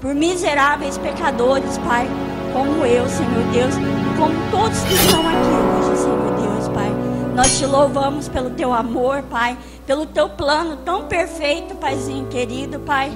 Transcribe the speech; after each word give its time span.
por 0.00 0.14
miseráveis 0.14 0.96
pecadores, 0.98 1.78
Pai, 1.78 2.08
como 2.52 2.84
eu, 2.84 3.08
Senhor 3.08 3.44
Deus, 3.52 3.74
e 3.76 4.18
como 4.18 4.50
todos 4.50 4.78
que 4.82 4.94
estão 4.94 5.20
aqui 5.20 5.88
hoje, 5.88 6.02
Senhor 6.02 6.32
Deus, 6.40 6.68
Pai. 6.68 6.90
Nós 7.34 7.58
te 7.58 7.66
louvamos 7.66 8.28
pelo 8.28 8.50
teu 8.50 8.72
amor, 8.72 9.22
Pai, 9.22 9.56
pelo 9.86 10.06
teu 10.06 10.28
plano 10.28 10.76
tão 10.84 11.06
perfeito, 11.06 11.74
Paizinho 11.76 12.26
querido, 12.26 12.80
Pai, 12.80 13.10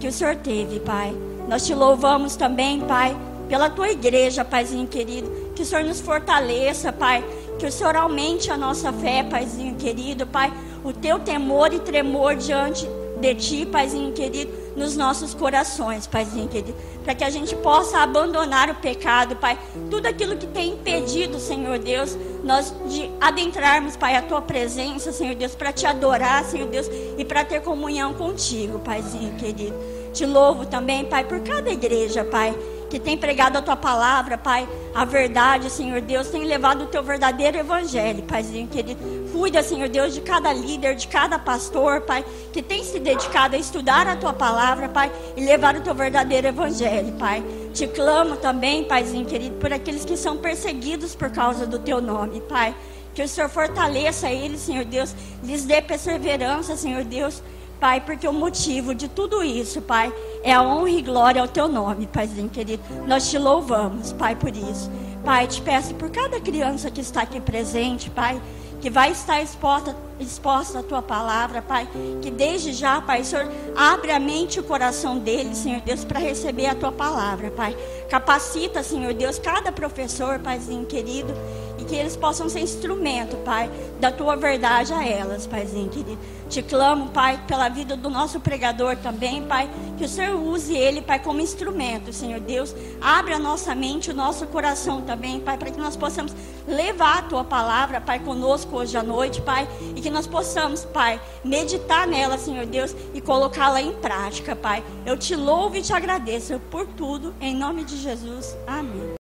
que 0.00 0.08
o 0.08 0.12
Senhor 0.12 0.36
teve, 0.36 0.80
Pai. 0.80 1.14
Nós 1.48 1.66
te 1.66 1.74
louvamos 1.74 2.36
também, 2.36 2.80
Pai, 2.80 3.16
pela 3.48 3.68
tua 3.68 3.90
igreja, 3.90 4.44
Paizinho 4.44 4.86
querido. 4.86 5.30
Que 5.54 5.62
o 5.62 5.66
Senhor 5.66 5.84
nos 5.84 6.00
fortaleça, 6.00 6.92
Pai. 6.92 7.24
Que 7.58 7.66
o 7.66 7.72
Senhor 7.72 7.94
aumente 7.96 8.50
a 8.50 8.56
nossa 8.56 8.92
fé, 8.92 9.22
Paizinho 9.22 9.74
querido, 9.74 10.26
Pai. 10.26 10.52
O 10.82 10.92
teu 10.92 11.18
temor 11.18 11.72
e 11.72 11.78
tremor 11.78 12.34
diante 12.36 12.88
de 13.22 13.34
ti, 13.36 13.64
Paizinho 13.64 14.12
querido, 14.12 14.52
nos 14.76 14.96
nossos 14.96 15.32
corações, 15.32 16.08
Paizinho 16.08 16.48
querido. 16.48 16.76
Para 17.04 17.14
que 17.14 17.22
a 17.22 17.30
gente 17.30 17.54
possa 17.56 17.98
abandonar 17.98 18.68
o 18.68 18.74
pecado, 18.74 19.36
Pai. 19.36 19.56
Tudo 19.88 20.06
aquilo 20.06 20.36
que 20.36 20.46
tem 20.48 20.72
impedido, 20.72 21.38
Senhor 21.38 21.78
Deus, 21.78 22.18
nós 22.42 22.74
de 22.88 23.08
adentrarmos, 23.20 23.96
Pai, 23.96 24.16
a 24.16 24.22
tua 24.22 24.42
presença, 24.42 25.12
Senhor 25.12 25.36
Deus, 25.36 25.54
para 25.54 25.72
te 25.72 25.86
adorar, 25.86 26.44
Senhor 26.44 26.68
Deus, 26.68 26.88
e 27.16 27.24
para 27.24 27.44
ter 27.44 27.62
comunhão 27.62 28.12
contigo, 28.14 28.80
Paizinho 28.80 29.34
querido. 29.36 29.74
Te 30.12 30.26
louvo 30.26 30.66
também, 30.66 31.04
Pai, 31.04 31.24
por 31.24 31.40
cada 31.40 31.70
igreja, 31.70 32.24
Pai, 32.24 32.54
que 32.92 33.00
tem 33.00 33.16
pregado 33.16 33.56
a 33.56 33.62
tua 33.62 33.74
palavra, 33.74 34.36
Pai, 34.36 34.68
a 34.94 35.02
verdade, 35.06 35.70
Senhor 35.70 36.02
Deus, 36.02 36.28
tem 36.28 36.44
levado 36.44 36.82
o 36.82 36.86
teu 36.88 37.02
verdadeiro 37.02 37.56
evangelho, 37.56 38.22
Paizinho 38.24 38.68
querido. 38.68 39.00
Cuida, 39.32 39.62
Senhor 39.62 39.88
Deus, 39.88 40.12
de 40.12 40.20
cada 40.20 40.52
líder, 40.52 40.94
de 40.94 41.08
cada 41.08 41.38
pastor, 41.38 42.02
Pai, 42.02 42.22
que 42.52 42.60
tem 42.60 42.84
se 42.84 43.00
dedicado 43.00 43.56
a 43.56 43.58
estudar 43.58 44.06
a 44.06 44.14
tua 44.14 44.34
palavra, 44.34 44.90
Pai, 44.90 45.10
e 45.34 45.42
levar 45.42 45.74
o 45.74 45.80
teu 45.80 45.94
verdadeiro 45.94 46.48
evangelho, 46.48 47.14
Pai. 47.14 47.42
Te 47.72 47.86
clamo 47.86 48.36
também, 48.36 48.84
Paizinho 48.84 49.24
querido, 49.24 49.56
por 49.56 49.72
aqueles 49.72 50.04
que 50.04 50.14
são 50.14 50.36
perseguidos 50.36 51.14
por 51.14 51.30
causa 51.30 51.66
do 51.66 51.78
teu 51.78 51.98
nome, 51.98 52.42
Pai. 52.42 52.74
Que 53.14 53.22
o 53.22 53.28
Senhor 53.28 53.48
fortaleça 53.48 54.30
eles, 54.30 54.60
Senhor 54.60 54.84
Deus, 54.84 55.14
lhes 55.42 55.64
dê 55.64 55.80
perseverança, 55.80 56.76
Senhor 56.76 57.04
Deus 57.04 57.42
Pai, 57.82 58.00
porque 58.00 58.28
o 58.28 58.32
motivo 58.32 58.94
de 58.94 59.08
tudo 59.08 59.42
isso, 59.42 59.82
Pai, 59.82 60.14
é 60.44 60.52
a 60.52 60.62
honra 60.62 60.90
e 60.90 61.02
glória 61.02 61.42
ao 61.42 61.48
Teu 61.48 61.66
nome, 61.66 62.06
Paizinho 62.06 62.48
querido. 62.48 62.80
Nós 63.08 63.28
te 63.28 63.36
louvamos, 63.36 64.12
Pai, 64.12 64.36
por 64.36 64.56
isso. 64.56 64.88
Pai, 65.24 65.48
te 65.48 65.60
peço 65.60 65.92
por 65.96 66.08
cada 66.08 66.40
criança 66.40 66.92
que 66.92 67.00
está 67.00 67.22
aqui 67.22 67.40
presente, 67.40 68.08
Pai, 68.08 68.40
que 68.80 68.88
vai 68.88 69.10
estar 69.10 69.42
exposta, 69.42 69.96
exposta 70.20 70.78
à 70.78 70.82
tua 70.84 71.02
palavra, 71.02 71.60
Pai. 71.60 71.88
Que 72.22 72.30
desde 72.30 72.72
já, 72.72 73.00
Pai, 73.00 73.24
Senhor, 73.24 73.50
abre 73.74 74.12
a 74.12 74.20
mente 74.20 74.58
e 74.58 74.60
o 74.60 74.62
coração 74.62 75.18
deles, 75.18 75.58
Senhor 75.58 75.80
Deus, 75.80 76.04
para 76.04 76.20
receber 76.20 76.66
a 76.66 76.76
tua 76.76 76.92
palavra, 76.92 77.50
Pai. 77.50 77.76
Capacita, 78.08 78.84
Senhor 78.84 79.12
Deus, 79.12 79.40
cada 79.40 79.72
professor, 79.72 80.38
Paizinho 80.38 80.86
querido, 80.86 81.34
e 81.82 81.84
que 81.84 81.96
eles 81.96 82.16
possam 82.16 82.48
ser 82.48 82.60
instrumento, 82.60 83.36
Pai, 83.38 83.68
da 84.00 84.12
tua 84.12 84.36
verdade 84.36 84.92
a 84.92 85.04
elas, 85.04 85.46
Paizinho 85.46 85.88
querido. 85.88 86.18
Te 86.48 86.62
clamo, 86.62 87.08
Pai, 87.08 87.42
pela 87.46 87.68
vida 87.68 87.96
do 87.96 88.08
nosso 88.08 88.38
pregador 88.38 88.96
também, 88.96 89.42
Pai, 89.42 89.68
que 89.98 90.04
o 90.04 90.08
Senhor 90.08 90.40
use 90.40 90.76
ele, 90.76 91.02
Pai, 91.02 91.18
como 91.18 91.40
instrumento, 91.40 92.12
Senhor 92.12 92.38
Deus. 92.38 92.74
Abre 93.00 93.34
a 93.34 93.38
nossa 93.38 93.74
mente, 93.74 94.10
o 94.10 94.14
nosso 94.14 94.46
coração 94.46 95.02
também, 95.02 95.40
Pai, 95.40 95.58
para 95.58 95.70
que 95.70 95.80
nós 95.80 95.96
possamos 95.96 96.32
levar 96.68 97.18
a 97.18 97.22
tua 97.22 97.42
palavra, 97.42 98.00
Pai, 98.00 98.20
conosco 98.20 98.76
hoje 98.76 98.96
à 98.96 99.02
noite, 99.02 99.40
Pai, 99.40 99.68
e 99.96 100.00
que 100.00 100.10
nós 100.10 100.26
possamos, 100.26 100.84
Pai, 100.84 101.20
meditar 101.44 102.06
nela, 102.06 102.38
Senhor 102.38 102.66
Deus, 102.66 102.94
e 103.12 103.20
colocá-la 103.20 103.82
em 103.82 103.92
prática, 103.94 104.54
Pai. 104.54 104.84
Eu 105.04 105.16
te 105.16 105.34
louvo 105.34 105.76
e 105.76 105.82
te 105.82 105.92
agradeço 105.92 106.60
por 106.70 106.86
tudo, 106.86 107.34
em 107.40 107.56
nome 107.56 107.82
de 107.82 107.96
Jesus. 107.96 108.56
Amém. 108.66 109.21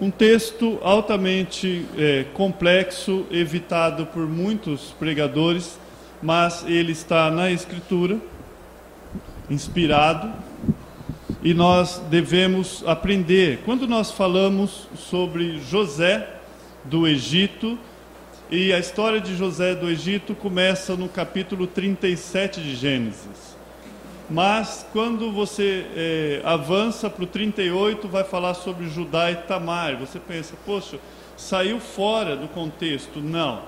Um 0.00 0.12
texto 0.12 0.78
altamente 0.80 1.84
é, 1.98 2.24
complexo, 2.32 3.26
evitado 3.32 4.06
por 4.06 4.28
muitos 4.28 4.94
pregadores, 4.96 5.76
mas 6.22 6.64
ele 6.68 6.92
está 6.92 7.28
na 7.32 7.50
Escritura, 7.50 8.16
inspirado, 9.50 10.32
e 11.42 11.52
nós 11.52 12.00
devemos 12.08 12.84
aprender. 12.86 13.62
Quando 13.64 13.88
nós 13.88 14.12
falamos 14.12 14.88
sobre 14.96 15.58
José 15.58 16.28
do 16.84 17.06
Egito, 17.06 17.76
e 18.48 18.72
a 18.72 18.78
história 18.78 19.20
de 19.20 19.36
José 19.36 19.74
do 19.74 19.90
Egito 19.90 20.32
começa 20.32 20.94
no 20.94 21.08
capítulo 21.08 21.66
37 21.66 22.60
de 22.60 22.76
Gênesis. 22.76 23.47
Mas 24.30 24.86
quando 24.92 25.32
você 25.32 25.86
é, 25.96 26.42
avança 26.44 27.08
para 27.08 27.24
o 27.24 27.26
38, 27.26 28.06
vai 28.08 28.24
falar 28.24 28.52
sobre 28.52 28.86
Judá 28.88 29.30
e 29.30 29.36
Tamar. 29.36 29.96
Você 29.96 30.18
pensa, 30.18 30.54
poxa, 30.66 30.98
saiu 31.34 31.80
fora 31.80 32.36
do 32.36 32.46
contexto. 32.46 33.20
Não. 33.20 33.62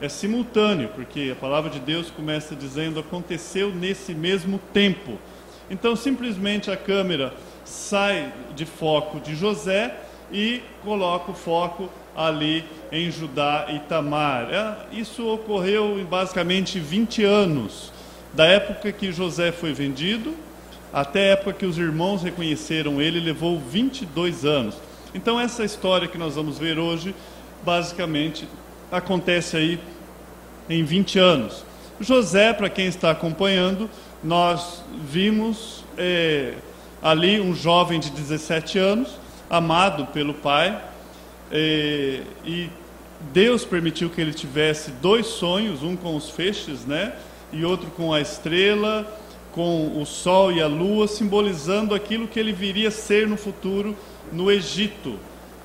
É 0.00 0.08
simultâneo, 0.08 0.88
porque 0.94 1.30
a 1.32 1.38
palavra 1.38 1.68
de 1.68 1.78
Deus 1.78 2.10
começa 2.10 2.56
dizendo 2.56 2.98
aconteceu 2.98 3.74
nesse 3.74 4.14
mesmo 4.14 4.58
tempo. 4.72 5.18
Então, 5.70 5.94
simplesmente 5.94 6.70
a 6.70 6.76
câmera 6.78 7.34
sai 7.62 8.32
de 8.56 8.64
foco 8.64 9.20
de 9.20 9.36
José 9.36 9.94
e 10.32 10.62
coloca 10.82 11.30
o 11.30 11.34
foco 11.34 11.90
ali 12.16 12.64
em 12.90 13.10
Judá 13.10 13.66
e 13.68 13.78
Tamar. 13.80 14.48
É, 14.50 14.96
isso 14.98 15.26
ocorreu 15.28 16.00
em 16.00 16.04
basicamente 16.04 16.80
20 16.80 17.22
anos 17.22 17.89
da 18.34 18.46
época 18.46 18.92
que 18.92 19.12
José 19.12 19.52
foi 19.52 19.72
vendido 19.72 20.34
até 20.92 21.20
a 21.20 21.32
época 21.32 21.52
que 21.52 21.66
os 21.66 21.78
irmãos 21.78 22.22
reconheceram 22.22 23.00
ele, 23.00 23.20
levou 23.20 23.60
22 23.60 24.44
anos. 24.44 24.74
Então, 25.14 25.40
essa 25.40 25.64
história 25.64 26.08
que 26.08 26.18
nós 26.18 26.34
vamos 26.34 26.58
ver 26.58 26.78
hoje, 26.78 27.14
basicamente, 27.64 28.48
acontece 28.90 29.56
aí 29.56 29.80
em 30.68 30.82
20 30.84 31.18
anos. 31.18 31.64
José, 32.00 32.52
para 32.52 32.68
quem 32.68 32.86
está 32.86 33.10
acompanhando, 33.10 33.88
nós 34.22 34.82
vimos 35.08 35.84
é, 35.96 36.54
ali 37.00 37.40
um 37.40 37.54
jovem 37.54 38.00
de 38.00 38.10
17 38.10 38.78
anos, 38.78 39.10
amado 39.48 40.06
pelo 40.06 40.34
pai, 40.34 40.80
é, 41.52 42.22
e 42.44 42.68
Deus 43.32 43.64
permitiu 43.64 44.10
que 44.10 44.20
ele 44.20 44.32
tivesse 44.32 44.90
dois 44.92 45.26
sonhos, 45.26 45.82
um 45.82 45.94
com 45.94 46.16
os 46.16 46.30
feixes, 46.30 46.84
né? 46.84 47.12
E 47.52 47.64
outro 47.64 47.90
com 47.90 48.12
a 48.12 48.20
estrela, 48.20 49.06
com 49.52 50.00
o 50.00 50.06
sol 50.06 50.52
e 50.52 50.60
a 50.60 50.66
lua, 50.66 51.08
simbolizando 51.08 51.94
aquilo 51.94 52.28
que 52.28 52.38
ele 52.38 52.52
viria 52.52 52.90
ser 52.90 53.26
no 53.26 53.36
futuro 53.36 53.96
no 54.32 54.50
Egito. 54.50 55.18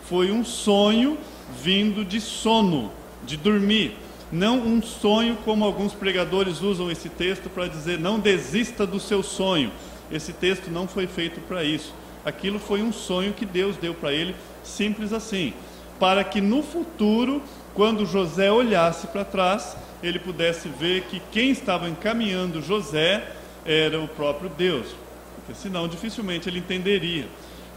Foi 0.07 0.31
um 0.31 0.44
sonho 0.44 1.18
vindo 1.62 2.03
de 2.03 2.19
sono, 2.19 2.91
de 3.25 3.38
dormir. 3.38 3.95
Não 4.31 4.57
um 4.57 4.81
sonho 4.81 5.38
como 5.45 5.63
alguns 5.63 5.94
pregadores 5.94 6.62
usam 6.62 6.90
esse 6.90 7.09
texto 7.09 7.50
para 7.50 7.68
dizer 7.68 8.00
não 8.00 8.19
desista 8.19 8.85
do 8.85 9.00
seu 9.00 9.22
sonho. 9.22 9.72
Esse 10.12 10.34
texto 10.34 10.69
não 10.69 10.88
foi 10.88 11.07
feito 11.07 11.40
para 11.41 11.63
isso. 11.63 11.94
Aquilo 12.25 12.59
foi 12.59 12.81
um 12.81 12.91
sonho 12.91 13.34
que 13.34 13.45
Deus 13.45 13.78
deu 13.78 13.94
para 13.94 14.12
ele, 14.12 14.35
simples 14.63 15.13
assim, 15.13 15.53
para 16.00 16.24
que 16.24 16.41
no 16.41 16.63
futuro, 16.63 17.41
quando 17.75 18.06
José 18.06 18.51
olhasse 18.51 19.07
para 19.07 19.24
trás, 19.24 19.78
ele 20.01 20.19
pudesse 20.19 20.67
ver 20.67 21.03
que 21.03 21.22
quem 21.31 21.50
estava 21.50 21.88
encaminhando 21.89 22.61
José 22.61 23.23
era 23.66 24.00
o 24.00 24.07
próprio 24.07 24.50
Deus, 24.50 24.88
porque 25.35 25.53
senão 25.53 25.88
dificilmente 25.88 26.47
ele 26.47 26.59
entenderia. 26.59 27.28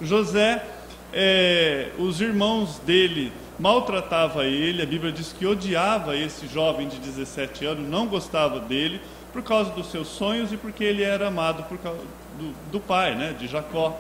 José, 0.01 0.65
é, 1.13 1.89
os 1.99 2.21
irmãos 2.21 2.79
dele 2.81 3.33
maltratavam 3.59 4.43
ele, 4.43 4.83
a 4.83 4.87
Bíblia 4.87 5.11
diz 5.11 5.33
que 5.33 5.47
odiava 5.47 6.17
esse 6.17 6.47
jovem 6.47 6.89
de 6.89 6.99
17 6.99 7.65
anos, 7.65 7.89
não 7.89 8.07
gostava 8.07 8.61
dele 8.61 9.01
por 9.33 9.43
causa 9.43 9.71
dos 9.71 9.91
seus 9.91 10.09
sonhos 10.09 10.53
e 10.53 10.57
porque 10.57 10.85
ele 10.85 11.03
era 11.03 11.29
amado 11.29 11.65
por 11.65 11.79
causa 11.79 12.01
do, 12.39 12.55
do 12.71 12.81
pai, 12.81 13.15
né, 13.15 13.35
de 13.39 13.47
Jacó. 13.49 13.99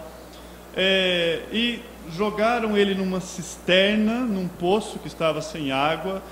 É, 0.76 1.43
e 1.53 1.81
jogaram 2.12 2.76
ele 2.76 2.94
numa 2.94 3.21
cisterna, 3.21 4.21
num 4.21 4.47
poço 4.47 4.99
que 4.99 5.09
estava 5.09 5.43
sem 5.43 5.73
água, 5.73 6.23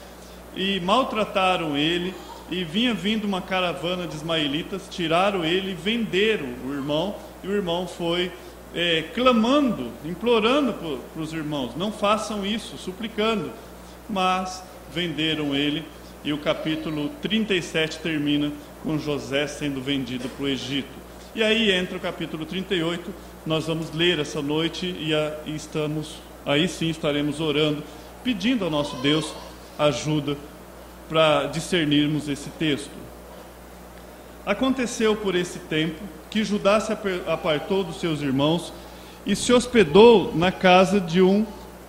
e 0.56 0.80
maltrataram 0.80 1.76
ele, 1.76 2.14
e 2.50 2.64
vinha 2.64 2.94
vindo 2.94 3.24
uma 3.24 3.42
caravana 3.42 4.06
de 4.06 4.14
ismaelitas, 4.14 4.88
tiraram 4.90 5.44
ele, 5.44 5.74
venderam 5.74 6.46
o 6.64 6.72
irmão, 6.72 7.14
e 7.42 7.48
o 7.48 7.52
irmão 7.52 7.86
foi 7.86 8.32
é, 8.74 9.04
clamando, 9.14 9.90
implorando 10.04 10.72
para 10.72 11.22
os 11.22 11.32
irmãos: 11.32 11.76
não 11.76 11.92
façam 11.92 12.46
isso, 12.46 12.76
suplicando. 12.78 13.50
Mas 14.08 14.62
venderam 14.94 15.54
ele, 15.54 15.84
e 16.24 16.32
o 16.32 16.38
capítulo 16.38 17.10
37 17.20 17.98
termina 17.98 18.52
com 18.82 18.98
José 18.98 19.46
sendo 19.46 19.80
vendido 19.80 20.28
para 20.28 20.44
o 20.44 20.48
Egito. 20.48 21.06
E 21.34 21.42
aí 21.42 21.70
entra 21.72 21.96
o 21.96 22.00
capítulo 22.00 22.46
38, 22.46 23.12
nós 23.44 23.66
vamos 23.66 23.92
ler 23.92 24.20
essa 24.20 24.40
noite 24.40 24.86
e, 24.86 25.12
a, 25.12 25.36
e 25.44 25.54
estamos, 25.54 26.16
aí 26.44 26.68
sim 26.68 26.88
estaremos 26.88 27.40
orando, 27.40 27.82
pedindo 28.22 28.64
ao 28.64 28.70
nosso 28.70 28.96
Deus 28.96 29.34
ajuda 29.78 30.37
para 31.08 31.46
discernirmos 31.46 32.28
esse 32.28 32.50
texto. 32.50 32.90
Aconteceu 34.44 35.17
por 35.17 35.34
esse 35.34 35.58
tempo 35.58 36.02
que 36.31 36.44
Judá 36.44 36.78
se 36.81 36.93
apartou 37.26 37.82
dos 37.82 38.00
seus 38.00 38.20
irmãos 38.20 38.73
e 39.25 39.34
se 39.34 39.52
hospedou 39.52 40.32
na 40.34 40.52
casa 40.52 41.00
de 41.00 41.20
um 41.20 41.44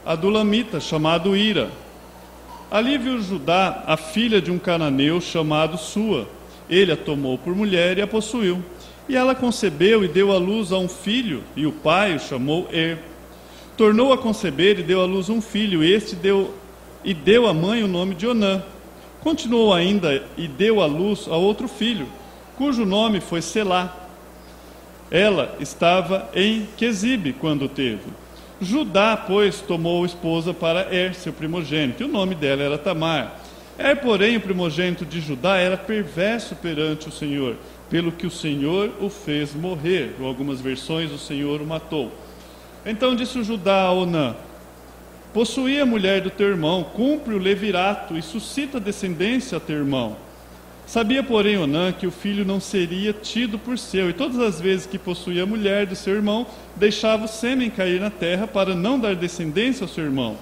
adulamita 0.06 0.80
chamado 0.80 1.36
Ira. 1.36 1.70
Ali 2.70 2.98
viu 2.98 3.22
Judá 3.22 3.84
a 3.86 3.96
filha 3.96 4.42
de 4.42 4.52
um 4.52 4.58
cananeu 4.58 5.22
chamado 5.22 5.78
Sua. 5.78 6.28
Ele 6.70 6.92
a 6.92 6.98
tomou 6.98 7.38
por 7.38 7.56
mulher 7.56 7.98
e 7.98 8.02
a 8.02 8.08
possuiu. 8.08 8.62
E 9.08 9.16
ela 9.16 9.34
concebeu 9.34 10.04
e 10.04 10.08
deu 10.08 10.32
à 10.34 10.38
luz 10.38 10.72
a 10.74 10.78
um 10.78 10.90
filho, 10.90 11.42
e 11.56 11.66
o 11.66 11.72
pai 11.72 12.16
o 12.16 12.20
chamou 12.20 12.68
Er. 12.72 12.98
Tornou 13.78 14.12
a 14.12 14.18
conceber 14.18 14.80
e 14.80 14.84
deu 14.84 15.00
à 15.00 15.06
luz 15.06 15.30
um 15.30 15.42
filho, 15.42 15.82
e 15.82 15.94
este 15.94 16.14
deu 16.16 16.54
e 17.08 17.14
deu 17.14 17.48
à 17.48 17.54
mãe 17.54 17.82
o 17.82 17.88
nome 17.88 18.14
de 18.14 18.28
Onã. 18.28 18.62
Continuou 19.22 19.74
ainda 19.74 20.22
e 20.36 20.46
deu 20.46 20.82
à 20.82 20.86
luz 20.86 21.26
a 21.30 21.38
outro 21.38 21.66
filho, 21.66 22.06
cujo 22.58 22.86
nome 22.86 23.22
foi 23.22 23.42
Selá. 23.42 23.96
Ela 25.10 25.56
estava 25.62 26.30
em 26.36 26.68
Quesibe 26.76 27.32
quando 27.32 27.70
teve. 27.70 28.04
Judá, 28.60 29.16
pois, 29.16 29.62
tomou 29.62 30.06
esposa 30.06 30.54
para 30.54 30.94
Er, 30.94 31.16
seu 31.16 31.32
primogênito, 31.32 32.04
e 32.04 32.06
o 32.06 32.10
nome 32.10 32.36
dela 32.36 32.62
era 32.62 32.78
Tamar. 32.78 33.40
Er, 33.80 33.96
porém, 34.02 34.36
o 34.36 34.42
primogênito 34.42 35.06
de 35.06 35.22
Judá, 35.22 35.56
era 35.56 35.78
perverso 35.78 36.58
perante 36.58 37.08
o 37.08 37.12
Senhor, 37.12 37.56
pelo 37.90 38.12
que 38.12 38.28
o 38.28 38.32
Senhor 38.32 38.92
o 39.00 39.10
fez 39.10 39.54
morrer. 39.54 40.14
Em 40.20 40.26
algumas 40.26 40.60
versões, 40.60 41.10
o 41.14 41.18
Senhor 41.18 41.62
o 41.62 41.66
matou. 41.66 42.12
Então 42.86 43.16
disse 43.16 43.40
o 43.40 43.44
Judá 43.46 43.84
a 43.84 43.94
Onã: 43.94 44.36
Possuí 45.34 45.80
a 45.80 45.86
mulher 45.86 46.22
do 46.22 46.30
teu 46.30 46.48
irmão, 46.48 46.84
cumpre 46.84 47.34
o 47.34 47.40
levirato 47.40 48.18
e 48.18 48.22
suscita 48.22 48.80
descendência 48.80 49.58
a 49.58 49.62
teu 49.62 49.78
irmão. 49.78 50.16
Sabia, 50.88 51.22
porém, 51.22 51.58
Onã 51.58 51.92
que 51.92 52.08
o 52.08 52.12
filho 52.12 52.46
não 52.46 52.62
seria 52.62 53.12
tido 53.12 53.60
por 53.60 53.78
seu, 53.78 54.10
e 54.10 54.14
todas 54.14 54.40
as 54.40 54.62
vezes 54.62 54.86
que 54.86 54.98
possuía 54.98 55.44
a 55.44 55.46
mulher 55.46 55.86
do 55.86 55.98
seu 55.98 56.16
irmão, 56.16 56.48
deixava 56.78 57.26
o 57.26 57.28
sêmen 57.28 57.70
cair 57.70 58.00
na 58.00 58.10
terra 58.10 58.48
para 58.48 58.74
não 58.74 58.98
dar 58.98 59.14
descendência 59.14 59.84
ao 59.84 59.90
seu 59.90 60.06
irmão. 60.06 60.38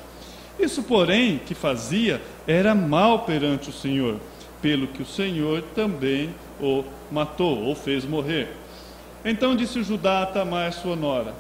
Isso, 0.60 0.84
porém, 0.84 1.42
que 1.44 1.56
fazia 1.56 2.22
era 2.48 2.76
mal 2.76 3.26
perante 3.26 3.72
o 3.72 3.74
Senhor, 3.74 4.20
pelo 4.62 4.86
que 4.88 5.02
o 5.02 5.06
Senhor 5.06 5.64
também 5.74 6.30
o 6.62 6.84
matou, 7.12 7.64
ou 7.64 7.74
fez 7.76 8.06
morrer. 8.06 8.50
Então 9.26 9.56
disse 9.56 9.82
Judá 9.82 10.22
a 10.22 10.26
Tamar, 10.28 10.72
sua 10.72 10.96
nora: 10.96 11.34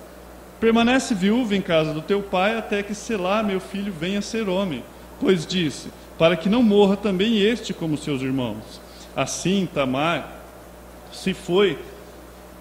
Permanece 0.59 1.13
viúva 1.13 1.55
em 1.55 1.61
casa 1.61 1.93
do 1.93 2.01
teu 2.01 2.21
pai 2.21 2.57
até 2.57 2.81
que 2.81 2.95
Selá, 2.95 3.43
meu 3.43 3.59
filho, 3.59 3.91
venha 3.91 4.21
ser 4.21 4.47
homem. 4.47 4.83
Pois 5.19 5.45
disse: 5.45 5.89
Para 6.17 6.35
que 6.35 6.49
não 6.49 6.63
morra 6.63 6.95
também 6.95 7.39
este 7.39 7.73
como 7.73 7.97
seus 7.97 8.21
irmãos. 8.21 8.81
Assim, 9.15 9.67
Tamar 9.73 10.35
se 11.11 11.33
foi, 11.33 11.77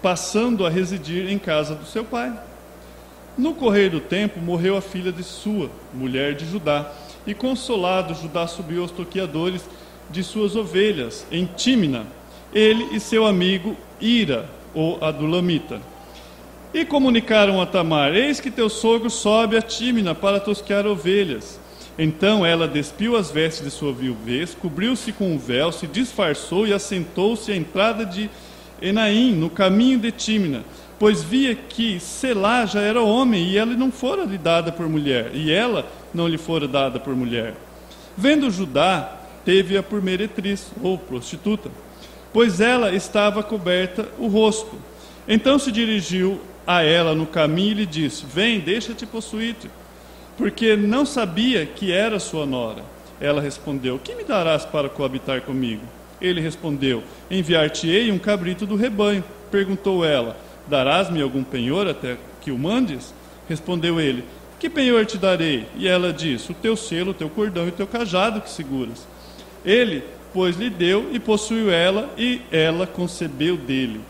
passando 0.01 0.65
a 0.65 0.69
residir 0.69 1.29
em 1.29 1.37
casa 1.37 1.75
do 1.75 1.85
seu 1.85 2.03
pai. 2.03 2.33
No 3.37 3.53
correr 3.53 3.89
do 3.89 3.99
tempo, 3.99 4.39
morreu 4.39 4.77
a 4.77 4.81
filha 4.81 5.11
de 5.11 5.23
Sua, 5.23 5.69
mulher 5.93 6.35
de 6.35 6.49
Judá, 6.49 6.89
e 7.27 7.33
consolado, 7.33 8.13
Judá 8.13 8.47
subiu 8.47 8.81
aos 8.81 8.91
toqueadores 8.91 9.67
de 10.09 10.23
suas 10.23 10.55
ovelhas, 10.55 11.25
em 11.31 11.45
Tímina, 11.45 12.05
ele 12.53 12.95
e 12.95 12.99
seu 12.99 13.25
amigo 13.25 13.75
Ira, 13.99 14.47
ou 14.73 15.03
Adulamita. 15.03 15.81
E 16.75 16.83
comunicaram 16.83 17.61
a 17.61 17.65
Tamar: 17.65 18.13
Eis 18.13 18.41
que 18.41 18.51
teu 18.51 18.67
sogro 18.67 19.09
sobe 19.09 19.55
a 19.55 19.61
Tímina 19.61 20.13
para 20.13 20.41
tosquear 20.41 20.85
ovelhas. 20.85 21.57
Então 21.97 22.45
ela 22.45 22.67
despiu 22.67 23.15
as 23.15 23.31
vestes 23.31 23.63
de 23.63 23.71
sua 23.71 23.93
viuvez, 23.93 24.53
cobriu-se 24.53 25.13
com 25.13 25.31
um 25.31 25.37
véu, 25.37 25.71
se 25.71 25.87
disfarçou 25.87 26.67
e 26.67 26.73
assentou-se 26.73 27.49
à 27.49 27.55
entrada 27.55 28.05
de 28.05 28.29
Enaim, 28.81 29.31
no 29.31 29.49
caminho 29.49 29.97
de 29.97 30.11
Tímina, 30.11 30.65
pois 30.99 31.23
via 31.23 31.55
que 31.55 31.97
Selá 31.97 32.65
já 32.65 32.81
era 32.81 33.01
homem 33.01 33.45
e 33.45 33.57
ela 33.57 33.71
não 33.73 33.89
fora 33.89 34.25
lhe 34.25 34.37
dada 34.37 34.69
por 34.69 34.89
mulher, 34.89 35.31
e 35.33 35.53
ela 35.53 35.89
não 36.13 36.27
lhe 36.27 36.37
fora 36.37 36.67
dada 36.67 36.99
por 36.99 37.15
mulher. 37.15 37.53
Vendo 38.17 38.51
Judá, 38.51 39.17
teve-a 39.45 39.81
por 39.81 40.01
meretriz, 40.01 40.73
ou 40.83 40.97
prostituta, 40.97 41.71
pois 42.33 42.59
ela 42.59 42.93
estava 42.93 43.41
coberta 43.41 44.09
o 44.19 44.27
rosto. 44.27 44.75
Então 45.25 45.57
se 45.57 45.71
dirigiu 45.71 46.41
a 46.65 46.81
ela 46.81 47.13
no 47.15 47.25
caminho 47.25 47.71
e 47.71 47.73
lhe 47.75 47.85
disse: 47.85 48.25
Vem, 48.25 48.59
deixa-te 48.59 49.05
possuir-te 49.05 49.69
porque 50.37 50.75
não 50.75 51.05
sabia 51.05 51.65
que 51.65 51.91
era 51.91 52.19
sua 52.19 52.45
nora. 52.45 52.83
Ela 53.19 53.41
respondeu: 53.41 53.99
Que 53.99 54.15
me 54.15 54.23
darás 54.23 54.65
para 54.65 54.89
coabitar 54.89 55.41
comigo? 55.41 55.83
Ele 56.21 56.41
respondeu: 56.41 57.03
Enviar-te-ei 57.29 58.11
um 58.11 58.19
cabrito 58.19 58.65
do 58.65 58.75
rebanho. 58.75 59.23
Perguntou 59.49 60.03
ela: 60.03 60.37
Darás-me 60.67 61.21
algum 61.21 61.43
penhor 61.43 61.87
até 61.87 62.17
que 62.41 62.51
o 62.51 62.57
mandes? 62.57 63.13
Respondeu 63.47 63.99
ele: 63.99 64.23
Que 64.59 64.69
penhor 64.69 65.05
te 65.05 65.17
darei? 65.17 65.65
E 65.75 65.87
ela 65.87 66.11
disse: 66.11 66.51
O 66.51 66.55
teu 66.55 66.75
selo, 66.75 67.11
o 67.11 67.13
teu 67.13 67.29
cordão 67.29 67.65
e 67.65 67.69
o 67.69 67.73
teu 67.73 67.87
cajado 67.87 68.41
que 68.41 68.49
seguras. 68.49 69.07
Ele, 69.63 70.03
pois, 70.33 70.57
lhe 70.57 70.69
deu 70.69 71.09
e 71.11 71.19
possuiu 71.19 71.71
ela, 71.71 72.09
e 72.17 72.41
ela 72.51 72.85
concebeu 72.85 73.55
dele. 73.55 74.01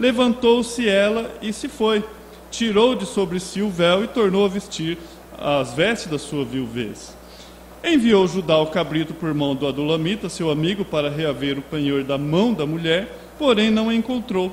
Levantou-se 0.00 0.88
ela 0.88 1.30
e 1.42 1.52
se 1.52 1.68
foi. 1.68 2.02
Tirou 2.50 2.94
de 2.94 3.04
sobre 3.04 3.38
si 3.38 3.60
o 3.60 3.68
véu 3.68 4.02
e 4.02 4.08
tornou 4.08 4.46
a 4.46 4.48
vestir 4.48 4.96
as 5.38 5.74
vestes 5.74 6.10
da 6.10 6.18
sua 6.18 6.42
viuvez. 6.42 7.14
Enviou 7.84 8.26
Judá 8.26 8.58
o 8.58 8.68
cabrito 8.68 9.12
por 9.12 9.32
mão 9.34 9.54
do 9.54 9.66
Adulamita, 9.66 10.30
seu 10.30 10.50
amigo, 10.50 10.86
para 10.86 11.10
reaver 11.10 11.58
o 11.58 11.62
penhor 11.62 12.02
da 12.02 12.16
mão 12.16 12.54
da 12.54 12.64
mulher, 12.64 13.14
porém 13.38 13.70
não 13.70 13.90
a 13.90 13.94
encontrou. 13.94 14.50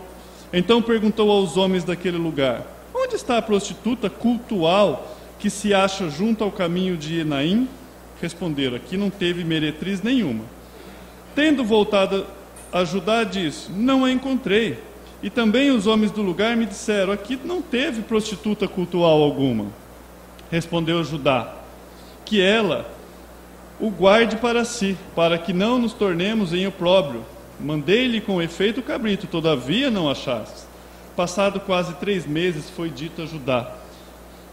Então 0.51 0.81
perguntou 0.81 1.31
aos 1.31 1.55
homens 1.55 1.85
daquele 1.85 2.17
lugar: 2.17 2.65
Onde 2.93 3.15
está 3.15 3.37
a 3.37 3.41
prostituta 3.41 4.09
cultual 4.09 5.15
que 5.39 5.49
se 5.49 5.73
acha 5.73 6.09
junto 6.09 6.43
ao 6.43 6.51
caminho 6.51 6.97
de 6.97 7.21
Enaim? 7.21 7.69
Responderam: 8.21 8.75
Aqui 8.75 8.97
não 8.97 9.09
teve 9.09 9.45
meretriz 9.45 10.01
nenhuma. 10.01 10.43
Tendo 11.33 11.63
voltado 11.63 12.25
a 12.71 12.83
Judá, 12.83 13.23
disse: 13.23 13.71
Não 13.71 14.03
a 14.03 14.11
encontrei. 14.11 14.86
E 15.21 15.29
também 15.29 15.71
os 15.71 15.87
homens 15.87 16.11
do 16.11 16.21
lugar 16.21 16.55
me 16.55 16.65
disseram: 16.65 17.11
Aqui 17.11 17.39
não 17.43 17.61
teve 17.61 18.01
prostituta 18.01 18.67
cultual 18.67 19.21
alguma. 19.21 19.65
Respondeu 20.51 21.03
Judá: 21.03 21.53
Que 22.23 22.41
ela 22.41 22.85
o 23.79 23.89
guarde 23.89 24.37
para 24.37 24.65
si, 24.65 24.97
para 25.15 25.37
que 25.37 25.53
não 25.53 25.79
nos 25.79 25.93
tornemos 25.93 26.53
em 26.53 26.65
opróbrio. 26.67 27.23
Mandei-lhe 27.59 28.21
com 28.21 28.41
efeito 28.41 28.79
o 28.79 28.83
cabrito, 28.83 29.27
todavia 29.27 29.89
não 29.89 30.09
achaste. 30.09 30.67
Passado 31.15 31.59
quase 31.59 31.95
três 31.95 32.25
meses, 32.27 32.69
foi 32.69 32.89
dito 32.89 33.23
a 33.23 33.25
Judá: 33.25 33.71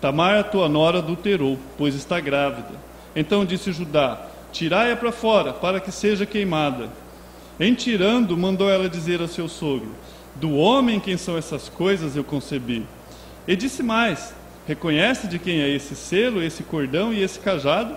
Tamar, 0.01 0.39
a 0.39 0.45
tua 0.45 0.69
nora, 0.69 0.99
adulterou, 0.99 1.59
pois 1.77 1.95
está 1.95 2.19
grávida. 2.21 2.73
Então 3.15 3.45
disse 3.45 3.71
Judá: 3.71 4.27
Tirai-a 4.51 4.97
para 4.97 5.13
fora, 5.13 5.53
para 5.53 5.81
que 5.81 5.93
seja 5.93 6.25
queimada. 6.25 6.89
Em 7.61 7.75
tirando, 7.75 8.37
mandou 8.37 8.71
ela 8.71 8.89
dizer 8.89 9.21
a 9.21 9.29
seu 9.29 9.49
sogro: 9.49 9.91
Do 10.37 10.53
homem 10.55 10.99
quem 10.99 11.17
são 11.17 11.37
essas 11.37 11.69
coisas 11.69 12.17
eu 12.17 12.25
concebi. 12.25 12.85
E 13.47 13.55
disse 13.55 13.83
mais: 13.83 14.35
Reconhece 14.67 15.29
de 15.29 15.39
quem 15.39 15.61
é 15.61 15.69
esse 15.69 15.95
selo, 15.95 16.43
esse 16.43 16.63
cordão 16.63 17.13
e 17.13 17.23
esse 17.23 17.39
cajado? 17.39 17.97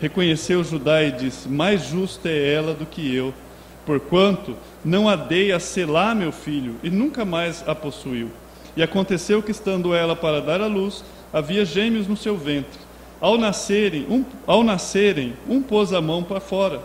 Reconheceu 0.00 0.62
Judá 0.62 1.02
e 1.02 1.10
disse: 1.10 1.48
Mais 1.48 1.86
justa 1.86 2.28
é 2.28 2.52
ela 2.52 2.74
do 2.74 2.86
que 2.86 3.14
eu, 3.14 3.34
porquanto 3.84 4.56
não 4.84 5.08
a 5.08 5.16
dei 5.16 5.52
a 5.52 5.58
selar 5.58 6.14
meu 6.14 6.32
filho, 6.32 6.76
e 6.82 6.90
nunca 6.90 7.24
mais 7.24 7.66
a 7.66 7.74
possuiu. 7.74 8.30
E 8.76 8.82
aconteceu 8.82 9.42
que, 9.42 9.50
estando 9.50 9.94
ela 9.94 10.14
para 10.14 10.40
dar 10.40 10.60
à 10.60 10.66
luz, 10.66 11.04
havia 11.32 11.64
gêmeos 11.64 12.06
no 12.06 12.16
seu 12.16 12.36
ventre. 12.36 12.78
Ao 13.20 13.36
nascerem, 13.36 14.06
um, 14.08 14.24
ao 14.46 14.62
nascerem, 14.62 15.34
um 15.48 15.60
pôs 15.60 15.92
a 15.92 16.00
mão 16.00 16.22
para 16.22 16.40
fora, 16.40 16.80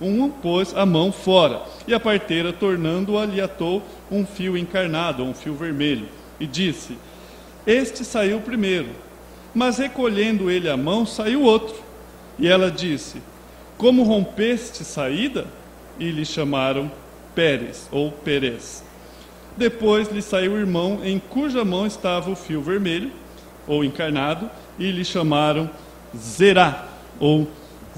um 0.00 0.28
pôs 0.30 0.74
a 0.76 0.84
mão 0.84 1.10
fora, 1.10 1.62
e 1.86 1.94
a 1.94 2.00
parteira, 2.00 2.52
tornando-a, 2.52 3.24
lhe 3.24 3.40
atou 3.40 3.82
um 4.10 4.26
fio 4.26 4.56
encarnado, 4.56 5.22
um 5.22 5.32
fio 5.32 5.54
vermelho, 5.54 6.08
e 6.38 6.46
disse: 6.46 6.96
este 7.66 8.04
saiu 8.04 8.40
primeiro, 8.40 8.90
mas 9.52 9.78
recolhendo 9.78 10.48
ele 10.48 10.70
a 10.70 10.76
mão, 10.76 11.04
saiu 11.04 11.42
outro. 11.42 11.74
E 12.38 12.46
ela 12.46 12.70
disse: 12.70 13.20
Como 13.76 14.04
rompeste 14.04 14.84
saída? 14.84 15.48
E 15.98 16.12
lhe 16.12 16.24
chamaram 16.24 16.88
Pérez 17.34 17.88
ou 17.90 18.12
Perez. 18.12 18.84
Depois 19.56 20.08
lhe 20.12 20.22
saiu 20.22 20.52
o 20.52 20.58
irmão 20.58 21.00
em 21.02 21.18
cuja 21.18 21.64
mão 21.64 21.86
estava 21.86 22.30
o 22.30 22.36
fio 22.36 22.62
vermelho 22.62 23.10
ou 23.66 23.82
encarnado, 23.82 24.48
e 24.78 24.92
lhe 24.92 25.04
chamaram 25.04 25.68
Zerá 26.16 26.86
ou 27.18 27.48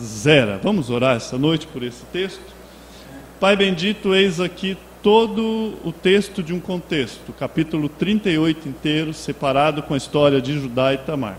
Zera. 0.00 0.60
Vamos 0.62 0.90
orar 0.90 1.16
essa 1.16 1.36
noite 1.36 1.66
por 1.66 1.82
esse 1.82 2.04
texto? 2.06 2.40
Pai 3.40 3.56
bendito, 3.56 4.14
eis 4.14 4.40
aqui 4.40 4.76
todo 5.02 5.74
o 5.84 5.92
texto 5.92 6.42
de 6.42 6.52
um 6.52 6.60
contexto, 6.60 7.32
capítulo 7.32 7.88
38 7.88 8.68
inteiro, 8.68 9.12
separado 9.12 9.82
com 9.82 9.94
a 9.94 9.96
história 9.96 10.40
de 10.40 10.60
Judá 10.60 10.94
e 10.94 10.98
Tamar. 10.98 11.38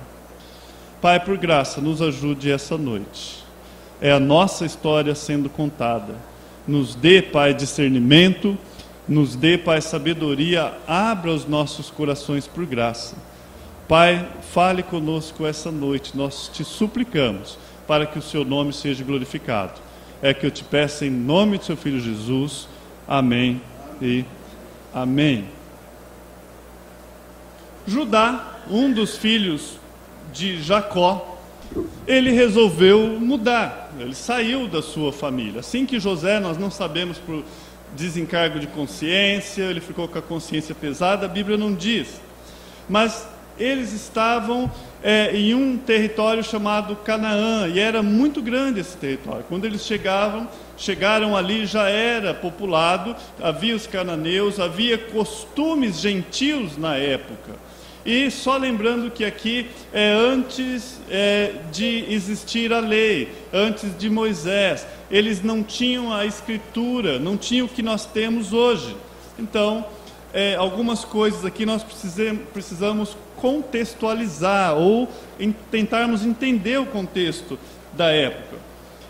Pai, 1.01 1.19
por 1.19 1.37
graça, 1.37 1.79
nos 1.79 2.01
ajude 2.01 2.51
essa 2.51 2.77
noite. 2.77 3.45
É 4.01 4.11
a 4.11 4.19
nossa 4.19 4.65
história 4.65 5.15
sendo 5.15 5.49
contada. 5.49 6.15
Nos 6.67 6.95
dê, 6.95 7.21
Pai, 7.21 7.53
discernimento, 7.53 8.57
Nos 9.07 9.35
dê, 9.35 9.57
Pai, 9.57 9.81
sabedoria, 9.81 10.73
abra 10.85 11.31
os 11.31 11.47
nossos 11.47 11.89
corações 11.89 12.45
por 12.45 12.65
graça. 12.65 13.15
Pai, 13.87 14.27
fale 14.51 14.83
conosco 14.83 15.47
essa 15.47 15.71
noite, 15.71 16.15
nós 16.15 16.49
te 16.53 16.63
suplicamos 16.63 17.57
para 17.89 18.05
que 18.05 18.19
o 18.19 18.21
seu 18.21 18.45
nome 18.45 18.71
seja 18.71 19.03
glorificado. 19.03 19.81
É 20.21 20.31
que 20.31 20.45
eu 20.45 20.51
te 20.51 20.63
peço 20.63 21.03
em 21.05 21.09
nome 21.09 21.57
do 21.57 21.65
seu 21.65 21.75
filho 21.75 21.99
Jesus. 21.99 22.67
Amém 23.07 23.59
e 23.99 24.23
amém. 24.93 25.45
Judá, 27.87 28.59
um 28.69 28.93
dos 28.93 29.17
filhos 29.17 29.79
de 30.31 30.61
Jacó, 30.61 31.39
ele 32.05 32.29
resolveu 32.29 33.19
mudar, 33.19 33.91
ele 33.99 34.13
saiu 34.13 34.67
da 34.67 34.83
sua 34.83 35.11
família. 35.11 35.61
Assim 35.61 35.83
que 35.87 35.99
José, 35.99 36.39
nós 36.39 36.59
não 36.59 36.69
sabemos 36.69 37.17
por 37.17 37.43
desencargo 37.95 38.59
de 38.59 38.67
consciência, 38.67 39.63
ele 39.63 39.81
ficou 39.81 40.07
com 40.07 40.19
a 40.19 40.21
consciência 40.21 40.75
pesada, 40.75 41.25
a 41.25 41.29
Bíblia 41.29 41.57
não 41.57 41.73
diz. 41.73 42.21
Mas 42.87 43.27
eles 43.59 43.93
estavam 43.93 44.71
é, 45.03 45.35
em 45.35 45.53
um 45.53 45.77
território 45.77 46.43
chamado 46.43 46.95
Canaã, 46.95 47.67
e 47.67 47.79
era 47.79 48.01
muito 48.01 48.41
grande 48.41 48.79
esse 48.79 48.97
território. 48.97 49.45
Quando 49.47 49.65
eles 49.65 49.85
chegavam, 49.85 50.47
chegaram 50.77 51.35
ali, 51.35 51.65
já 51.65 51.89
era 51.89 52.33
populado, 52.33 53.15
havia 53.41 53.75
os 53.75 53.85
cananeus, 53.85 54.59
havia 54.59 54.97
costumes 54.97 55.99
gentios 55.99 56.77
na 56.77 56.95
época. 56.95 57.55
E 58.05 58.31
só 58.31 58.55
lembrando 58.57 59.11
que 59.11 59.25
aqui 59.25 59.67
é 59.93 60.11
antes 60.11 61.01
é, 61.09 61.51
de 61.71 62.05
existir 62.09 62.71
a 62.71 62.79
lei, 62.79 63.29
antes 63.53 63.95
de 63.97 64.09
Moisés, 64.09 64.87
eles 65.11 65.43
não 65.43 65.61
tinham 65.61 66.13
a 66.13 66.25
escritura, 66.25 67.19
não 67.19 67.35
tinham 67.35 67.65
o 67.65 67.69
que 67.69 67.83
nós 67.83 68.05
temos 68.05 68.53
hoje. 68.53 68.95
Então, 69.37 69.85
é, 70.33 70.55
algumas 70.55 71.03
coisas 71.03 71.43
aqui 71.43 71.65
nós 71.65 71.83
precisamos, 72.53 73.17
contextualizar 73.39 74.77
ou 74.77 75.07
em, 75.39 75.51
tentarmos 75.71 76.25
entender 76.25 76.79
o 76.79 76.85
contexto 76.85 77.57
da 77.93 78.11
época. 78.11 78.57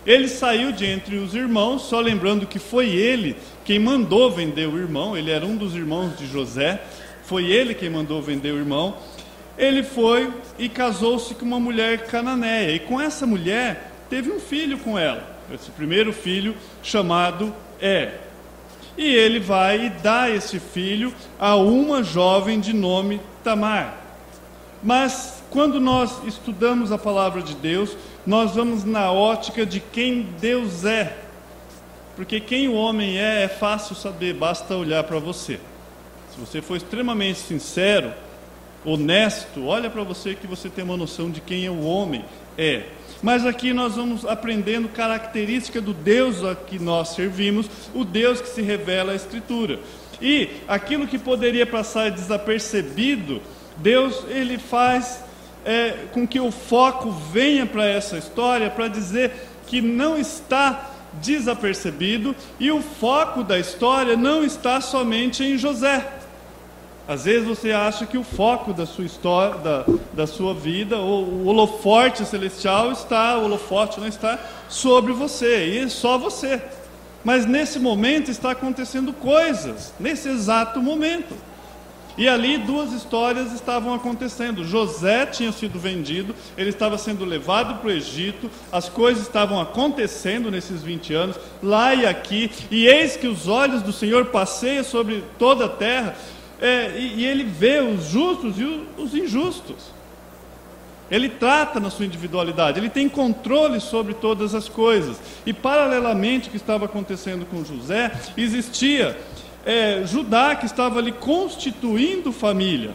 Ele 0.06 0.28
saiu 0.28 0.72
de 0.72 0.86
entre 0.86 1.16
os 1.16 1.34
irmãos, 1.34 1.82
só 1.82 2.00
lembrando 2.00 2.46
que 2.46 2.58
foi 2.58 2.88
ele 2.88 3.36
quem 3.64 3.78
mandou 3.78 4.30
vender 4.30 4.66
o 4.66 4.78
irmão, 4.78 5.16
ele 5.16 5.30
era 5.30 5.44
um 5.44 5.56
dos 5.56 5.74
irmãos 5.74 6.16
de 6.18 6.26
José 6.26 6.80
foi 7.30 7.44
ele 7.44 7.74
quem 7.74 7.88
mandou 7.88 8.20
vender 8.20 8.50
o 8.50 8.58
irmão. 8.58 8.96
Ele 9.56 9.84
foi 9.84 10.32
e 10.58 10.68
casou-se 10.68 11.32
com 11.36 11.44
uma 11.44 11.60
mulher 11.60 12.06
cananeia, 12.06 12.72
e 12.74 12.80
com 12.80 13.00
essa 13.00 13.24
mulher 13.24 13.92
teve 14.10 14.32
um 14.32 14.40
filho 14.40 14.76
com 14.78 14.98
ela, 14.98 15.38
esse 15.54 15.70
primeiro 15.70 16.12
filho 16.12 16.56
chamado 16.82 17.54
É. 17.80 18.14
E 18.98 19.06
ele 19.14 19.38
vai 19.38 19.86
e 19.86 19.90
dá 19.90 20.28
esse 20.28 20.58
filho 20.58 21.14
a 21.38 21.54
uma 21.54 22.02
jovem 22.02 22.58
de 22.58 22.72
nome 22.72 23.20
Tamar. 23.44 23.99
Mas 24.82 25.42
quando 25.50 25.80
nós 25.80 26.24
estudamos 26.24 26.92
a 26.92 26.98
palavra 26.98 27.42
de 27.42 27.54
Deus, 27.54 27.96
nós 28.26 28.54
vamos 28.54 28.84
na 28.84 29.10
ótica 29.10 29.66
de 29.66 29.80
quem 29.80 30.28
Deus 30.40 30.84
é. 30.84 31.16
Porque 32.16 32.40
quem 32.40 32.68
o 32.68 32.74
homem 32.74 33.18
é 33.18 33.44
é 33.44 33.48
fácil 33.48 33.94
saber, 33.94 34.34
basta 34.34 34.74
olhar 34.74 35.04
para 35.04 35.18
você 35.18 35.58
se 36.30 36.38
você 36.38 36.62
for 36.62 36.76
extremamente 36.76 37.38
sincero, 37.40 38.12
honesto, 38.84 39.66
olha 39.66 39.90
para 39.90 40.02
você 40.02 40.34
que 40.34 40.46
você 40.46 40.68
tem 40.68 40.84
uma 40.84 40.96
noção 40.96 41.30
de 41.30 41.40
quem 41.40 41.66
é 41.66 41.70
o 41.70 41.82
homem 41.82 42.24
é. 42.56 42.84
Mas 43.22 43.44
aqui 43.44 43.72
nós 43.72 43.96
vamos 43.96 44.24
aprendendo 44.24 44.88
característica 44.88 45.80
do 45.80 45.92
Deus 45.92 46.42
a 46.44 46.54
que 46.54 46.78
nós 46.78 47.10
servimos, 47.10 47.68
o 47.94 48.04
Deus 48.04 48.40
que 48.40 48.48
se 48.48 48.62
revela 48.62 49.12
à 49.12 49.14
Escritura. 49.14 49.80
E 50.22 50.48
aquilo 50.68 51.06
que 51.06 51.18
poderia 51.18 51.66
passar 51.66 52.10
desapercebido, 52.10 53.42
Deus 53.76 54.24
ele 54.28 54.58
faz 54.58 55.22
é, 55.64 56.06
com 56.12 56.26
que 56.26 56.40
o 56.40 56.50
foco 56.50 57.10
venha 57.10 57.66
para 57.66 57.84
essa 57.84 58.16
história 58.16 58.70
para 58.70 58.88
dizer 58.88 59.32
que 59.66 59.80
não 59.80 60.18
está 60.18 60.90
desapercebido 61.14 62.34
e 62.58 62.70
o 62.70 62.80
foco 62.80 63.42
da 63.42 63.58
história 63.58 64.16
não 64.16 64.44
está 64.44 64.80
somente 64.80 65.42
em 65.42 65.58
José. 65.58 66.18
Às 67.08 67.24
vezes 67.24 67.48
você 67.48 67.72
acha 67.72 68.06
que 68.06 68.16
o 68.16 68.22
foco 68.22 68.72
da 68.72 68.86
sua 68.86 69.04
história, 69.04 69.58
da, 69.58 69.84
da 70.12 70.26
sua 70.28 70.54
vida, 70.54 70.96
o 70.96 71.44
holoforte 71.44 72.24
celestial 72.24 72.92
está, 72.92 73.36
o 73.36 73.46
holofote 73.46 73.98
não 73.98 74.06
está 74.06 74.38
sobre 74.68 75.12
você, 75.12 75.66
e 75.66 75.78
é 75.78 75.88
só 75.88 76.16
você. 76.16 76.62
Mas 77.24 77.44
nesse 77.46 77.80
momento 77.80 78.30
está 78.30 78.52
acontecendo 78.52 79.12
coisas, 79.12 79.92
nesse 79.98 80.28
exato 80.28 80.80
momento. 80.80 81.34
E 82.20 82.28
ali 82.28 82.58
duas 82.58 82.92
histórias 82.92 83.50
estavam 83.50 83.94
acontecendo. 83.94 84.62
José 84.62 85.24
tinha 85.24 85.50
sido 85.52 85.78
vendido, 85.78 86.34
ele 86.54 86.68
estava 86.68 86.98
sendo 86.98 87.24
levado 87.24 87.80
para 87.80 87.88
o 87.88 87.90
Egito, 87.90 88.50
as 88.70 88.90
coisas 88.90 89.22
estavam 89.22 89.58
acontecendo 89.58 90.50
nesses 90.50 90.82
20 90.82 91.14
anos, 91.14 91.40
lá 91.62 91.94
e 91.94 92.04
aqui, 92.04 92.50
e 92.70 92.86
eis 92.86 93.16
que 93.16 93.26
os 93.26 93.48
olhos 93.48 93.80
do 93.80 93.90
Senhor 93.90 94.26
passeiam 94.26 94.84
sobre 94.84 95.24
toda 95.38 95.64
a 95.64 95.68
terra, 95.70 96.14
é, 96.60 96.94
e, 96.94 97.20
e, 97.20 97.26
ele 97.26 97.42
vê 97.42 97.80
os 97.80 98.10
justos 98.10 98.58
e 98.58 98.64
os, 98.64 98.82
os 98.98 99.14
injustos. 99.14 99.90
Ele 101.10 101.30
trata 101.30 101.80
na 101.80 101.88
sua 101.88 102.04
individualidade, 102.04 102.78
ele 102.78 102.90
tem 102.90 103.08
controle 103.08 103.80
sobre 103.80 104.12
todas 104.12 104.54
as 104.54 104.68
coisas. 104.68 105.18
E 105.46 105.54
paralelamente 105.54 106.48
o 106.48 106.50
que 106.50 106.58
estava 106.58 106.84
acontecendo 106.84 107.46
com 107.46 107.64
José, 107.64 108.12
existia 108.36 109.18
é, 109.64 110.02
Judá 110.06 110.54
que 110.54 110.66
estava 110.66 110.98
ali 110.98 111.12
constituindo 111.12 112.32
família. 112.32 112.92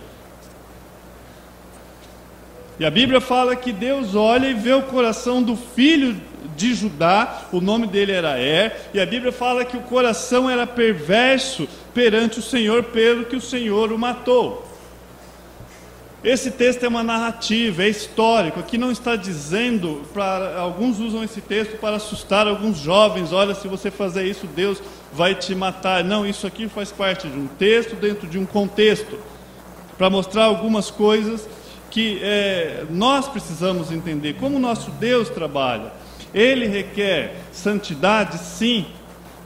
E 2.78 2.86
a 2.86 2.92
Bíblia 2.92 3.22
fala 3.22 3.56
que 3.56 3.72
Deus 3.72 4.16
olha 4.16 4.48
e 4.48 4.54
vê 4.54 4.74
o 4.74 4.84
coração 4.84 5.42
do 5.42 5.56
filho 5.56 6.20
de 6.58 6.74
Judá, 6.74 7.48
o 7.52 7.62
nome 7.62 7.88
dele 7.88 8.12
era 8.12 8.40
Er, 8.40 8.90
e 8.94 9.00
a 9.00 9.06
Bíblia 9.06 9.32
fala 9.32 9.66
que 9.66 9.78
o 9.78 9.82
coração 9.82 10.50
era 10.50 10.68
perverso 10.68 11.68
perante 11.94 12.40
o 12.40 12.42
Senhor, 12.42 12.84
pelo 12.84 13.26
que 13.26 13.36
o 13.36 13.42
Senhor 13.42 13.92
o 13.92 13.98
matou. 13.98 14.66
Esse 16.26 16.50
texto 16.50 16.84
é 16.84 16.88
uma 16.88 17.04
narrativa, 17.04 17.84
é 17.84 17.88
histórico. 17.88 18.60
Aqui 18.60 18.80
não 18.80 18.92
está 18.92 19.16
dizendo, 19.16 20.02
para 20.12 20.58
alguns 20.58 21.00
usam 21.00 21.24
esse 21.24 21.40
texto 21.40 21.78
para 21.78 21.98
assustar 21.98 22.48
alguns 22.48 22.80
jovens. 22.80 23.32
Olha, 23.32 23.54
se 23.54 23.68
você 23.68 23.92
fazer 23.92 24.26
isso, 24.26 24.48
Deus 24.48 24.82
vai 25.16 25.34
te 25.34 25.56
matar. 25.56 26.04
Não, 26.04 26.26
isso 26.26 26.46
aqui 26.46 26.68
faz 26.68 26.92
parte 26.92 27.28
de 27.28 27.38
um 27.38 27.48
texto 27.48 27.96
dentro 27.96 28.28
de 28.28 28.38
um 28.38 28.46
contexto, 28.46 29.18
para 29.98 30.10
mostrar 30.10 30.44
algumas 30.44 30.92
coisas 30.92 31.48
que 31.90 32.20
é, 32.22 32.84
nós 32.90 33.28
precisamos 33.30 33.92
entender. 33.92 34.34
Como 34.34 34.58
o 34.58 34.60
nosso 34.60 34.92
Deus 34.92 35.30
trabalha. 35.30 35.94
Ele 36.34 36.68
requer 36.68 37.38
santidade, 37.54 38.38
sim, 38.38 38.86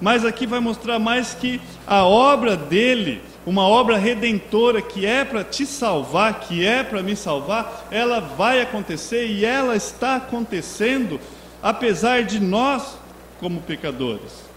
mas 0.01 0.25
aqui 0.25 0.47
vai 0.47 0.59
mostrar 0.59 0.97
mais 0.97 1.35
que 1.35 1.61
a 1.85 2.03
obra 2.03 2.57
dele, 2.57 3.21
uma 3.45 3.67
obra 3.67 3.95
redentora 3.95 4.81
que 4.81 5.05
é 5.05 5.23
para 5.23 5.43
te 5.43 5.67
salvar, 5.67 6.39
que 6.39 6.65
é 6.65 6.83
para 6.83 7.03
me 7.03 7.15
salvar, 7.15 7.87
ela 7.91 8.19
vai 8.19 8.59
acontecer 8.59 9.27
e 9.27 9.45
ela 9.45 9.75
está 9.75 10.15
acontecendo, 10.15 11.19
apesar 11.61 12.23
de 12.23 12.39
nós 12.39 12.97
como 13.39 13.61
pecadores. 13.61 14.48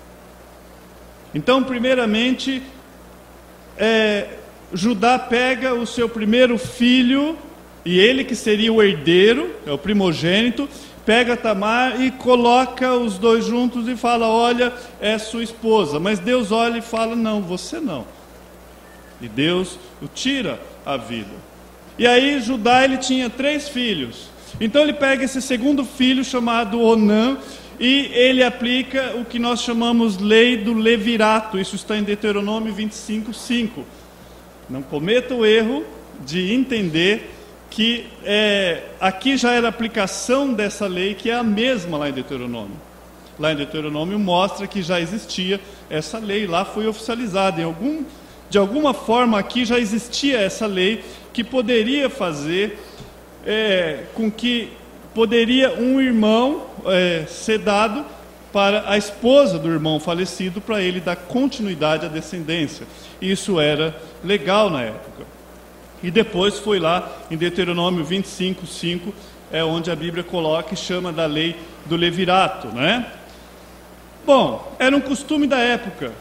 Então, 1.35 1.63
primeiramente, 1.63 2.63
é, 3.77 4.29
Judá 4.73 5.19
pega 5.19 5.75
o 5.75 5.87
seu 5.87 6.09
primeiro 6.09 6.59
filho, 6.59 7.39
e 7.85 7.99
ele 7.99 8.25
que 8.25 8.37
seria 8.37 8.73
o 8.73 8.83
herdeiro, 8.83 9.55
é 9.67 9.73
o 9.73 9.79
primogênito, 9.79 10.69
pega 11.05 11.37
Tamar 11.37 12.01
e 12.01 12.11
coloca 12.11 12.95
os 12.95 13.19
dois 13.19 13.45
juntos 13.45 13.89
e 13.89 13.97
fala: 13.97 14.29
Olha, 14.29 14.73
é 15.01 15.19
sua 15.19 15.43
esposa. 15.43 15.99
Mas 15.99 16.19
Deus 16.19 16.53
olha 16.53 16.79
e 16.79 16.83
fala: 16.83 17.17
Não, 17.17 17.43
você 17.43 17.81
não. 17.81 18.07
E 19.21 19.29
Deus 19.29 19.79
o 20.01 20.09
tira 20.09 20.61
a 20.85 20.97
vida. 20.97 21.35
E 21.99 22.07
aí 22.07 22.41
Judá 22.41 22.85
ele 22.85 22.97
tinha 22.97 23.29
três 23.29 23.69
filhos. 23.69 24.31
Então 24.61 24.83
ele 24.83 24.93
pega 24.93 25.25
esse 25.25 25.41
segundo 25.41 25.85
filho 25.85 26.25
chamado 26.25 26.81
Onã 26.81 27.37
e 27.83 28.13
ele 28.15 28.45
aplica 28.45 29.17
o 29.17 29.25
que 29.25 29.41
nós 29.41 29.61
chamamos 29.61 30.17
lei 30.17 30.57
do 30.57 30.73
levirato. 30.73 31.59
Isso 31.59 31.75
está 31.75 31.97
em 31.97 32.05
Deuteronômio 32.05 32.73
25, 32.73 33.35
5. 33.35 33.85
Não 34.71 34.83
cometa 34.83 35.35
o 35.35 35.45
erro 35.45 35.85
de 36.25 36.53
entender 36.53 37.29
que 37.69 38.07
é, 38.23 38.85
aqui 39.01 39.37
já 39.37 39.51
era 39.51 39.67
aplicação 39.67 40.53
dessa 40.53 40.87
lei, 40.87 41.15
que 41.17 41.29
é 41.29 41.35
a 41.35 41.43
mesma 41.43 41.99
lá 41.99 42.09
em 42.09 42.13
Deuteronômio. 42.13 42.77
Lá 43.37 43.53
em 43.53 43.57
Deuteronômio 43.57 44.17
mostra 44.17 44.69
que 44.69 44.81
já 44.81 45.01
existia 45.01 45.61
essa 45.91 46.21
lei, 46.21 46.47
lá 46.47 46.65
foi 46.65 46.87
oficializada. 46.87 47.65
Algum, 47.65 48.05
de 48.49 48.59
alguma 48.59 48.95
forma 48.95 49.41
aqui 49.41 49.65
já 49.65 49.81
existia 49.81 50.39
essa 50.39 50.67
lei 50.67 51.03
que 51.33 51.43
poderia 51.43 52.09
fazer 52.09 52.79
é, 53.45 54.05
com 54.15 54.31
que 54.31 54.71
poderia 55.15 55.75
um 55.79 56.01
irmão 56.01 56.67
é, 56.87 57.25
ser 57.27 57.59
dado 57.59 58.05
para 58.53 58.91
a 58.91 58.99
esposa 58.99 59.59
do 59.59 59.71
irmão 59.71 59.99
falecido, 59.99 60.61
para 60.61 60.83
ele 60.83 61.01
dar 61.01 61.17
continuidade 61.17 62.05
à 62.05 62.09
descendência. 62.09 62.87
Isso 63.21 63.59
era 63.59 63.97
legal 64.23 64.69
na 64.69 64.83
época. 64.83 65.25
E 66.03 66.11
depois 66.11 66.59
foi 66.59 66.79
lá 66.79 67.11
em 67.31 67.37
Deuteronômio 67.37 68.05
25, 68.05 68.67
5, 68.67 69.15
é 69.51 69.65
onde 69.65 69.91
a 69.91 69.97
Bíblia 69.97 70.25
coloca 70.25 70.75
e 70.75 70.77
chama 70.77 71.13
da 71.13 71.27
lei 71.27 71.57
do 71.87 71.97
levirato, 71.97 72.69
né? 72.69 73.07
Bom, 74.27 74.75
era 74.79 74.97
um 74.97 75.01
costume 75.01 75.47
da 75.47 75.59
época. 75.59 76.13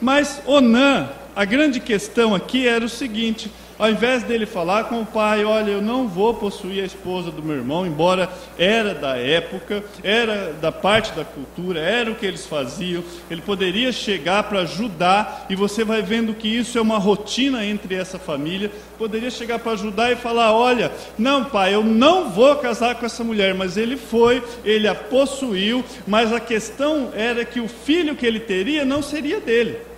Mas 0.00 0.42
Onã, 0.46 1.08
a 1.34 1.44
grande 1.44 1.80
questão 1.80 2.34
aqui 2.34 2.66
era 2.66 2.84
o 2.84 2.88
seguinte: 2.88 3.50
ao 3.82 3.90
invés 3.90 4.22
dele 4.22 4.46
falar 4.46 4.84
com 4.84 5.00
o 5.00 5.04
pai, 5.04 5.44
olha, 5.44 5.72
eu 5.72 5.82
não 5.82 6.06
vou 6.06 6.32
possuir 6.34 6.84
a 6.84 6.86
esposa 6.86 7.32
do 7.32 7.42
meu 7.42 7.56
irmão, 7.56 7.84
embora 7.84 8.30
era 8.56 8.94
da 8.94 9.16
época, 9.16 9.82
era 10.04 10.52
da 10.52 10.70
parte 10.70 11.10
da 11.14 11.24
cultura, 11.24 11.80
era 11.80 12.08
o 12.08 12.14
que 12.14 12.24
eles 12.24 12.46
faziam, 12.46 13.02
ele 13.28 13.42
poderia 13.42 13.90
chegar 13.90 14.44
para 14.44 14.60
ajudar, 14.60 15.46
e 15.50 15.56
você 15.56 15.82
vai 15.82 16.00
vendo 16.00 16.32
que 16.32 16.46
isso 16.46 16.78
é 16.78 16.80
uma 16.80 16.96
rotina 16.96 17.66
entre 17.66 17.96
essa 17.96 18.20
família, 18.20 18.70
poderia 18.96 19.32
chegar 19.32 19.58
para 19.58 19.72
ajudar 19.72 20.12
e 20.12 20.16
falar, 20.16 20.52
olha, 20.52 20.92
não 21.18 21.46
pai, 21.46 21.74
eu 21.74 21.82
não 21.82 22.30
vou 22.30 22.54
casar 22.54 22.94
com 22.94 23.04
essa 23.04 23.24
mulher, 23.24 23.52
mas 23.52 23.76
ele 23.76 23.96
foi, 23.96 24.44
ele 24.64 24.86
a 24.86 24.94
possuiu, 24.94 25.84
mas 26.06 26.32
a 26.32 26.38
questão 26.38 27.10
era 27.16 27.44
que 27.44 27.58
o 27.58 27.66
filho 27.66 28.14
que 28.14 28.24
ele 28.24 28.38
teria 28.38 28.84
não 28.84 29.02
seria 29.02 29.40
dele. 29.40 29.90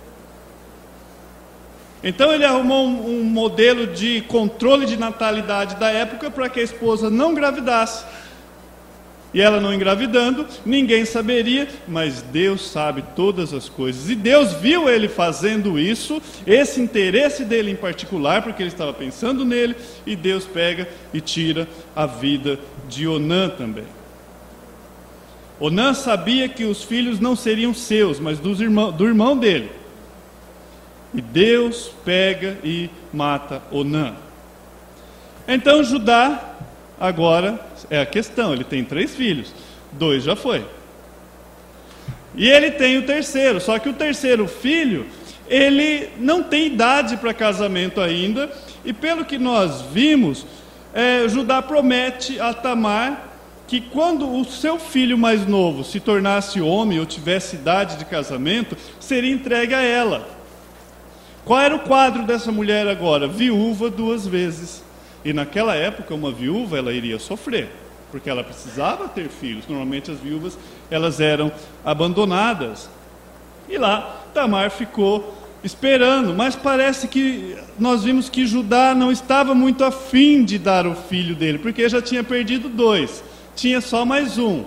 Então 2.05 2.31
ele 2.31 2.45
arrumou 2.45 2.85
um, 2.85 3.21
um 3.21 3.23
modelo 3.23 3.87
de 3.87 4.21
controle 4.27 4.85
de 4.85 4.95
natalidade 4.95 5.75
da 5.77 5.89
época 5.89 6.29
para 6.29 6.47
que 6.47 6.59
a 6.59 6.63
esposa 6.63 7.09
não 7.09 7.31
engravidasse. 7.31 8.05
E 9.33 9.41
ela 9.41 9.59
não 9.59 9.73
engravidando, 9.73 10.45
ninguém 10.63 11.03
saberia, 11.03 11.67
mas 11.87 12.21
Deus 12.21 12.69
sabe 12.69 13.03
todas 13.15 13.53
as 13.53 13.67
coisas. 13.67 14.07
E 14.09 14.15
Deus 14.15 14.53
viu 14.53 14.87
ele 14.87 15.09
fazendo 15.09 15.77
isso, 15.77 16.21
esse 16.47 16.79
interesse 16.79 17.43
dele 17.43 17.71
em 17.71 17.75
particular, 17.75 18.43
porque 18.43 18.63
ele 18.63 18.69
estava 18.69 18.93
pensando 18.93 19.43
nele, 19.43 19.75
e 20.05 20.15
Deus 20.15 20.45
pega 20.45 20.87
e 21.13 21.19
tira 21.19 21.67
a 21.93 22.05
vida 22.05 22.59
de 22.87 23.07
Onã 23.07 23.49
também. 23.49 23.83
Onã 25.59 25.93
sabia 25.93 26.47
que 26.47 26.63
os 26.63 26.83
filhos 26.83 27.19
não 27.19 27.35
seriam 27.35 27.73
seus, 27.73 28.21
mas 28.21 28.39
dos 28.39 28.61
irmão, 28.61 28.91
do 28.91 29.05
irmão 29.05 29.35
dele. 29.35 29.69
E 31.15 31.21
Deus 31.21 31.91
pega 32.03 32.57
e 32.63 32.89
mata 33.13 33.61
Onã. 33.71 34.13
Então 35.47 35.83
Judá, 35.83 36.55
agora 36.99 37.59
é 37.89 38.01
a 38.01 38.05
questão: 38.05 38.53
ele 38.53 38.65
tem 38.65 38.83
três 38.83 39.15
filhos, 39.15 39.53
dois 39.93 40.23
já 40.23 40.35
foi. 40.35 40.65
E 42.35 42.49
ele 42.49 42.71
tem 42.71 42.97
o 42.97 43.05
terceiro, 43.05 43.61
só 43.61 43.79
que 43.79 43.87
o 43.87 43.93
terceiro 43.93 44.45
filho, 44.45 45.05
ele 45.47 46.09
não 46.19 46.43
tem 46.43 46.65
idade 46.65 47.15
para 47.15 47.33
casamento 47.33 48.01
ainda, 48.01 48.51
e 48.83 48.91
pelo 48.91 49.23
que 49.23 49.37
nós 49.37 49.83
vimos, 49.83 50.45
é, 50.93 51.27
Judá 51.29 51.61
promete 51.61 52.39
a 52.41 52.53
Tamar 52.53 53.31
que 53.67 53.81
quando 53.81 54.29
o 54.29 54.43
seu 54.45 54.77
filho 54.77 55.17
mais 55.17 55.47
novo 55.47 55.83
se 55.83 55.99
tornasse 55.99 56.61
homem 56.61 56.99
ou 56.99 57.05
tivesse 57.05 57.55
idade 57.55 57.97
de 57.97 58.05
casamento, 58.05 58.77
seria 58.99 59.33
entregue 59.33 59.73
a 59.73 59.81
ela. 59.81 60.34
Qual 61.45 61.59
era 61.59 61.75
o 61.75 61.79
quadro 61.79 62.23
dessa 62.23 62.51
mulher 62.51 62.87
agora? 62.87 63.27
Viúva 63.27 63.89
duas 63.89 64.25
vezes. 64.25 64.83
E 65.23 65.31
naquela 65.31 65.75
época, 65.75 66.13
uma 66.13 66.31
viúva, 66.31 66.77
ela 66.77 66.91
iria 66.91 67.19
sofrer, 67.19 67.69
porque 68.11 68.29
ela 68.29 68.43
precisava 68.43 69.07
ter 69.07 69.29
filhos. 69.29 69.67
Normalmente 69.67 70.09
as 70.09 70.19
viúvas, 70.19 70.57
elas 70.89 71.19
eram 71.19 71.51
abandonadas. 71.85 72.89
E 73.69 73.77
lá, 73.77 74.23
Tamar 74.33 74.71
ficou 74.71 75.35
esperando, 75.63 76.33
mas 76.33 76.55
parece 76.55 77.07
que 77.07 77.55
nós 77.79 78.03
vimos 78.03 78.29
que 78.29 78.45
Judá 78.45 78.93
não 78.93 79.11
estava 79.11 79.55
muito 79.55 79.83
afim 79.83 80.43
de 80.43 80.59
dar 80.59 80.85
o 80.85 80.93
filho 80.93 81.35
dele, 81.35 81.57
porque 81.57 81.89
já 81.89 81.99
tinha 82.01 82.23
perdido 82.23 82.69
dois, 82.69 83.23
tinha 83.55 83.81
só 83.81 84.05
mais 84.05 84.37
um. 84.37 84.63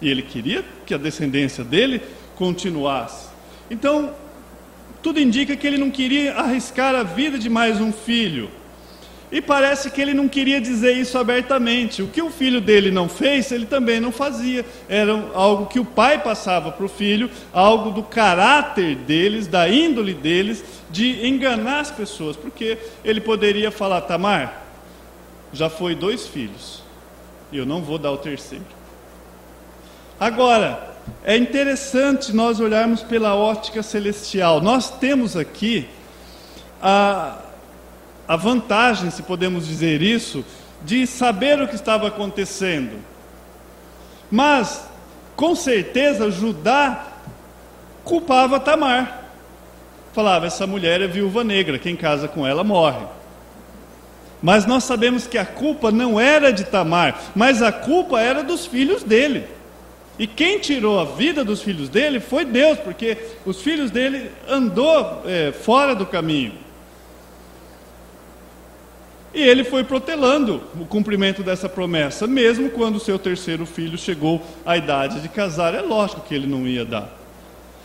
E 0.00 0.08
ele 0.08 0.22
queria 0.22 0.64
que 0.84 0.92
a 0.92 0.98
descendência 0.98 1.62
dele 1.62 2.02
continuasse. 2.34 3.28
Então, 3.70 4.12
tudo 5.02 5.20
indica 5.20 5.56
que 5.56 5.66
ele 5.66 5.78
não 5.78 5.90
queria 5.90 6.34
arriscar 6.34 6.94
a 6.94 7.02
vida 7.02 7.38
de 7.38 7.50
mais 7.50 7.80
um 7.80 7.92
filho. 7.92 8.48
E 9.32 9.40
parece 9.40 9.90
que 9.90 10.00
ele 10.00 10.12
não 10.12 10.28
queria 10.28 10.60
dizer 10.60 10.92
isso 10.92 11.16
abertamente. 11.16 12.02
O 12.02 12.08
que 12.08 12.20
o 12.20 12.30
filho 12.30 12.60
dele 12.60 12.90
não 12.90 13.08
fez, 13.08 13.50
ele 13.50 13.64
também 13.64 13.98
não 13.98 14.12
fazia. 14.12 14.64
Era 14.86 15.12
algo 15.32 15.66
que 15.66 15.80
o 15.80 15.86
pai 15.86 16.22
passava 16.22 16.70
para 16.70 16.84
o 16.84 16.88
filho, 16.88 17.30
algo 17.50 17.90
do 17.90 18.02
caráter 18.02 18.94
deles, 18.94 19.46
da 19.46 19.66
índole 19.70 20.12
deles, 20.12 20.62
de 20.90 21.26
enganar 21.26 21.80
as 21.80 21.90
pessoas. 21.90 22.36
Porque 22.36 22.76
ele 23.02 23.22
poderia 23.22 23.70
falar: 23.70 24.02
Tamar, 24.02 24.64
já 25.50 25.70
foi 25.70 25.94
dois 25.94 26.26
filhos, 26.26 26.82
e 27.50 27.56
eu 27.56 27.64
não 27.64 27.80
vou 27.80 27.96
dar 27.96 28.12
o 28.12 28.18
terceiro. 28.18 28.66
Agora, 30.20 30.91
é 31.24 31.36
interessante 31.36 32.34
nós 32.34 32.58
olharmos 32.60 33.02
pela 33.02 33.34
ótica 33.34 33.82
celestial. 33.82 34.60
Nós 34.60 34.90
temos 34.90 35.36
aqui 35.36 35.88
a, 36.82 37.38
a 38.26 38.36
vantagem, 38.36 39.10
se 39.10 39.22
podemos 39.22 39.66
dizer 39.66 40.02
isso, 40.02 40.44
de 40.84 41.06
saber 41.06 41.60
o 41.60 41.68
que 41.68 41.76
estava 41.76 42.08
acontecendo. 42.08 42.98
Mas, 44.30 44.84
com 45.36 45.54
certeza, 45.54 46.30
Judá 46.30 47.06
culpava 48.04 48.58
Tamar. 48.58 49.22
Falava: 50.12 50.46
essa 50.46 50.66
mulher 50.66 51.00
é 51.00 51.06
viúva 51.06 51.44
negra, 51.44 51.78
quem 51.78 51.94
casa 51.94 52.26
com 52.26 52.46
ela 52.46 52.64
morre. 52.64 53.06
Mas 54.42 54.66
nós 54.66 54.82
sabemos 54.82 55.26
que 55.26 55.38
a 55.38 55.46
culpa 55.46 55.92
não 55.92 56.18
era 56.18 56.52
de 56.52 56.64
Tamar, 56.64 57.16
mas 57.34 57.62
a 57.62 57.70
culpa 57.70 58.20
era 58.20 58.42
dos 58.42 58.66
filhos 58.66 59.04
dele. 59.04 59.46
E 60.22 60.26
quem 60.28 60.60
tirou 60.60 61.00
a 61.00 61.04
vida 61.04 61.44
dos 61.44 61.62
filhos 61.62 61.88
dele 61.88 62.20
foi 62.20 62.44
Deus, 62.44 62.78
porque 62.78 63.18
os 63.44 63.60
filhos 63.60 63.90
dele 63.90 64.30
andou 64.48 65.20
é, 65.26 65.50
fora 65.50 65.96
do 65.96 66.06
caminho. 66.06 66.52
E 69.34 69.42
ele 69.42 69.64
foi 69.64 69.82
protelando 69.82 70.62
o 70.80 70.86
cumprimento 70.86 71.42
dessa 71.42 71.68
promessa, 71.68 72.24
mesmo 72.24 72.70
quando 72.70 73.00
seu 73.00 73.18
terceiro 73.18 73.66
filho 73.66 73.98
chegou 73.98 74.40
à 74.64 74.76
idade 74.76 75.20
de 75.20 75.28
casar, 75.28 75.74
é 75.74 75.80
lógico 75.80 76.20
que 76.20 76.36
ele 76.36 76.46
não 76.46 76.68
ia 76.68 76.84
dar. 76.84 77.12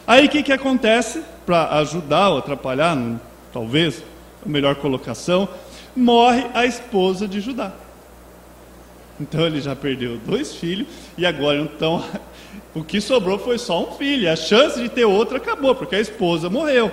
Aí 0.05 0.27
o 0.27 0.29
que, 0.29 0.43
que 0.43 0.53
acontece? 0.53 1.23
Para 1.43 1.69
ajudar 1.79 2.29
ou 2.29 2.37
atrapalhar, 2.37 3.19
talvez, 3.51 4.03
a 4.45 4.47
melhor 4.47 4.75
colocação, 4.75 5.49
morre 5.95 6.45
a 6.53 6.67
esposa 6.67 7.27
de 7.27 7.41
Judá. 7.41 7.71
Então 9.19 9.43
ele 9.43 9.59
já 9.59 9.75
perdeu 9.75 10.19
dois 10.23 10.53
filhos 10.53 11.06
e 11.17 11.25
agora 11.25 11.57
então 11.57 12.03
o 12.75 12.83
que 12.83 13.01
sobrou 13.01 13.39
foi 13.39 13.57
só 13.57 13.83
um 13.83 13.93
filho. 13.93 14.31
A 14.31 14.35
chance 14.35 14.79
de 14.79 14.89
ter 14.89 15.05
outro 15.05 15.37
acabou, 15.37 15.73
porque 15.75 15.95
a 15.95 15.99
esposa 15.99 16.49
morreu. 16.49 16.91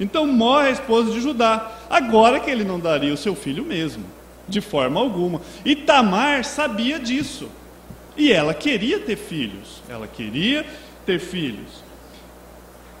Então 0.00 0.26
morre 0.26 0.68
a 0.68 0.72
esposa 0.72 1.10
de 1.10 1.20
Judá. 1.20 1.72
Agora 1.90 2.38
que 2.38 2.50
ele 2.50 2.64
não 2.64 2.78
daria 2.78 3.12
o 3.12 3.16
seu 3.16 3.34
filho 3.34 3.64
mesmo, 3.64 4.04
de 4.48 4.60
forma 4.60 5.00
alguma. 5.00 5.40
E 5.64 5.74
Tamar 5.74 6.44
sabia 6.44 6.98
disso. 6.98 7.48
E 8.16 8.32
ela 8.32 8.54
queria 8.54 9.00
ter 9.00 9.16
filhos. 9.16 9.82
Ela 9.88 10.06
queria 10.06 10.64
ter 11.04 11.18
filhos. 11.18 11.87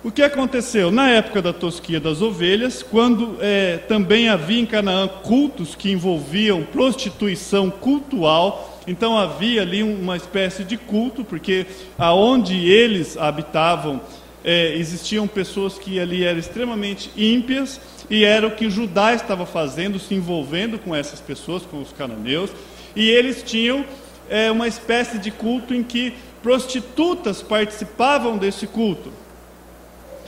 O 0.08 0.10
que 0.10 0.22
aconteceu? 0.22 0.90
Na 0.90 1.10
época 1.10 1.42
da 1.42 1.52
tosquia 1.52 2.00
das 2.00 2.22
ovelhas, 2.22 2.82
quando 2.82 3.36
é, 3.42 3.76
também 3.76 4.30
havia 4.30 4.58
em 4.58 4.64
Canaã 4.64 5.06
cultos 5.06 5.74
que 5.74 5.90
envolviam 5.90 6.62
prostituição 6.62 7.70
cultual, 7.70 8.80
então 8.86 9.18
havia 9.18 9.60
ali 9.60 9.82
uma 9.82 10.16
espécie 10.16 10.64
de 10.64 10.78
culto, 10.78 11.26
porque 11.26 11.66
aonde 11.98 12.56
eles 12.56 13.18
habitavam 13.18 14.00
é, 14.42 14.74
existiam 14.76 15.28
pessoas 15.28 15.78
que 15.78 16.00
ali 16.00 16.24
eram 16.24 16.38
extremamente 16.38 17.10
ímpias, 17.14 17.78
e 18.08 18.24
era 18.24 18.46
o 18.46 18.52
que 18.52 18.70
Judá 18.70 19.12
estava 19.12 19.44
fazendo, 19.44 19.98
se 19.98 20.14
envolvendo 20.14 20.78
com 20.78 20.96
essas 20.96 21.20
pessoas, 21.20 21.64
com 21.64 21.82
os 21.82 21.92
cananeus, 21.92 22.50
e 22.96 23.10
eles 23.10 23.42
tinham 23.42 23.84
é, 24.30 24.50
uma 24.50 24.66
espécie 24.66 25.18
de 25.18 25.30
culto 25.30 25.74
em 25.74 25.82
que 25.82 26.14
prostitutas 26.42 27.42
participavam 27.42 28.38
desse 28.38 28.66
culto. 28.66 29.27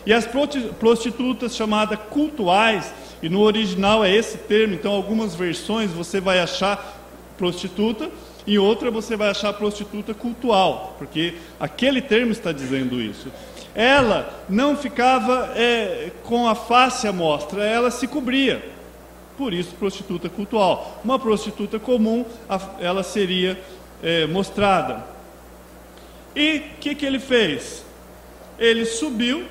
E 0.07 0.13
as 0.13 0.27
prostitutas 0.79 1.55
chamadas 1.55 1.99
cultuais, 2.11 2.93
e 3.23 3.29
no 3.29 3.41
original 3.41 4.05
é 4.05 4.15
esse 4.15 4.39
termo, 4.39 4.75
então 4.75 4.93
algumas 4.93 5.35
versões 5.35 5.91
você 5.91 6.21
vai 6.21 6.41
achar 6.41 6.99
prostituta, 7.37 8.11
em 8.47 8.59
outra 8.59 8.91
você 8.91 9.17
vai 9.17 9.29
achar 9.29 9.53
prostituta 9.53 10.15
cultual, 10.15 10.95
porque 10.99 11.35
aquele 11.59 12.01
termo 12.01 12.33
está 12.33 12.53
dizendo 12.53 13.01
isso. 13.01 13.31
Ela 13.75 14.45
não 14.49 14.77
ficava 14.77 15.53
é, 15.55 16.11
com 16.25 16.49
a 16.49 16.55
face 16.55 17.07
à 17.07 17.13
mostra, 17.13 17.65
ela 17.65 17.91
se 17.91 18.07
cobria. 18.07 18.65
Por 19.37 19.55
isso, 19.55 19.75
prostituta 19.79 20.29
cultual. 20.29 21.01
Uma 21.05 21.19
prostituta 21.19 21.79
comum, 21.79 22.27
ela 22.79 23.03
seria 23.03 23.59
é, 24.03 24.27
mostrada. 24.27 25.05
E 26.35 26.59
o 26.59 26.63
que, 26.81 26.95
que 26.95 27.07
ele 27.07 27.19
fez? 27.19 27.85
Ele 28.59 28.85
subiu, 28.85 29.45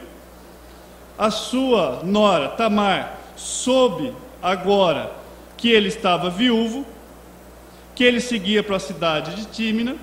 a 1.19 1.29
sua 1.29 1.99
nora 2.03 2.47
Tamar 2.47 3.19
soube 3.35 4.13
agora 4.41 5.11
que 5.57 5.69
ele 5.69 5.89
estava 5.89 6.29
viúvo, 6.29 6.85
que 7.93 8.05
ele 8.05 8.21
seguia 8.21 8.63
para 8.63 8.77
a 8.77 8.79
cidade 8.79 9.35
de 9.35 9.45
Tímina, 9.47 9.97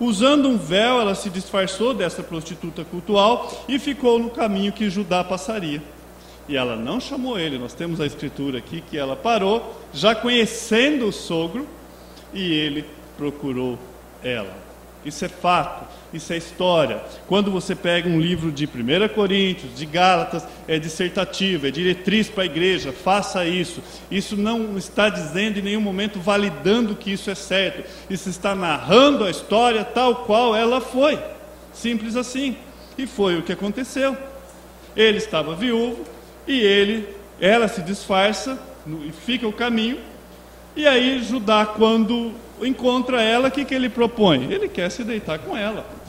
usando 0.00 0.48
um 0.48 0.56
véu, 0.56 0.98
ela 0.98 1.14
se 1.14 1.28
disfarçou 1.28 1.92
dessa 1.92 2.22
prostituta 2.22 2.82
cultual 2.84 3.64
e 3.68 3.78
ficou 3.78 4.18
no 4.18 4.30
caminho 4.30 4.72
que 4.72 4.88
Judá 4.88 5.22
passaria. 5.22 5.82
E 6.48 6.56
ela 6.56 6.74
não 6.74 6.98
chamou 6.98 7.38
ele, 7.38 7.58
nós 7.58 7.74
temos 7.74 8.00
a 8.00 8.06
escritura 8.06 8.56
aqui 8.58 8.80
que 8.80 8.96
ela 8.96 9.14
parou, 9.14 9.76
já 9.92 10.14
conhecendo 10.14 11.06
o 11.06 11.12
sogro, 11.12 11.68
e 12.32 12.50
ele 12.50 12.86
procurou 13.18 13.78
ela. 14.24 14.56
Isso 15.04 15.22
é 15.24 15.28
fato, 15.28 15.86
isso 16.12 16.32
é 16.32 16.36
história. 16.36 17.00
Quando 17.26 17.50
você 17.50 17.74
pega 17.74 18.08
um 18.08 18.20
livro 18.20 18.52
de 18.52 18.66
1 18.66 19.08
Coríntios, 19.14 19.74
de 19.74 19.86
Gálatas, 19.86 20.46
é 20.68 20.78
dissertativo, 20.78 21.66
é 21.66 21.70
diretriz 21.70 22.28
para 22.28 22.42
a 22.42 22.46
igreja, 22.46 22.92
faça 22.92 23.46
isso. 23.46 23.82
Isso 24.10 24.36
não 24.36 24.76
está 24.76 25.08
dizendo 25.08 25.58
em 25.58 25.62
nenhum 25.62 25.80
momento 25.80 26.20
validando 26.20 26.94
que 26.94 27.12
isso 27.12 27.30
é 27.30 27.34
certo. 27.34 27.88
Isso 28.10 28.28
está 28.28 28.54
narrando 28.54 29.24
a 29.24 29.30
história 29.30 29.84
tal 29.84 30.16
qual 30.26 30.54
ela 30.54 30.80
foi. 30.80 31.18
Simples 31.72 32.14
assim. 32.14 32.56
E 32.98 33.06
foi 33.06 33.38
o 33.38 33.42
que 33.42 33.52
aconteceu. 33.52 34.16
Ele 34.94 35.16
estava 35.16 35.54
viúvo 35.54 36.04
e 36.46 36.60
ele, 36.60 37.08
ela 37.40 37.68
se 37.68 37.80
disfarça 37.80 38.58
e 38.86 39.12
fica 39.12 39.48
o 39.48 39.52
caminho. 39.52 39.98
E 40.76 40.86
aí 40.86 41.22
Judá, 41.22 41.64
quando 41.64 42.32
encontra 42.60 43.22
ela, 43.22 43.48
o 43.48 43.50
que, 43.50 43.64
que 43.64 43.74
ele 43.74 43.88
propõe? 43.88 44.52
Ele 44.52 44.68
quer 44.68 44.90
se 44.90 45.02
deitar 45.04 45.38
com 45.38 45.56
ela. 45.56 46.01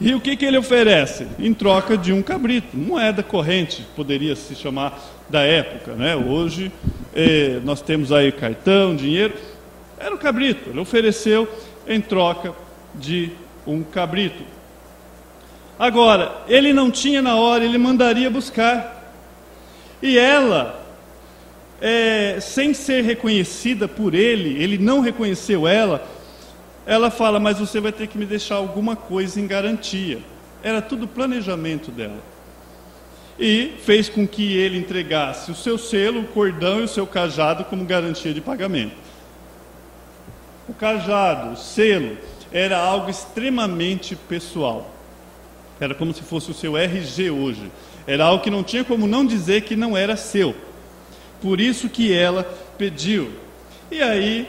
E 0.00 0.14
o 0.14 0.20
que, 0.20 0.36
que 0.36 0.44
ele 0.44 0.58
oferece? 0.58 1.26
Em 1.38 1.54
troca 1.54 1.96
de 1.96 2.12
um 2.12 2.22
cabrito, 2.22 2.76
moeda 2.76 3.22
corrente, 3.22 3.86
poderia 3.96 4.36
se 4.36 4.54
chamar 4.54 4.98
da 5.28 5.40
época. 5.40 5.92
Né? 5.92 6.14
Hoje 6.14 6.70
eh, 7.14 7.60
nós 7.64 7.80
temos 7.80 8.12
aí 8.12 8.30
cartão, 8.30 8.94
dinheiro. 8.94 9.34
Era 9.98 10.14
o 10.14 10.18
cabrito, 10.18 10.70
ele 10.70 10.80
ofereceu 10.80 11.48
em 11.88 12.00
troca 12.00 12.54
de 12.94 13.30
um 13.66 13.82
cabrito. 13.82 14.42
Agora, 15.78 16.42
ele 16.46 16.72
não 16.72 16.90
tinha 16.90 17.22
na 17.22 17.36
hora, 17.36 17.64
ele 17.64 17.78
mandaria 17.78 18.30
buscar. 18.30 19.14
E 20.02 20.18
ela 20.18 20.84
é, 21.80 22.38
sem 22.40 22.72
ser 22.72 23.02
reconhecida 23.02 23.86
por 23.86 24.14
ele, 24.14 24.62
ele 24.62 24.78
não 24.78 25.00
reconheceu 25.00 25.66
ela, 25.66 26.06
ela 26.86 27.10
fala: 27.10 27.40
Mas 27.40 27.58
você 27.58 27.80
vai 27.80 27.92
ter 27.92 28.06
que 28.06 28.16
me 28.16 28.24
deixar 28.24 28.54
alguma 28.54 28.94
coisa 28.94 29.40
em 29.40 29.46
garantia. 29.46 30.20
Era 30.62 30.80
tudo 30.80 31.08
planejamento 31.08 31.90
dela. 31.90 32.22
E 33.38 33.74
fez 33.84 34.08
com 34.08 34.26
que 34.26 34.56
ele 34.56 34.78
entregasse 34.78 35.50
o 35.50 35.54
seu 35.54 35.76
selo, 35.76 36.20
o 36.20 36.28
cordão 36.28 36.80
e 36.80 36.84
o 36.84 36.88
seu 36.88 37.06
cajado 37.06 37.64
como 37.64 37.84
garantia 37.84 38.32
de 38.32 38.40
pagamento. 38.40 38.94
O 40.68 40.72
cajado, 40.72 41.52
o 41.52 41.56
selo, 41.56 42.16
era 42.50 42.78
algo 42.78 43.10
extremamente 43.10 44.16
pessoal. 44.16 44.90
Era 45.78 45.94
como 45.94 46.14
se 46.14 46.22
fosse 46.22 46.50
o 46.50 46.54
seu 46.54 46.76
RG 46.76 47.30
hoje. 47.30 47.70
Era 48.06 48.24
algo 48.24 48.42
que 48.42 48.50
não 48.50 48.62
tinha 48.62 48.84
como 48.84 49.06
não 49.06 49.26
dizer 49.26 49.62
que 49.62 49.76
não 49.76 49.96
era 49.96 50.16
seu. 50.16 50.54
Por 51.42 51.60
isso 51.60 51.88
que 51.88 52.12
ela 52.12 52.44
pediu. 52.78 53.30
E 53.90 54.00
aí, 54.00 54.48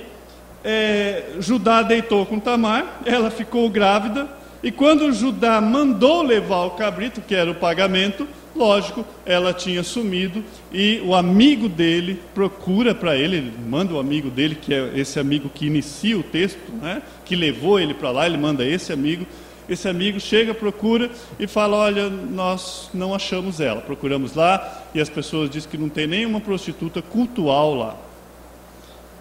é, 0.63 1.35
Judá 1.39 1.81
deitou 1.81 2.25
com 2.25 2.39
Tamar, 2.39 3.01
ela 3.05 3.29
ficou 3.29 3.69
grávida, 3.69 4.27
e 4.61 4.71
quando 4.71 5.11
Judá 5.11 5.61
mandou 5.61 6.23
levar 6.23 6.65
o 6.65 6.71
cabrito, 6.71 7.21
que 7.21 7.35
era 7.35 7.49
o 7.49 7.55
pagamento, 7.55 8.27
lógico, 8.55 9.05
ela 9.25 9.53
tinha 9.53 9.83
sumido, 9.83 10.43
e 10.73 11.01
o 11.05 11.13
amigo 11.13 11.69
dele 11.69 12.19
procura 12.33 12.95
para 12.95 13.15
ele, 13.15 13.37
ele 13.37 13.53
manda 13.67 13.93
o 13.93 13.99
amigo 13.99 14.29
dele, 14.29 14.55
que 14.55 14.73
é 14.73 14.91
esse 14.95 15.19
amigo 15.19 15.49
que 15.49 15.67
inicia 15.67 16.17
o 16.17 16.23
texto, 16.23 16.71
né, 16.81 17.01
que 17.23 17.35
levou 17.35 17.79
ele 17.79 17.93
para 17.93 18.11
lá, 18.11 18.25
ele 18.25 18.37
manda 18.37 18.65
esse 18.65 18.91
amigo 18.91 19.25
esse 19.69 19.89
amigo 19.89 20.19
chega, 20.19 20.53
procura 20.53 21.11
e 21.37 21.45
fala: 21.45 21.77
Olha, 21.77 22.09
nós 22.09 22.89
não 22.93 23.13
achamos 23.13 23.59
ela. 23.59 23.81
Procuramos 23.81 24.33
lá 24.33 24.85
e 24.93 25.01
as 25.01 25.09
pessoas 25.09 25.49
dizem 25.49 25.69
que 25.69 25.77
não 25.77 25.89
tem 25.89 26.07
nenhuma 26.07 26.39
prostituta 26.39 27.01
cultual 27.01 27.75
lá. 27.75 27.97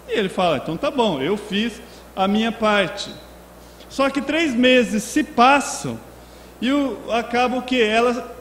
E 0.08 0.18
ele 0.18 0.28
fala: 0.28 0.58
Então 0.58 0.76
tá 0.76 0.90
bom, 0.90 1.20
eu 1.20 1.36
fiz 1.36 1.80
a 2.14 2.26
minha 2.26 2.52
parte. 2.52 3.10
Só 3.88 4.10
que 4.10 4.20
três 4.20 4.54
meses 4.54 5.02
se 5.02 5.22
passam 5.22 5.98
e 6.60 6.72
o, 6.72 6.98
acaba 7.12 7.60
que 7.62 7.80
ela 7.80 8.34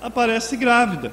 aparece 0.00 0.56
grávida. 0.56 1.12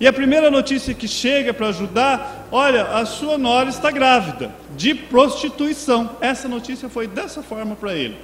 E 0.00 0.06
a 0.06 0.12
primeira 0.12 0.50
notícia 0.50 0.92
que 0.92 1.06
chega 1.06 1.54
para 1.54 1.68
ajudar, 1.68 2.46
olha, 2.50 2.84
a 2.84 3.06
sua 3.06 3.38
nora 3.38 3.68
está 3.68 3.90
grávida 3.90 4.52
de 4.76 4.94
prostituição. 4.94 6.16
Essa 6.20 6.48
notícia 6.48 6.88
foi 6.88 7.06
dessa 7.06 7.42
forma 7.42 7.76
para 7.76 7.94
ele. 7.94 8.16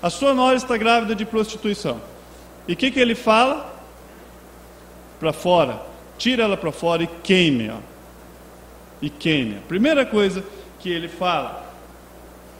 A 0.00 0.08
sua 0.08 0.32
nora 0.34 0.56
está 0.56 0.76
grávida 0.76 1.14
de 1.14 1.24
prostituição. 1.24 2.00
E 2.68 2.74
o 2.74 2.76
que, 2.76 2.90
que 2.90 3.00
ele 3.00 3.14
fala? 3.14 3.74
Para 5.18 5.32
fora. 5.32 5.80
Tira 6.16 6.44
ela 6.44 6.56
para 6.56 6.70
fora 6.70 7.02
e 7.02 7.06
queime-a. 7.06 7.78
E 9.00 9.10
queime-a. 9.10 9.60
Primeira 9.68 10.04
coisa 10.06 10.44
que 10.78 10.90
ele 10.90 11.08
fala. 11.08 11.64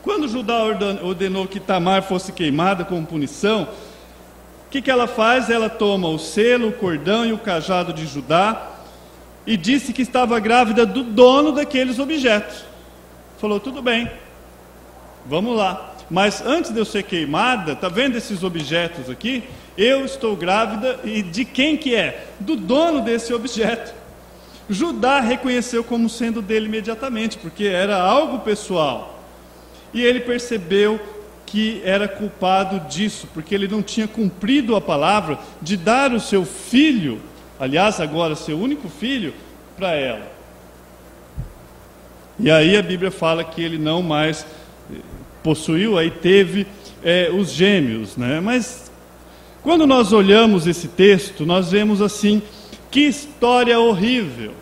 Quando 0.03 0.29
Judá 0.29 0.63
ordenou 1.03 1.47
que 1.49 1.59
Tamar 1.59 2.03
fosse 2.03 2.33
queimada 2.33 2.85
como 2.85 3.07
punição, 3.07 3.69
o 4.67 4.71
que, 4.71 4.81
que 4.83 4.91
ela 4.91 5.07
faz? 5.07 5.51
Ela 5.51 5.69
toma 5.69 6.09
o 6.09 6.19
selo, 6.19 6.69
o 6.69 6.73
cordão 6.73 7.25
e 7.25 7.33
o 7.33 7.39
cajado 7.39 7.93
de 7.93 8.07
Judá 8.07 8.77
e 9.47 9.57
disse 9.57 9.93
que 9.93 10.03
estava 10.03 10.39
grávida 10.41 10.85
do 10.85 11.03
dono 11.05 11.53
daqueles 11.53 11.99
objetos. 11.99 12.65
Falou: 13.39 13.61
tudo 13.61 13.81
bem, 13.81 14.11
vamos 15.25 15.57
lá. 15.57 15.95
Mas 16.11 16.41
antes 16.41 16.73
de 16.73 16.79
eu 16.79 16.85
ser 16.85 17.03
queimada, 17.03 17.75
tá 17.75 17.89
vendo 17.89 18.17
esses 18.17 18.43
objetos 18.43 19.11
aqui? 19.11 19.45
Eu 19.77 20.05
estou 20.05 20.37
grávida 20.37 21.01
e 21.05 21.21
de 21.21 21.45
quem 21.45 21.77
que 21.77 21.95
é? 21.95 22.27
Do 22.39 22.57
dono 22.57 23.01
desse 23.01 23.35
objeto. 23.35 23.93
Judá 24.69 25.21
reconheceu 25.21 25.85
como 25.85 26.09
sendo 26.09 26.43
dele 26.43 26.67
imediatamente, 26.67 27.39
porque 27.39 27.65
era 27.65 27.97
algo 28.01 28.41
pessoal. 28.41 29.23
E 29.95 30.03
ele 30.03 30.21
percebeu 30.21 31.01
que 31.47 31.81
era 31.85 32.09
culpado 32.09 32.81
disso, 32.89 33.29
porque 33.33 33.55
ele 33.55 33.69
não 33.69 33.83
tinha 33.83 34.09
cumprido 34.09 34.75
a 34.75 34.81
palavra 34.81 35.39
de 35.63 35.77
dar 35.77 36.13
o 36.13 36.21
seu 36.21 36.45
filho, 36.45 37.21
aliás, 37.59 38.01
agora 38.01 38.35
seu 38.35 38.59
único 38.59 38.89
filho, 38.89 39.33
para 39.77 39.93
ela. 39.93 40.27
E 42.39 42.51
aí 42.51 42.77
a 42.77 42.83
Bíblia 42.83 43.11
fala 43.11 43.45
que 43.45 43.63
ele 43.63 43.79
não 43.79 44.03
mais 44.03 44.45
possuiu, 45.43 45.97
aí 45.97 46.11
teve 46.11 46.67
é, 47.03 47.31
os 47.33 47.51
gêmeos, 47.51 48.17
né? 48.17 48.41
Mas 48.41 48.91
quando 49.63 49.87
nós 49.87 50.13
olhamos 50.13 50.67
esse 50.67 50.89
texto, 50.89 51.47
nós 51.47 51.71
vemos 51.71 52.03
assim, 52.03 52.43
que 52.97 53.03
história 53.03 53.79
horrível, 53.79 54.55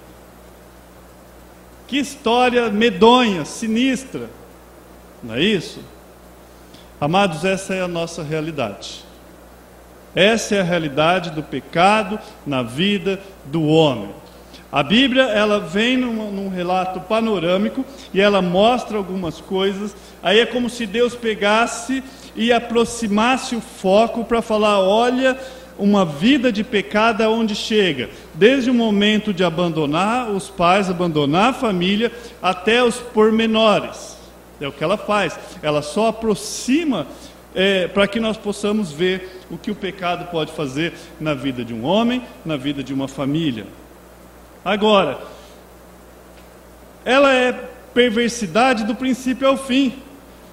que 1.86 1.98
história 1.98 2.68
medonha, 2.68 3.44
sinistra, 3.44 4.28
não 5.22 5.36
é 5.36 5.40
isso? 5.40 5.78
Amados, 7.00 7.44
essa 7.44 7.76
é 7.76 7.80
a 7.80 7.86
nossa 7.86 8.24
realidade. 8.24 9.04
Essa 10.16 10.56
é 10.56 10.60
a 10.60 10.64
realidade 10.64 11.30
do 11.30 11.44
pecado 11.44 12.18
na 12.44 12.60
vida 12.60 13.20
do 13.44 13.62
homem. 13.62 14.10
A 14.72 14.82
Bíblia 14.82 15.26
ela 15.26 15.60
vem 15.60 15.96
num, 15.96 16.32
num, 16.32 16.48
relato 16.48 16.98
panorâmico 17.02 17.84
e 18.12 18.20
ela 18.20 18.42
mostra 18.42 18.96
algumas 18.96 19.40
coisas. 19.40 19.94
Aí 20.20 20.40
é 20.40 20.46
como 20.46 20.68
se 20.68 20.86
Deus 20.86 21.14
pegasse 21.14 22.02
e 22.34 22.52
aproximasse 22.52 23.54
o 23.54 23.60
foco 23.60 24.24
para 24.24 24.42
falar: 24.42 24.80
olha, 24.80 25.38
uma 25.78 26.04
vida 26.04 26.52
de 26.52 26.62
pecado 26.62 27.22
aonde 27.22 27.54
chega, 27.54 28.10
desde 28.34 28.70
o 28.70 28.74
momento 28.74 29.32
de 29.32 29.42
abandonar 29.42 30.30
os 30.30 30.48
pais, 30.48 30.88
abandonar 30.88 31.50
a 31.50 31.54
família, 31.54 32.12
até 32.42 32.82
os 32.82 32.96
pormenores. 32.96 34.16
É 34.60 34.68
o 34.68 34.72
que 34.72 34.84
ela 34.84 34.96
faz. 34.96 35.38
Ela 35.62 35.82
só 35.82 36.08
aproxima 36.08 37.06
é, 37.54 37.88
para 37.88 38.06
que 38.06 38.20
nós 38.20 38.36
possamos 38.36 38.92
ver 38.92 39.42
o 39.50 39.58
que 39.58 39.70
o 39.70 39.74
pecado 39.74 40.30
pode 40.30 40.52
fazer 40.52 40.94
na 41.20 41.34
vida 41.34 41.64
de 41.64 41.74
um 41.74 41.84
homem, 41.84 42.22
na 42.44 42.56
vida 42.56 42.82
de 42.82 42.92
uma 42.94 43.08
família. 43.08 43.66
Agora, 44.64 45.18
ela 47.04 47.32
é 47.32 47.52
perversidade 47.92 48.84
do 48.84 48.94
princípio 48.94 49.46
ao 49.46 49.56
fim. 49.56 50.02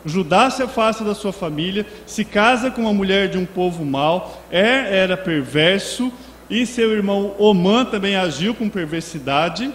Judá 0.06 0.50
se 0.50 0.64
afasta 0.64 1.04
da 1.04 1.14
sua 1.14 1.32
família, 1.32 1.86
se 2.06 2.26
casa 2.26 2.72
com 2.72 2.82
uma 2.82 2.94
mulher 2.94 3.30
de 3.30 3.38
um 3.38 3.46
povo 3.46 3.86
mau, 3.86 4.44
Er 4.52 4.92
era 4.92 5.16
perverso 5.16 6.12
e 6.50 6.66
seu 6.66 6.92
irmão 6.92 7.36
Omã 7.38 7.86
também 7.86 8.16
agiu 8.16 8.54
com 8.56 8.68
perversidade. 8.68 9.72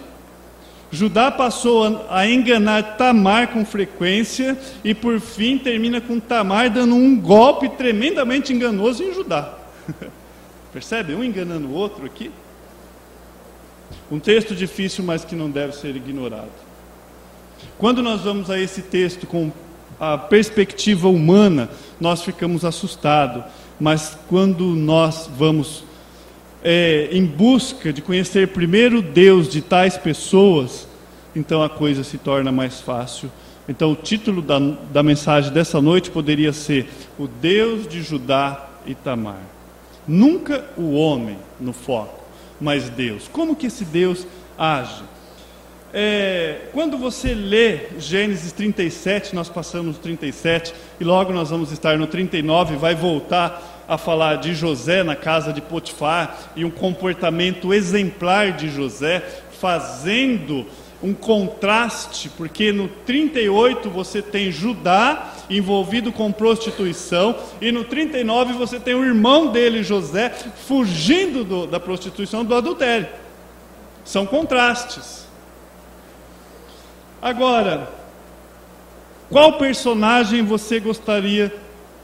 Judá 0.91 1.31
passou 1.31 2.07
a 2.09 2.29
enganar 2.29 2.97
Tamar 2.97 3.49
com 3.49 3.65
frequência 3.65 4.57
e 4.85 4.95
por 4.95 5.21
fim 5.21 5.59
termina 5.59 6.01
com 6.01 6.21
Tamar 6.21 6.71
dando 6.71 6.95
um 6.95 7.19
golpe 7.19 7.69
tremendamente 7.69 8.53
enganoso 8.53 9.03
em 9.03 9.13
Judá. 9.13 9.55
Percebe? 10.73 11.15
Um 11.15 11.25
enganando 11.25 11.69
o 11.69 11.73
outro 11.73 12.05
aqui. 12.05 12.31
Um 14.11 14.19
texto 14.19 14.55
difícil, 14.55 15.03
mas 15.05 15.25
que 15.25 15.35
não 15.35 15.51
deve 15.51 15.75
ser 15.75 15.97
ignorado. 15.97 16.51
Quando 17.79 18.03
nós 18.03 18.21
vamos 18.21 18.51
a 18.51 18.59
esse 18.59 18.83
texto 18.83 19.27
com 19.27 19.51
a 19.99 20.19
perspectiva 20.19 21.09
humana, 21.09 21.69
nós 22.01 22.23
ficamos 22.23 22.65
assustados. 22.65 23.45
Mas 23.79 24.17
quando 24.29 24.65
nós 24.75 25.29
vamos 25.37 25.85
é, 26.65 27.09
em 27.13 27.25
busca 27.25 27.93
de 27.93 28.03
conhecer 28.03 28.49
primeiro 28.49 29.01
Deus 29.03 29.49
de 29.49 29.61
tais 29.61 29.97
pessoas, 29.97 30.89
então 31.35 31.63
a 31.63 31.69
coisa 31.69 32.03
se 32.03 32.19
torna 32.19 32.51
mais 32.51 32.81
fácil. 32.81 33.31
Então 33.69 33.93
o 33.93 33.97
título 33.97 34.41
da, 34.41 34.59
da 34.93 35.03
mensagem 35.03 35.53
dessa 35.53 35.81
noite 35.81 36.11
poderia 36.11 36.53
ser 36.53 36.89
O 37.19 37.27
Deus 37.27 37.87
de 37.87 38.03
Judá 38.03 38.69
e 38.87 38.95
Tamar. 38.95 39.43
Nunca 40.07 40.65
o 40.77 40.93
homem 40.93 41.37
no 41.61 41.73
foco, 41.73 42.25
mas 42.61 42.89
Deus. 42.89 43.29
Como 43.29 43.57
que 43.57 43.67
esse 43.67 43.85
Deus 43.85 44.27
age? 44.57 45.03
É, 45.99 46.59
quando 46.75 46.99
você 46.99 47.33
lê 47.33 47.87
Gênesis 47.99 48.53
37, 48.53 49.35
nós 49.35 49.49
passamos 49.49 49.97
37 49.97 50.75
e 51.01 51.05
logo 51.05 51.33
nós 51.33 51.49
vamos 51.49 51.73
estar 51.73 51.97
no 51.97 52.07
39, 52.07 52.77
vai 52.77 52.95
voltar 52.95 53.83
a 53.89 53.97
falar 53.97 54.37
de 54.37 54.55
José 54.55 55.03
na 55.03 55.17
casa 55.17 55.55
de 55.55 55.63
Potifar 55.63 56.53
e 56.55 56.67
um 56.67 56.71
comportamento 56.71 57.73
exemplar 57.73 58.53
de 58.53 58.69
José, 58.69 59.25
fazendo 59.59 60.67
um 61.03 61.15
contraste, 61.15 62.29
porque 62.29 62.73
no 62.73 62.89
38 62.89 63.89
você 63.89 64.21
tem 64.21 64.53
Judá 64.53 65.33
envolvido 65.49 66.13
com 66.13 66.31
prostituição, 66.31 67.37
e 67.59 67.73
no 67.73 67.85
39 67.85 68.53
você 68.53 68.79
tem 68.79 68.95
o 68.95 69.03
irmão 69.03 69.47
dele, 69.47 69.83
José, 69.83 70.29
fugindo 70.67 71.43
do, 71.43 71.67
da 71.67 71.81
prostituição, 71.81 72.45
do 72.45 72.55
adultério. 72.55 73.09
São 74.05 74.27
contrastes. 74.27 75.26
Agora, 77.27 77.91
qual 79.29 79.55
personagem 79.55 80.45
você 80.45 80.79
gostaria 80.79 81.53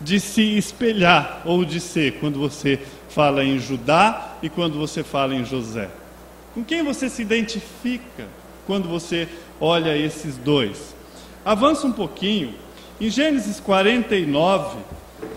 de 0.00 0.18
se 0.18 0.58
espelhar 0.58 1.42
ou 1.44 1.64
de 1.64 1.78
ser 1.78 2.14
quando 2.14 2.40
você 2.40 2.80
fala 3.08 3.44
em 3.44 3.56
Judá 3.56 4.34
e 4.42 4.48
quando 4.48 4.76
você 4.76 5.04
fala 5.04 5.32
em 5.32 5.44
José? 5.44 5.88
Com 6.52 6.64
quem 6.64 6.82
você 6.82 7.08
se 7.08 7.22
identifica 7.22 8.26
quando 8.66 8.88
você 8.88 9.28
olha 9.60 9.96
esses 9.96 10.36
dois? 10.36 10.92
Avança 11.44 11.86
um 11.86 11.92
pouquinho. 11.92 12.56
Em 13.00 13.08
Gênesis 13.08 13.60
49, 13.60 14.76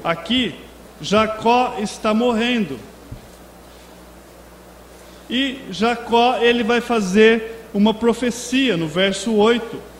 aqui 0.04 0.56
Jacó 1.00 1.76
está 1.78 2.12
morrendo. 2.12 2.80
E 5.30 5.60
Jacó 5.70 6.38
ele 6.38 6.64
vai 6.64 6.82
fazer 6.82 7.55
uma 7.76 7.94
profecia 7.94 8.76
no 8.76 8.88
verso 8.88 9.36
8 9.36 9.94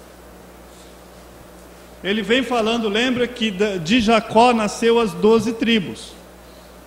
ele 2.06 2.22
vem 2.22 2.44
falando, 2.44 2.88
lembra 2.88 3.28
que 3.28 3.50
de 3.50 4.00
Jacó 4.00 4.54
nasceu 4.54 5.00
as 5.00 5.12
doze 5.12 5.54
tribos, 5.54 6.12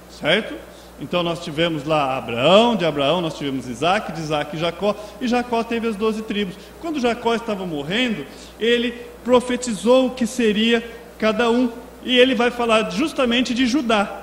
certo? 0.09 0.55
Então 1.01 1.25
nós 1.25 1.43
tivemos 1.43 1.83
lá 1.83 2.17
Abraão, 2.17 2.77
de 2.77 2.85
Abraão 2.85 3.21
nós 3.21 3.37
tivemos 3.37 3.69
Isaac, 3.69 4.13
de 4.13 4.21
Isaac 4.21 4.57
Jacó, 4.57 4.95
e 5.21 5.27
Jacó 5.27 5.65
teve 5.65 5.89
as 5.89 5.97
doze 5.97 6.23
tribos. 6.23 6.55
Quando 6.81 7.01
Jacó 7.01 7.35
estava 7.35 7.67
morrendo, 7.67 8.25
ele 8.61 8.93
profetizou 9.25 10.07
o 10.07 10.11
que 10.11 10.25
seria 10.25 10.89
cada 11.19 11.51
um, 11.51 11.69
e 12.05 12.17
ele 12.17 12.37
vai 12.37 12.53
falar 12.53 12.89
justamente 12.91 13.53
de 13.53 13.67
Judá. 13.67 14.23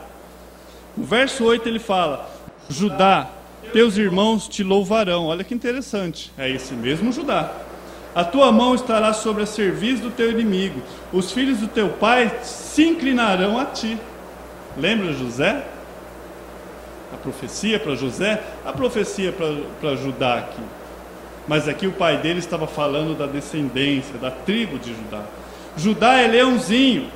No 0.95 1.04
verso 1.04 1.43
8 1.43 1.67
ele 1.67 1.80
fala: 1.80 2.30
Judá, 2.69 3.30
teus 3.71 3.97
irmãos 3.97 4.47
te 4.47 4.63
louvarão. 4.63 5.25
Olha 5.25 5.43
que 5.43 5.54
interessante, 5.54 6.32
é 6.38 6.49
esse 6.49 6.73
mesmo 6.73 7.12
Judá. 7.12 7.51
A 8.15 8.23
tua 8.23 8.49
mão 8.51 8.73
estará 8.73 9.12
sobre 9.12 9.43
a 9.43 9.45
serviço 9.45 10.04
do 10.04 10.12
teu 10.12 10.32
inimigo. 10.32 10.82
Os 11.12 11.34
filhos 11.34 11.60
do 11.60 11.67
teu 11.67 11.89
pai 11.89 12.32
se 12.41 12.84
inclinarão 12.84 13.60
a 13.60 13.65
ti. 13.65 13.97
Lembra 14.78 15.12
José? 15.12 15.65
A 17.13 17.17
profecia 17.17 17.78
para 17.78 17.95
José, 17.95 18.41
a 18.65 18.71
profecia 18.71 19.34
para 19.82 19.95
Judá 19.97 20.36
aqui. 20.38 20.62
Mas 21.47 21.67
aqui 21.67 21.88
o 21.88 21.91
pai 21.91 22.17
dele 22.17 22.39
estava 22.39 22.65
falando 22.67 23.17
da 23.17 23.25
descendência, 23.25 24.17
da 24.17 24.32
tribo 24.32 24.80
de 24.80 24.93
Judá. 24.93 25.23
Judá 25.78 26.19
é 26.19 26.28
leãozinho. 26.28 27.10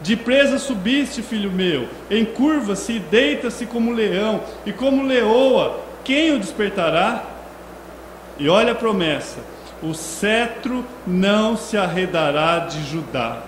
De 0.00 0.14
presa 0.14 0.58
subiste, 0.58 1.22
filho 1.22 1.50
meu, 1.50 1.88
encurva-se 2.10 2.92
e 2.92 2.98
deita-se 3.00 3.66
como 3.66 3.92
leão, 3.92 4.40
e 4.64 4.72
como 4.72 5.02
leoa, 5.02 5.80
quem 6.04 6.34
o 6.34 6.38
despertará? 6.38 7.24
E 8.38 8.48
olha 8.48 8.72
a 8.72 8.76
promessa: 8.76 9.38
o 9.82 9.92
cetro 9.94 10.84
não 11.06 11.56
se 11.56 11.76
arredará 11.76 12.60
de 12.60 12.82
Judá, 12.88 13.42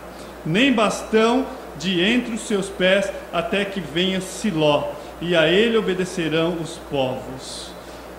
nem 0.44 0.72
bastão 0.72 1.46
de 1.78 2.00
entre 2.00 2.34
os 2.34 2.42
seus 2.42 2.68
pés, 2.68 3.10
até 3.32 3.64
que 3.64 3.80
venha 3.80 4.20
Siló, 4.20 4.88
e 5.20 5.36
a 5.36 5.46
ele 5.46 5.78
obedecerão 5.78 6.56
os 6.60 6.78
povos. 6.90 7.70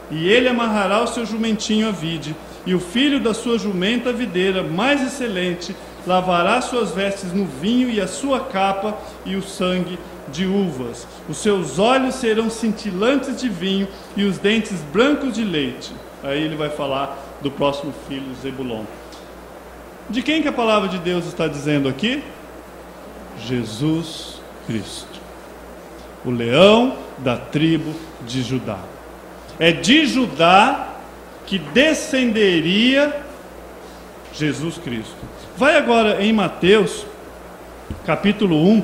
E 0.10 0.28
ele 0.28 0.50
amarrará 0.50 1.02
o 1.02 1.08
seu 1.08 1.26
jumentinho 1.26 1.88
à 1.88 1.92
vide, 1.92 2.36
e 2.66 2.74
o 2.74 2.80
filho 2.80 3.20
da 3.20 3.34
sua 3.34 3.58
jumenta 3.58 4.12
videira, 4.12 4.64
mais 4.64 5.02
excelente, 5.02 5.76
lavará 6.06 6.62
suas 6.62 6.92
vestes 6.92 7.32
no 7.34 7.46
vinho 7.46 7.90
e 7.90 8.02
a 8.02 8.08
sua 8.08 8.42
capa 8.42 8.98
e 9.26 9.36
o 9.36 9.42
sangue 9.42 10.00
de 10.32 10.46
uvas. 10.46 11.08
Os 11.30 11.38
seus 11.38 11.80
olhos 11.80 12.16
serão 12.16 12.50
cintilantes 12.50 13.40
de 13.40 13.50
vinho 13.50 13.88
e 14.16 14.24
os 14.24 14.38
dentes 14.38 14.82
brancos 14.94 15.34
de 15.34 15.44
leite. 15.44 15.92
Aí 16.24 16.42
ele 16.42 16.56
vai 16.56 16.70
falar 16.70 17.18
do 17.42 17.52
próximo 17.52 17.94
filho 18.08 18.34
Zebulon. 18.42 18.84
De 20.10 20.22
quem 20.22 20.42
que 20.42 20.48
a 20.48 20.54
palavra 20.54 20.90
de 20.90 20.98
Deus 20.98 21.26
está 21.26 21.48
dizendo 21.48 21.88
aqui? 21.88 22.24
Jesus 23.40 24.42
Cristo, 24.68 25.20
o 26.24 26.30
leão 26.30 26.96
da 27.18 27.38
tribo 27.38 27.94
de 28.28 28.44
Judá. 28.44 28.80
É 29.60 29.72
de 29.72 30.06
Judá 30.06 30.96
que 31.46 31.58
descenderia 31.58 33.22
Jesus 34.34 34.78
Cristo. 34.78 35.16
Vai 35.62 35.78
agora 35.78 36.24
em 36.24 36.34
Mateus, 36.34 37.06
capítulo 38.04 38.68
1. 38.68 38.84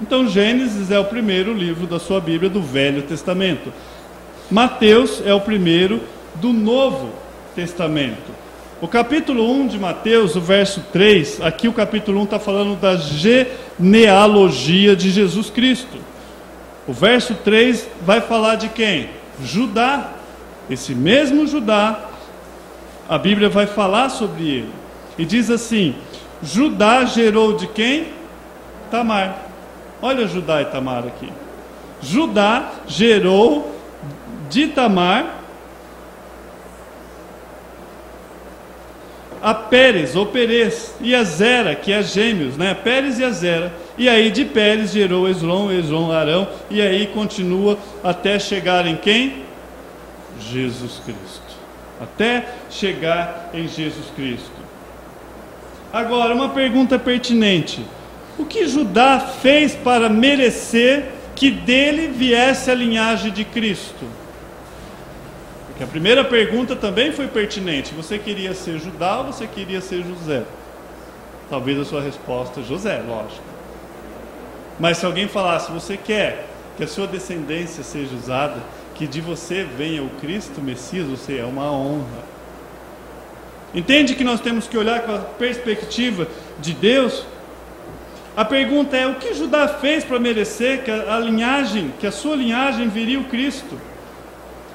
Então, 0.00 0.28
Gênesis 0.28 0.88
é 0.88 1.00
o 1.00 1.04
primeiro 1.04 1.52
livro 1.52 1.84
da 1.84 1.98
sua 1.98 2.20
Bíblia 2.20 2.48
do 2.48 2.62
Velho 2.62 3.02
Testamento. 3.02 3.72
Mateus 4.48 5.20
é 5.26 5.34
o 5.34 5.40
primeiro 5.40 6.00
do 6.36 6.52
Novo 6.52 7.10
Testamento. 7.56 8.30
O 8.80 8.86
capítulo 8.86 9.50
1 9.50 9.66
de 9.66 9.80
Mateus, 9.80 10.36
o 10.36 10.40
verso 10.40 10.80
3, 10.92 11.42
aqui 11.42 11.66
o 11.66 11.72
capítulo 11.72 12.20
1 12.20 12.22
está 12.22 12.38
falando 12.38 12.80
da 12.80 12.94
genealogia 12.94 14.94
de 14.94 15.10
Jesus 15.10 15.50
Cristo. 15.50 15.98
O 16.86 16.92
verso 16.92 17.34
3 17.34 17.88
vai 18.02 18.20
falar 18.20 18.54
de 18.54 18.68
quem? 18.68 19.10
Judá. 19.42 20.12
Esse 20.70 20.94
mesmo 20.94 21.48
Judá, 21.48 22.10
a 23.08 23.18
Bíblia 23.18 23.48
vai 23.48 23.66
falar 23.66 24.08
sobre 24.08 24.44
ele. 24.44 24.79
E 25.18 25.24
diz 25.24 25.50
assim: 25.50 25.94
Judá 26.42 27.04
gerou 27.04 27.56
de 27.56 27.66
quem? 27.66 28.08
Tamar. 28.90 29.36
Olha 30.02 30.26
Judá 30.26 30.62
e 30.62 30.66
Tamar 30.66 31.06
aqui. 31.06 31.30
Judá 32.02 32.70
gerou 32.86 33.74
de 34.48 34.68
Tamar 34.68 35.40
a 39.42 39.54
Pérez, 39.54 40.14
ou 40.14 40.26
Perez, 40.26 40.94
e 41.00 41.14
a 41.14 41.24
Zera, 41.24 41.74
que 41.74 41.92
é 41.92 42.02
gêmeos, 42.02 42.56
né? 42.56 42.74
Pérez 42.74 43.18
e 43.18 43.24
a 43.24 43.30
Zera. 43.30 43.72
E 43.96 44.08
aí 44.08 44.30
de 44.30 44.44
Pérez 44.44 44.92
gerou 44.92 45.28
Eslon, 45.28 45.72
Eslon 45.72 46.12
Arão, 46.12 46.46
e 46.68 46.80
aí 46.80 47.06
continua 47.06 47.78
até 48.04 48.38
chegar 48.38 48.86
em 48.86 48.96
quem? 48.96 49.44
Jesus 50.40 51.00
Cristo. 51.04 51.56
Até 52.00 52.46
chegar 52.70 53.50
em 53.54 53.66
Jesus 53.66 54.06
Cristo. 54.14 54.59
Agora, 55.92 56.34
uma 56.34 56.50
pergunta 56.50 56.98
pertinente: 56.98 57.84
o 58.38 58.44
que 58.44 58.66
Judá 58.66 59.18
fez 59.20 59.74
para 59.74 60.08
merecer 60.08 61.06
que 61.34 61.50
dele 61.50 62.08
viesse 62.08 62.70
a 62.70 62.74
linhagem 62.74 63.32
de 63.32 63.44
Cristo? 63.44 64.04
Que 65.76 65.84
a 65.84 65.86
primeira 65.86 66.24
pergunta 66.24 66.76
também 66.76 67.10
foi 67.10 67.26
pertinente. 67.26 67.94
Você 67.94 68.18
queria 68.18 68.54
ser 68.54 68.78
Judá 68.78 69.18
ou 69.18 69.26
você 69.32 69.46
queria 69.46 69.80
ser 69.80 70.04
José? 70.04 70.42
Talvez 71.48 71.78
a 71.78 71.84
sua 71.84 72.02
resposta 72.02 72.62
José, 72.62 73.02
lógico. 73.06 73.42
Mas 74.78 74.98
se 74.98 75.06
alguém 75.06 75.26
falasse, 75.26 75.72
você 75.72 75.96
quer 75.96 76.46
que 76.76 76.84
a 76.84 76.86
sua 76.86 77.06
descendência 77.06 77.82
seja 77.82 78.14
usada, 78.14 78.56
que 78.94 79.06
de 79.06 79.20
você 79.20 79.64
venha 79.64 80.02
o 80.02 80.10
Cristo 80.20 80.60
Messias, 80.60 81.06
você 81.06 81.38
é 81.38 81.44
uma 81.44 81.70
honra. 81.70 82.29
Entende 83.74 84.14
que 84.14 84.24
nós 84.24 84.40
temos 84.40 84.66
que 84.66 84.76
olhar 84.76 85.02
com 85.02 85.14
a 85.14 85.18
perspectiva 85.18 86.26
de 86.58 86.72
Deus? 86.72 87.24
A 88.36 88.44
pergunta 88.44 88.96
é: 88.96 89.06
o 89.06 89.14
que 89.14 89.34
Judá 89.34 89.68
fez 89.68 90.04
para 90.04 90.18
merecer 90.18 90.82
que 90.82 90.90
a, 90.90 91.16
a 91.16 91.18
linhagem, 91.18 91.92
que 92.00 92.06
a 92.06 92.12
sua 92.12 92.34
linhagem 92.34 92.88
viria 92.88 93.20
o 93.20 93.24
Cristo? 93.24 93.80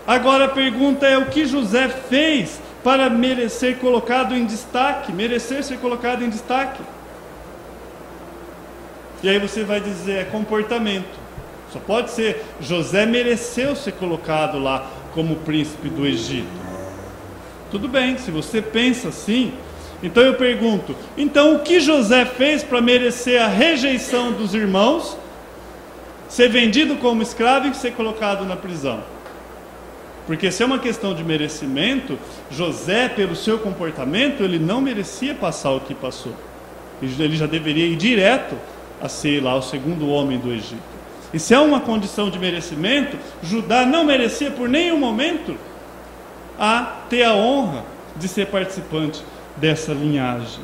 Agora 0.08 0.46
a 0.46 0.50
pergunta 0.50 1.06
é: 1.06 1.18
o 1.18 1.26
que 1.26 1.46
José 1.46 1.90
fez 1.90 2.62
para 2.84 3.10
merecer 3.10 3.78
colocado 3.78 4.34
em 4.36 4.46
destaque, 4.46 5.12
merecer 5.12 5.64
ser 5.64 5.78
colocado 5.80 6.24
em 6.24 6.30
destaque? 6.30 6.82
E 9.22 9.30
aí 9.30 9.40
você 9.40 9.64
vai 9.64 9.82
dizer: 9.82 10.20
é 10.20 10.24
comportamento. 10.24 11.26
Só 11.74 11.80
pode 11.80 12.12
ser 12.12 12.46
José 12.62 13.06
mereceu 13.06 13.76
ser 13.76 13.92
colocado 13.94 14.58
lá 14.58 14.90
como 15.14 15.36
príncipe 15.38 15.90
do 15.90 16.06
Egito. 16.06 16.65
Tudo 17.72 17.88
bem, 17.88 18.18
se 18.18 18.32
você 18.32 18.62
pensa 18.62 19.10
assim, 19.10 19.54
então 20.02 20.24
eu 20.24 20.36
pergunto: 20.36 20.96
então 21.18 21.56
o 21.56 21.60
que 21.60 21.80
José 21.80 22.26
fez 22.26 22.64
para 22.64 22.82
merecer 22.82 23.42
a 23.42 23.48
rejeição 23.48 24.32
dos 24.32 24.54
irmãos, 24.54 25.18
ser 26.30 26.50
vendido 26.50 26.96
como 26.98 27.22
escravo 27.22 27.68
e 27.68 27.74
ser 27.74 27.94
colocado 27.94 28.46
na 28.46 28.56
prisão? 28.56 29.04
Porque 30.28 30.52
se 30.52 30.64
é 30.64 30.66
uma 30.66 30.80
questão 30.80 31.14
de 31.14 31.24
merecimento, 31.24 32.18
José, 32.50 33.10
pelo 33.10 33.36
seu 33.36 33.60
comportamento, 33.60 34.44
ele 34.44 34.58
não 34.58 34.82
merecia 34.82 35.36
passar 35.36 35.72
o 35.72 35.80
que 35.80 35.94
passou. 35.94 36.34
Ele 37.02 37.36
já 37.36 37.46
deveria 37.46 37.86
ir 37.86 37.96
direto 37.96 38.56
a 39.02 39.08
ser 39.08 39.44
lá 39.44 39.56
o 39.56 39.62
segundo 39.62 40.10
homem 40.10 40.40
do 40.40 40.52
Egito. 40.52 40.96
E 41.34 41.40
se 41.40 41.54
é 41.54 41.60
uma 41.60 41.80
condição 41.80 42.30
de 42.30 42.40
merecimento, 42.40 43.18
Judá 43.44 43.86
não 43.86 44.04
merecia 44.04 44.50
por 44.50 44.70
nenhum 44.70 44.98
momento 44.98 45.56
a 46.60 47.02
ter 47.10 47.24
a 47.24 47.34
honra 47.34 47.84
de 48.16 48.28
ser 48.28 48.48
participante 48.48 49.24
dessa 49.58 49.94
linhagem. 49.94 50.64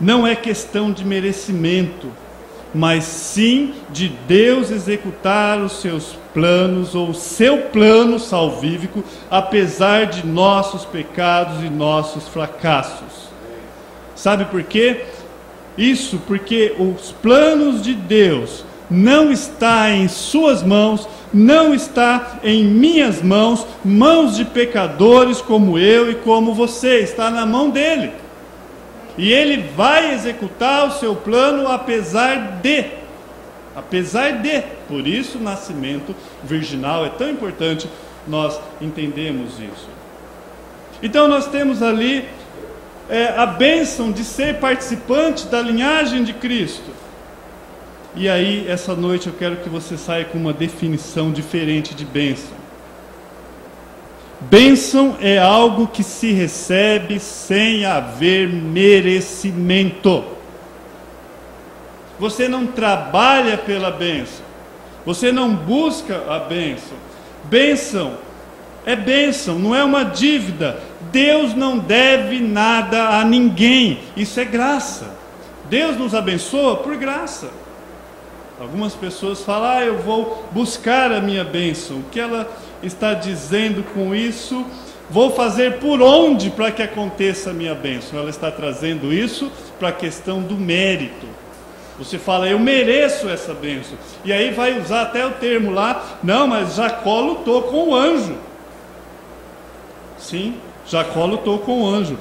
Não 0.00 0.26
é 0.26 0.36
questão 0.36 0.92
de 0.92 1.04
merecimento, 1.04 2.08
mas 2.74 3.04
sim 3.04 3.74
de 3.90 4.08
Deus 4.08 4.70
executar 4.70 5.58
os 5.58 5.80
seus 5.80 6.16
planos 6.32 6.94
ou 6.94 7.10
o 7.10 7.14
seu 7.14 7.62
plano 7.62 8.18
salvífico, 8.18 9.02
apesar 9.30 10.06
de 10.06 10.26
nossos 10.26 10.84
pecados 10.84 11.64
e 11.64 11.70
nossos 11.70 12.28
fracassos. 12.28 13.28
Sabe 14.14 14.44
por 14.44 14.62
quê? 14.62 15.04
Isso 15.76 16.20
porque 16.26 16.74
os 16.78 17.12
planos 17.12 17.82
de 17.82 17.94
Deus 17.94 18.64
não 18.90 19.30
está 19.30 19.90
em 19.90 20.08
suas 20.08 20.62
mãos, 20.62 21.08
não 21.32 21.74
está 21.74 22.38
em 22.42 22.64
minhas 22.64 23.22
mãos, 23.22 23.66
mãos 23.84 24.36
de 24.36 24.44
pecadores 24.44 25.40
como 25.40 25.78
eu 25.78 26.10
e 26.10 26.14
como 26.14 26.54
você, 26.54 27.00
está 27.00 27.30
na 27.30 27.44
mão 27.44 27.70
dele. 27.70 28.12
E 29.16 29.32
ele 29.32 29.68
vai 29.76 30.14
executar 30.14 30.86
o 30.86 30.92
seu 30.92 31.14
plano 31.16 31.68
apesar 31.68 32.60
de. 32.62 32.86
Apesar 33.74 34.40
de. 34.40 34.62
Por 34.86 35.06
isso 35.06 35.38
o 35.38 35.42
nascimento 35.42 36.14
virginal 36.44 37.04
é 37.04 37.10
tão 37.10 37.28
importante, 37.28 37.88
nós 38.26 38.58
entendemos 38.80 39.54
isso. 39.58 39.88
Então 41.02 41.28
nós 41.28 41.46
temos 41.48 41.82
ali 41.82 42.24
é, 43.08 43.34
a 43.36 43.46
bênção 43.46 44.12
de 44.12 44.24
ser 44.24 44.56
participante 44.56 45.46
da 45.46 45.60
linhagem 45.60 46.22
de 46.22 46.32
Cristo. 46.32 46.90
E 48.18 48.28
aí, 48.28 48.66
essa 48.68 48.96
noite, 48.96 49.28
eu 49.28 49.32
quero 49.32 49.58
que 49.58 49.68
você 49.68 49.96
saia 49.96 50.24
com 50.24 50.36
uma 50.36 50.52
definição 50.52 51.30
diferente 51.30 51.94
de 51.94 52.04
bênção. 52.04 52.56
Bênção 54.40 55.16
é 55.20 55.38
algo 55.38 55.86
que 55.86 56.02
se 56.02 56.32
recebe 56.32 57.20
sem 57.20 57.84
haver 57.84 58.48
merecimento. 58.48 60.24
Você 62.18 62.48
não 62.48 62.66
trabalha 62.66 63.56
pela 63.56 63.92
bênção, 63.92 64.44
você 65.06 65.30
não 65.30 65.54
busca 65.54 66.24
a 66.28 66.40
bênção. 66.40 66.96
Bênção 67.44 68.18
é 68.84 68.96
bênção, 68.96 69.60
não 69.60 69.76
é 69.76 69.84
uma 69.84 70.02
dívida. 70.02 70.82
Deus 71.12 71.54
não 71.54 71.78
deve 71.78 72.40
nada 72.40 73.20
a 73.20 73.24
ninguém, 73.24 74.00
isso 74.16 74.40
é 74.40 74.44
graça. 74.44 75.06
Deus 75.70 75.96
nos 75.96 76.16
abençoa 76.16 76.78
por 76.78 76.96
graça. 76.96 77.67
Algumas 78.60 78.94
pessoas 78.94 79.42
falam, 79.42 79.70
ah, 79.70 79.84
eu 79.84 79.98
vou 79.98 80.44
buscar 80.50 81.12
a 81.12 81.20
minha 81.20 81.44
bênção. 81.44 81.98
O 81.98 82.02
que 82.04 82.18
ela 82.18 82.50
está 82.82 83.14
dizendo 83.14 83.84
com 83.94 84.14
isso? 84.14 84.66
Vou 85.08 85.30
fazer 85.30 85.78
por 85.78 86.02
onde 86.02 86.50
para 86.50 86.72
que 86.72 86.82
aconteça 86.82 87.50
a 87.50 87.54
minha 87.54 87.74
bênção? 87.74 88.18
Ela 88.18 88.30
está 88.30 88.50
trazendo 88.50 89.12
isso 89.12 89.50
para 89.78 89.88
a 89.90 89.92
questão 89.92 90.42
do 90.42 90.56
mérito. 90.56 91.26
Você 91.98 92.18
fala, 92.18 92.48
eu 92.48 92.58
mereço 92.58 93.28
essa 93.28 93.54
bênção. 93.54 93.96
E 94.24 94.32
aí 94.32 94.50
vai 94.50 94.78
usar 94.78 95.02
até 95.02 95.24
o 95.24 95.32
termo 95.32 95.70
lá, 95.70 96.18
não, 96.22 96.46
mas 96.46 96.74
Jacó 96.74 97.20
lutou 97.20 97.62
com 97.62 97.90
o 97.90 97.94
anjo. 97.94 98.36
Sim, 100.18 100.54
Jacó 100.86 101.24
lutou 101.26 101.58
com 101.58 101.82
o 101.82 101.86
anjo. 101.86 102.18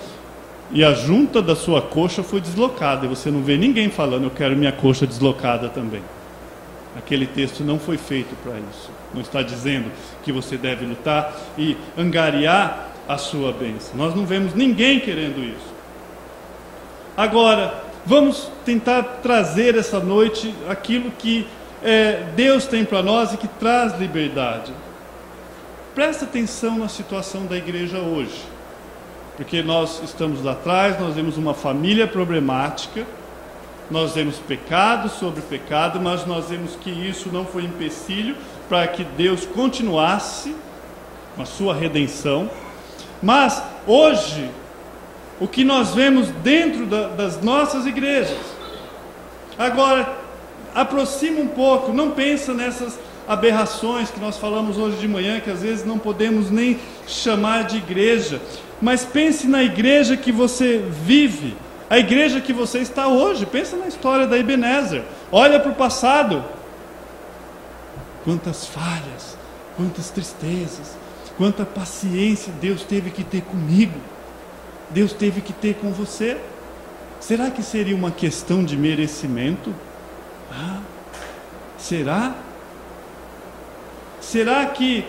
E 0.72 0.84
a 0.84 0.94
junta 0.94 1.42
da 1.42 1.56
sua 1.56 1.82
coxa 1.82 2.22
foi 2.22 2.42
deslocada. 2.42 3.06
E 3.06 3.10
você 3.10 3.32
não 3.32 3.42
vê 3.42 3.58
ninguém 3.58 3.90
falando, 3.90 4.26
eu 4.26 4.32
quero 4.32 4.56
minha 4.56 4.72
coxa 4.72 5.08
deslocada 5.08 5.70
também. 5.70 6.02
Aquele 6.98 7.28
texto 7.28 7.64
não 7.64 7.78
foi 7.78 7.98
feito 7.98 8.36
para 8.42 8.54
isso. 8.54 8.90
Não 9.14 9.22
está 9.22 9.44
dizendo 9.44 9.92
que 10.24 10.32
você 10.32 10.58
deve 10.58 10.86
lutar 10.86 11.32
e 11.58 11.78
angariar 11.98 12.88
a 13.08 13.18
sua 13.18 13.54
bênção. 13.54 13.96
Nós 13.96 14.16
não 14.16 14.26
vemos 14.26 14.54
ninguém 14.56 15.00
querendo 15.00 15.44
isso. 15.44 15.78
Agora, 17.16 17.84
vamos 18.06 18.52
tentar 18.66 19.04
trazer 19.22 19.76
essa 19.76 20.00
noite 20.00 20.54
aquilo 20.68 21.12
que 21.12 21.48
é, 21.84 22.24
Deus 22.36 22.66
tem 22.66 22.84
para 22.84 23.04
nós 23.04 23.34
e 23.34 23.38
que 23.38 23.48
traz 23.48 23.98
liberdade. 24.00 24.74
Presta 25.94 26.26
atenção 26.26 26.80
na 26.80 26.88
situação 26.88 27.46
da 27.46 27.58
igreja 27.58 28.00
hoje, 28.00 28.44
porque 29.36 29.64
nós 29.64 30.02
estamos 30.04 30.44
lá 30.44 30.52
atrás, 30.52 31.00
nós 31.00 31.16
vemos 31.16 31.38
uma 31.38 31.54
família 31.54 32.08
problemática 32.08 33.06
nós 33.90 34.14
vemos 34.14 34.38
pecado 34.38 35.10
sobre 35.10 35.42
pecado, 35.42 36.00
mas 36.00 36.26
nós 36.26 36.50
vemos 36.50 36.76
que 36.76 36.90
isso 36.90 37.30
não 37.32 37.46
foi 37.46 37.64
empecilho 37.64 38.36
para 38.68 38.86
que 38.88 39.04
Deus 39.04 39.46
continuasse 39.46 40.54
com 41.36 41.42
a 41.42 41.46
sua 41.46 41.74
redenção. 41.74 42.50
Mas 43.22 43.62
hoje, 43.86 44.50
o 45.40 45.48
que 45.48 45.64
nós 45.64 45.94
vemos 45.94 46.28
dentro 46.44 46.86
da, 46.86 47.08
das 47.08 47.42
nossas 47.42 47.86
igrejas, 47.86 48.38
agora 49.58 50.18
aproxima 50.76 51.40
um 51.40 51.48
pouco, 51.48 51.94
não 51.94 52.12
pensa 52.12 52.54
nessas 52.54 53.00
aberrações 53.28 54.12
que 54.12 54.20
nós 54.20 54.38
falamos 54.38 54.78
hoje 54.78 54.98
de 54.98 55.08
manhã, 55.08 55.40
que 55.40 55.50
às 55.50 55.62
vezes 55.62 55.86
não 55.86 55.98
podemos 55.98 56.52
nem 56.52 56.80
chamar 57.08 57.64
de 57.64 57.78
igreja, 57.78 58.42
mas 58.82 59.04
pense 59.04 59.48
na 59.48 59.64
igreja 59.64 60.16
que 60.16 60.32
você 60.32 60.84
vive 61.04 61.56
a 61.90 61.98
igreja 61.98 62.42
que 62.42 62.52
você 62.52 62.80
está 62.80 63.08
hoje, 63.08 63.46
pensa 63.46 63.78
na 63.78 63.88
história 63.88 64.28
da 64.28 64.38
Ebenezer, 64.38 65.04
olha 65.32 65.60
para 65.60 65.72
o 65.72 65.76
passado. 65.76 66.44
Quantas 68.26 68.66
falhas, 68.66 69.38
quantas 69.78 70.10
tristezas, 70.10 70.98
quanta 71.38 71.66
paciência 71.66 72.52
Deus 72.60 72.84
teve 72.84 73.10
que 73.10 73.24
ter 73.24 73.42
comigo, 73.42 73.98
Deus 74.90 75.14
teve 75.14 75.40
que 75.40 75.54
ter 75.54 75.76
com 75.76 75.92
você. 75.92 76.38
Será 77.22 77.50
que 77.50 77.64
seria 77.64 77.96
uma 77.96 78.12
questão 78.12 78.66
de 78.66 78.76
merecimento? 78.76 79.74
Ah, 80.52 80.80
será? 81.78 82.36
Será 84.20 84.66
que 84.66 85.06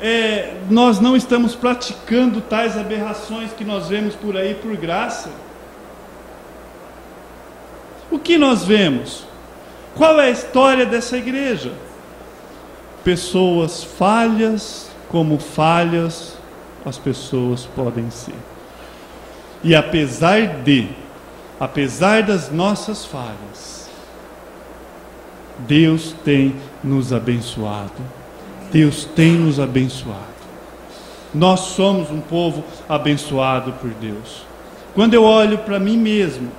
é, 0.00 0.56
nós 0.68 0.98
não 0.98 1.16
estamos 1.16 1.54
praticando 1.54 2.40
tais 2.40 2.76
aberrações 2.76 3.52
que 3.52 3.64
nós 3.64 3.88
vemos 3.88 4.16
por 4.16 4.36
aí 4.36 4.54
por 4.54 4.76
graça? 4.76 5.30
O 8.10 8.18
que 8.18 8.38
nós 8.38 8.64
vemos? 8.64 9.24
Qual 9.94 10.20
é 10.20 10.26
a 10.26 10.30
história 10.30 10.86
dessa 10.86 11.16
igreja? 11.16 11.72
Pessoas 13.02 13.82
falhas, 13.82 14.90
como 15.08 15.38
falhas 15.38 16.36
as 16.84 16.98
pessoas 16.98 17.66
podem 17.66 18.08
ser. 18.10 18.34
E 19.64 19.74
apesar 19.74 20.62
de, 20.62 20.88
apesar 21.58 22.22
das 22.22 22.50
nossas 22.52 23.04
falhas, 23.04 23.90
Deus 25.58 26.14
tem 26.24 26.54
nos 26.84 27.12
abençoado. 27.12 27.90
Deus 28.70 29.04
tem 29.04 29.32
nos 29.32 29.58
abençoado. 29.58 30.36
Nós 31.34 31.60
somos 31.60 32.10
um 32.10 32.20
povo 32.20 32.64
abençoado 32.88 33.72
por 33.72 33.90
Deus. 33.90 34.44
Quando 34.94 35.14
eu 35.14 35.24
olho 35.24 35.58
para 35.58 35.80
mim 35.80 35.96
mesmo, 35.98 36.50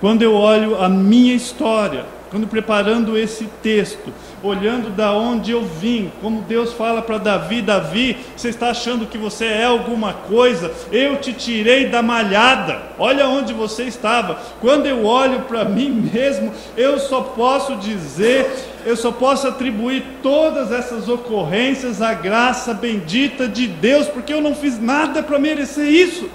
quando 0.00 0.22
eu 0.22 0.34
olho 0.34 0.80
a 0.80 0.88
minha 0.88 1.34
história, 1.34 2.04
quando 2.30 2.46
preparando 2.46 3.18
esse 3.18 3.44
texto, 3.62 4.12
olhando 4.42 4.90
da 4.90 5.12
onde 5.12 5.50
eu 5.50 5.64
vim, 5.64 6.12
como 6.20 6.42
Deus 6.42 6.72
fala 6.72 7.00
para 7.00 7.18
Davi: 7.18 7.62
Davi, 7.62 8.16
você 8.36 8.50
está 8.50 8.70
achando 8.70 9.06
que 9.06 9.16
você 9.16 9.46
é 9.46 9.64
alguma 9.64 10.12
coisa? 10.12 10.70
Eu 10.92 11.16
te 11.16 11.32
tirei 11.32 11.86
da 11.86 12.02
malhada, 12.02 12.82
olha 12.98 13.26
onde 13.28 13.52
você 13.52 13.84
estava. 13.84 14.38
Quando 14.60 14.86
eu 14.86 15.04
olho 15.04 15.40
para 15.42 15.64
mim 15.64 16.10
mesmo, 16.12 16.52
eu 16.76 16.98
só 16.98 17.22
posso 17.22 17.76
dizer, 17.76 18.50
eu 18.84 18.96
só 18.96 19.10
posso 19.10 19.48
atribuir 19.48 20.04
todas 20.22 20.70
essas 20.70 21.08
ocorrências 21.08 22.02
à 22.02 22.12
graça 22.12 22.74
bendita 22.74 23.48
de 23.48 23.66
Deus, 23.66 24.06
porque 24.06 24.32
eu 24.32 24.40
não 24.40 24.54
fiz 24.54 24.80
nada 24.80 25.22
para 25.22 25.38
merecer 25.38 25.86
isso. 25.86 26.28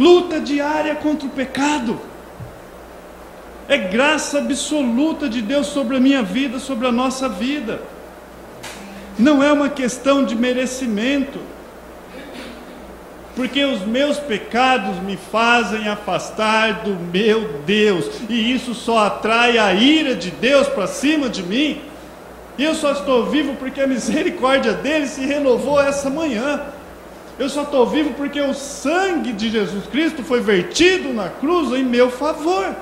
Luta 0.00 0.40
diária 0.40 0.94
contra 0.94 1.28
o 1.28 1.30
pecado 1.30 2.00
é 3.68 3.76
graça 3.76 4.38
absoluta 4.38 5.28
de 5.28 5.42
Deus 5.42 5.66
sobre 5.66 5.98
a 5.98 6.00
minha 6.00 6.22
vida, 6.22 6.58
sobre 6.58 6.86
a 6.86 6.90
nossa 6.90 7.28
vida. 7.28 7.82
Não 9.18 9.42
é 9.42 9.52
uma 9.52 9.68
questão 9.68 10.24
de 10.24 10.34
merecimento, 10.34 11.38
porque 13.36 13.62
os 13.62 13.82
meus 13.82 14.18
pecados 14.18 14.96
me 15.02 15.18
fazem 15.18 15.86
afastar 15.86 16.82
do 16.82 16.96
meu 17.12 17.60
Deus, 17.66 18.06
e 18.30 18.54
isso 18.54 18.72
só 18.72 19.04
atrai 19.04 19.58
a 19.58 19.74
ira 19.74 20.16
de 20.16 20.30
Deus 20.30 20.66
para 20.66 20.86
cima 20.86 21.28
de 21.28 21.42
mim. 21.42 21.78
E 22.56 22.64
eu 22.64 22.74
só 22.74 22.92
estou 22.92 23.26
vivo 23.26 23.54
porque 23.56 23.82
a 23.82 23.86
misericórdia 23.86 24.72
dele 24.72 25.06
se 25.06 25.26
renovou 25.26 25.78
essa 25.78 26.08
manhã. 26.08 26.62
Eu 27.40 27.48
só 27.48 27.62
estou 27.62 27.86
vivo 27.86 28.12
porque 28.12 28.38
o 28.38 28.52
sangue 28.52 29.32
de 29.32 29.48
Jesus 29.48 29.86
Cristo 29.86 30.22
foi 30.22 30.42
vertido 30.42 31.10
na 31.14 31.30
cruz 31.30 31.72
em 31.72 31.82
meu 31.82 32.10
favor. 32.10 32.76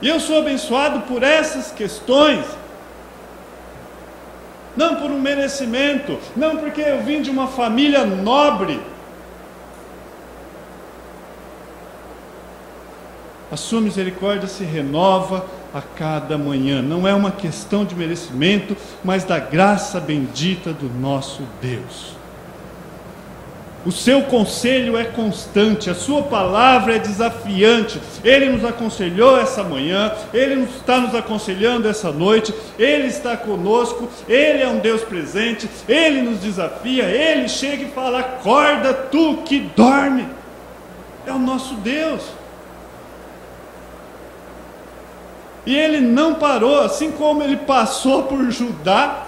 E 0.00 0.08
eu 0.08 0.18
sou 0.18 0.38
abençoado 0.38 1.00
por 1.00 1.22
essas 1.22 1.70
questões. 1.70 2.46
Não 4.74 4.96
por 4.96 5.10
um 5.10 5.20
merecimento, 5.20 6.18
não 6.34 6.56
porque 6.56 6.80
eu 6.80 7.02
vim 7.02 7.20
de 7.20 7.28
uma 7.28 7.46
família 7.46 8.06
nobre. 8.06 8.80
A 13.52 13.56
sua 13.58 13.82
misericórdia 13.82 14.48
se 14.48 14.64
renova 14.64 15.44
a 15.72 15.80
cada 15.80 16.38
manhã. 16.38 16.80
Não 16.82 17.06
é 17.06 17.14
uma 17.14 17.30
questão 17.30 17.84
de 17.84 17.94
merecimento, 17.94 18.76
mas 19.04 19.24
da 19.24 19.38
graça 19.38 20.00
bendita 20.00 20.72
do 20.72 20.88
nosso 20.88 21.42
Deus. 21.60 22.18
O 23.86 23.92
seu 23.92 24.22
conselho 24.22 24.98
é 24.98 25.04
constante, 25.04 25.88
a 25.88 25.94
sua 25.94 26.22
palavra 26.22 26.96
é 26.96 26.98
desafiante. 26.98 28.00
Ele 28.24 28.50
nos 28.50 28.64
aconselhou 28.64 29.38
essa 29.38 29.62
manhã, 29.62 30.12
ele 30.34 30.64
está 30.64 30.98
nos 30.98 31.14
aconselhando 31.14 31.88
essa 31.88 32.10
noite, 32.10 32.52
ele 32.78 33.06
está 33.06 33.36
conosco, 33.36 34.08
ele 34.28 34.62
é 34.62 34.68
um 34.68 34.78
Deus 34.78 35.02
presente, 35.02 35.68
ele 35.88 36.22
nos 36.22 36.40
desafia, 36.40 37.04
ele 37.04 37.48
chega 37.48 37.84
e 37.84 37.90
fala: 37.90 38.18
Acorda 38.18 38.92
tu 38.92 39.38
que 39.44 39.60
dorme. 39.74 40.26
É 41.24 41.32
o 41.32 41.38
nosso 41.38 41.74
Deus. 41.76 42.37
E 45.68 45.76
ele 45.76 46.00
não 46.00 46.36
parou, 46.36 46.80
assim 46.80 47.10
como 47.10 47.42
ele 47.42 47.58
passou 47.58 48.22
por 48.22 48.50
Judá, 48.50 49.24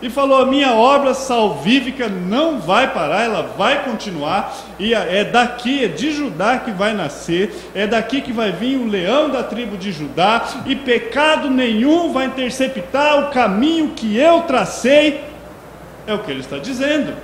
e 0.00 0.08
falou: 0.08 0.40
a 0.40 0.46
minha 0.46 0.72
obra 0.72 1.14
salvífica 1.14 2.08
não 2.08 2.60
vai 2.60 2.94
parar, 2.94 3.24
ela 3.24 3.42
vai 3.58 3.82
continuar, 3.82 4.54
e 4.78 4.94
é 4.94 5.24
daqui, 5.24 5.84
é 5.84 5.88
de 5.88 6.12
Judá 6.12 6.58
que 6.58 6.70
vai 6.70 6.94
nascer, 6.94 7.52
é 7.74 7.88
daqui 7.88 8.20
que 8.20 8.32
vai 8.32 8.52
vir 8.52 8.76
o 8.76 8.86
leão 8.86 9.30
da 9.30 9.42
tribo 9.42 9.76
de 9.76 9.90
Judá, 9.90 10.46
e 10.64 10.76
pecado 10.76 11.50
nenhum 11.50 12.12
vai 12.12 12.26
interceptar 12.26 13.18
o 13.18 13.30
caminho 13.32 13.94
que 13.96 14.16
eu 14.16 14.42
tracei, 14.42 15.24
é 16.06 16.14
o 16.14 16.20
que 16.20 16.30
ele 16.30 16.38
está 16.38 16.58
dizendo. 16.58 17.14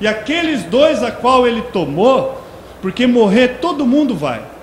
E 0.00 0.08
aqueles 0.08 0.64
dois 0.64 1.04
a 1.04 1.12
qual 1.12 1.46
ele 1.46 1.62
tomou, 1.72 2.42
porque 2.82 3.06
morrer 3.06 3.58
todo 3.60 3.86
mundo 3.86 4.12
vai, 4.12 4.55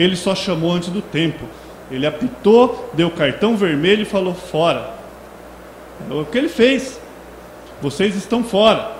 ele 0.00 0.16
só 0.16 0.34
chamou 0.34 0.72
antes 0.72 0.88
do 0.88 1.02
tempo, 1.02 1.44
ele 1.90 2.06
apitou, 2.06 2.90
deu 2.94 3.10
cartão 3.10 3.56
vermelho 3.56 4.02
e 4.02 4.06
falou: 4.06 4.34
fora 4.34 5.00
é 6.08 6.14
o 6.14 6.24
que 6.24 6.38
ele 6.38 6.48
fez. 6.48 6.98
Vocês 7.82 8.14
estão 8.14 8.42
fora. 8.44 8.92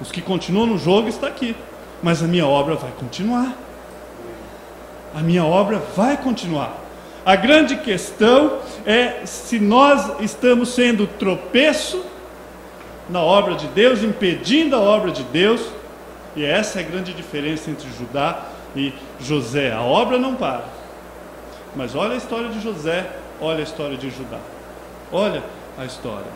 Os 0.00 0.10
que 0.10 0.20
continuam 0.20 0.66
no 0.66 0.78
jogo 0.78 1.08
estão 1.08 1.28
aqui. 1.28 1.56
Mas 2.02 2.22
a 2.22 2.26
minha 2.26 2.46
obra 2.46 2.74
vai 2.74 2.90
continuar. 2.92 3.56
A 5.14 5.20
minha 5.20 5.44
obra 5.44 5.82
vai 5.96 6.16
continuar. 6.16 6.76
A 7.24 7.36
grande 7.36 7.76
questão 7.76 8.58
é 8.86 9.22
se 9.24 9.58
nós 9.58 10.20
estamos 10.20 10.70
sendo 10.70 11.06
tropeço 11.06 12.04
na 13.08 13.20
obra 13.20 13.54
de 13.54 13.66
Deus, 13.68 14.02
impedindo 14.02 14.76
a 14.76 14.80
obra 14.80 15.10
de 15.10 15.22
Deus. 15.24 15.60
E 16.36 16.44
essa 16.44 16.78
é 16.78 16.84
a 16.84 16.86
grande 16.86 17.12
diferença 17.12 17.70
entre 17.70 17.88
Judá 17.98 18.47
e 18.74 18.92
José. 19.20 19.72
A 19.72 19.82
obra 19.82 20.18
não 20.18 20.34
para. 20.34 20.64
Mas 21.74 21.94
olha 21.94 22.14
a 22.14 22.16
história 22.16 22.48
de 22.48 22.60
José, 22.60 23.10
olha 23.40 23.60
a 23.60 23.62
história 23.62 23.96
de 23.96 24.10
Judá. 24.10 24.38
Olha 25.12 25.42
a 25.78 25.84
história. 25.84 26.26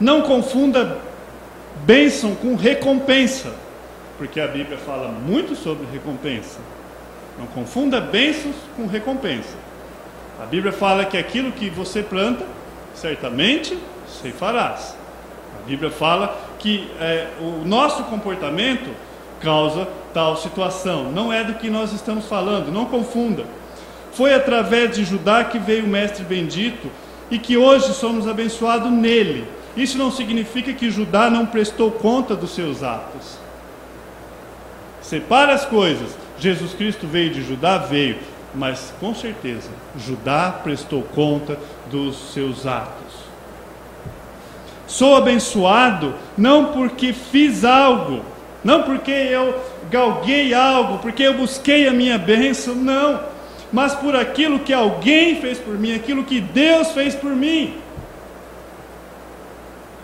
Não 0.00 0.22
confunda 0.22 0.98
bênção 1.84 2.34
com 2.34 2.54
recompensa, 2.54 3.52
porque 4.18 4.40
a 4.40 4.46
Bíblia 4.46 4.78
fala 4.78 5.08
muito 5.08 5.54
sobre 5.54 5.86
recompensa. 5.92 6.58
Não 7.38 7.46
confunda 7.46 8.00
bênçãos 8.00 8.56
com 8.76 8.86
recompensa. 8.86 9.56
A 10.42 10.46
Bíblia 10.46 10.72
fala 10.72 11.04
que 11.04 11.16
aquilo 11.16 11.52
que 11.52 11.70
você 11.70 12.02
planta, 12.02 12.44
certamente 12.94 13.78
ceifarás. 14.20 14.96
A 15.58 15.66
Bíblia 15.66 15.90
fala 15.90 16.36
que 16.58 16.90
é, 17.00 17.28
o 17.40 17.66
nosso 17.66 18.04
comportamento 18.04 18.90
causa 19.40 19.88
tal 20.16 20.34
situação. 20.34 21.12
Não 21.12 21.30
é 21.30 21.44
do 21.44 21.52
que 21.52 21.68
nós 21.68 21.92
estamos 21.92 22.24
falando, 22.24 22.72
não 22.72 22.86
confunda. 22.86 23.44
Foi 24.12 24.32
através 24.32 24.96
de 24.96 25.04
Judá 25.04 25.44
que 25.44 25.58
veio 25.58 25.84
o 25.84 25.88
Mestre 25.88 26.24
Bendito 26.24 26.90
e 27.30 27.38
que 27.38 27.58
hoje 27.58 27.92
somos 27.92 28.26
abençoados 28.26 28.90
nele. 28.90 29.46
Isso 29.76 29.98
não 29.98 30.10
significa 30.10 30.72
que 30.72 30.90
Judá 30.90 31.28
não 31.28 31.44
prestou 31.44 31.90
conta 31.90 32.34
dos 32.34 32.54
seus 32.54 32.82
atos. 32.82 33.36
Separa 35.02 35.52
as 35.52 35.66
coisas. 35.66 36.16
Jesus 36.38 36.72
Cristo 36.72 37.06
veio 37.06 37.28
de 37.28 37.42
Judá, 37.42 37.76
veio, 37.76 38.16
mas 38.54 38.94
com 38.98 39.14
certeza 39.14 39.68
Judá 39.98 40.50
prestou 40.64 41.02
conta 41.02 41.58
dos 41.90 42.32
seus 42.32 42.66
atos. 42.66 43.26
Sou 44.86 45.14
abençoado 45.14 46.14
não 46.38 46.72
porque 46.72 47.12
fiz 47.12 47.64
algo, 47.64 48.22
não 48.66 48.82
porque 48.82 49.10
eu 49.10 49.58
galguei 49.90 50.52
algo, 50.52 50.98
porque 50.98 51.22
eu 51.22 51.34
busquei 51.34 51.88
a 51.88 51.92
minha 51.92 52.18
bênção, 52.18 52.74
não 52.74 53.36
mas 53.72 53.94
por 53.94 54.14
aquilo 54.14 54.60
que 54.60 54.72
alguém 54.72 55.40
fez 55.40 55.58
por 55.58 55.78
mim, 55.78 55.94
aquilo 55.94 56.24
que 56.24 56.40
Deus 56.40 56.92
fez 56.92 57.14
por 57.14 57.34
mim. 57.34 57.74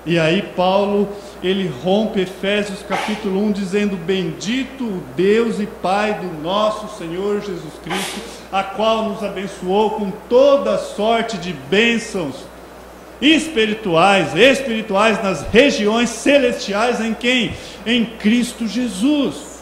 E 0.05 0.19
aí 0.19 0.43
Paulo, 0.57 1.09
ele 1.43 1.73
rompe 1.83 2.21
Efésios 2.21 2.83
capítulo 2.83 3.41
1 3.45 3.53
dizendo: 3.53 3.97
Bendito 3.97 4.85
o 4.85 5.03
Deus 5.17 5.61
e 5.61 5.67
Pai 5.67 6.15
do 6.15 6.43
nosso 6.43 6.99
Senhor 6.99 7.41
Jesus 7.41 7.75
Cristo, 7.85 8.21
a 8.51 8.65
qual 8.65 9.09
nos 9.09 9.23
abençoou 9.23 9.91
com 9.91 10.11
toda 10.29 10.77
sorte 10.77 11.39
de 11.39 11.53
bênçãos 11.53 12.52
espirituais, 13.23 14.37
espirituais 14.37 15.23
nas 15.23 15.43
regiões 15.43 16.11
celestiais 16.11 17.01
em 17.01 17.15
quem? 17.15 17.55
Em 17.87 18.05
Cristo 18.05 18.67
Jesus. 18.67 19.53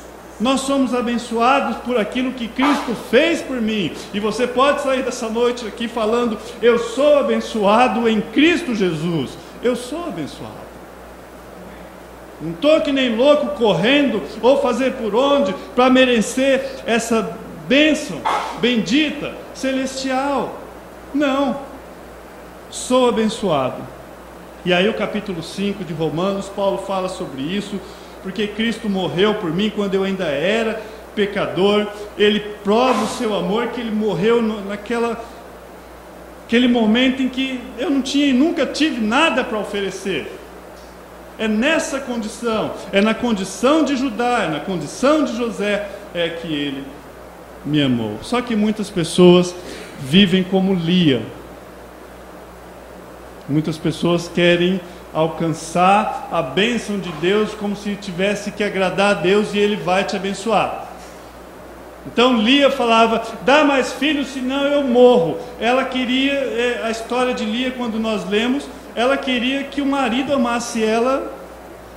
Nós 0.40 0.62
somos 0.62 0.94
abençoados 0.94 1.76
por 1.78 1.98
aquilo 1.98 2.32
que 2.32 2.48
Cristo 2.48 2.96
fez 3.10 3.42
por 3.42 3.60
mim. 3.60 3.92
E 4.14 4.18
você 4.18 4.46
pode 4.46 4.80
sair 4.80 5.02
dessa 5.02 5.28
noite 5.28 5.66
aqui 5.66 5.86
falando: 5.86 6.38
Eu 6.62 6.78
sou 6.78 7.18
abençoado 7.18 8.08
em 8.08 8.22
Cristo 8.22 8.74
Jesus. 8.74 9.36
Eu 9.62 9.76
sou 9.76 10.08
abençoado. 10.08 10.70
Não 12.40 12.52
estou 12.52 12.80
que 12.80 12.90
nem 12.90 13.14
louco 13.14 13.48
correndo 13.48 14.22
ou 14.40 14.62
fazer 14.62 14.94
por 14.94 15.14
onde 15.14 15.54
para 15.76 15.90
merecer 15.90 16.64
essa 16.86 17.36
bênção 17.68 18.18
bendita, 18.62 19.34
celestial. 19.52 20.58
Não. 21.12 21.69
Sou 22.70 23.08
abençoado. 23.08 23.82
E 24.64 24.72
aí, 24.72 24.88
o 24.88 24.94
capítulo 24.94 25.42
5 25.42 25.84
de 25.84 25.92
Romanos, 25.92 26.48
Paulo 26.48 26.78
fala 26.78 27.08
sobre 27.08 27.42
isso 27.42 27.80
porque 28.22 28.46
Cristo 28.46 28.88
morreu 28.88 29.34
por 29.34 29.50
mim 29.50 29.72
quando 29.74 29.94
eu 29.94 30.04
ainda 30.04 30.26
era 30.26 30.80
pecador. 31.14 31.86
Ele 32.18 32.40
prova 32.62 33.04
o 33.04 33.08
seu 33.08 33.34
amor 33.34 33.68
que 33.68 33.80
ele 33.80 33.90
morreu 33.90 34.42
naquela 34.42 35.22
aquele 36.46 36.66
momento 36.66 37.22
em 37.22 37.28
que 37.28 37.60
eu 37.78 37.88
não 37.88 38.02
tinha 38.02 38.26
e 38.26 38.32
nunca 38.32 38.66
tive 38.66 39.00
nada 39.00 39.44
para 39.44 39.58
oferecer. 39.58 40.36
É 41.38 41.46
nessa 41.46 42.00
condição, 42.00 42.72
é 42.92 43.00
na 43.00 43.14
condição 43.14 43.84
de 43.84 43.96
Judá, 43.96 44.42
é 44.44 44.48
na 44.48 44.60
condição 44.60 45.24
de 45.24 45.36
José, 45.36 45.88
é 46.12 46.28
que 46.28 46.52
ele 46.52 46.84
me 47.64 47.80
amou. 47.80 48.18
Só 48.20 48.42
que 48.42 48.56
muitas 48.56 48.90
pessoas 48.90 49.54
vivem 50.00 50.42
como 50.42 50.74
Lia. 50.74 51.22
Muitas 53.50 53.76
pessoas 53.76 54.28
querem 54.28 54.80
alcançar 55.12 56.28
a 56.30 56.40
bênção 56.40 57.00
de 57.00 57.10
Deus 57.14 57.52
como 57.52 57.74
se 57.74 57.96
tivesse 57.96 58.52
que 58.52 58.62
agradar 58.62 59.10
a 59.10 59.20
Deus 59.20 59.52
e 59.52 59.58
Ele 59.58 59.74
vai 59.74 60.04
te 60.04 60.14
abençoar. 60.14 60.88
Então 62.06 62.40
Lia 62.40 62.70
falava: 62.70 63.22
dá 63.44 63.64
mais 63.64 63.92
filhos, 63.92 64.28
senão 64.28 64.64
eu 64.64 64.84
morro. 64.84 65.38
Ela 65.60 65.84
queria, 65.84 66.32
é, 66.32 66.80
a 66.84 66.90
história 66.90 67.34
de 67.34 67.44
Lia, 67.44 67.72
quando 67.72 67.98
nós 67.98 68.24
lemos, 68.28 68.64
ela 68.94 69.16
queria 69.16 69.64
que 69.64 69.82
o 69.82 69.86
marido 69.86 70.32
amasse 70.32 70.82
ela 70.82 71.32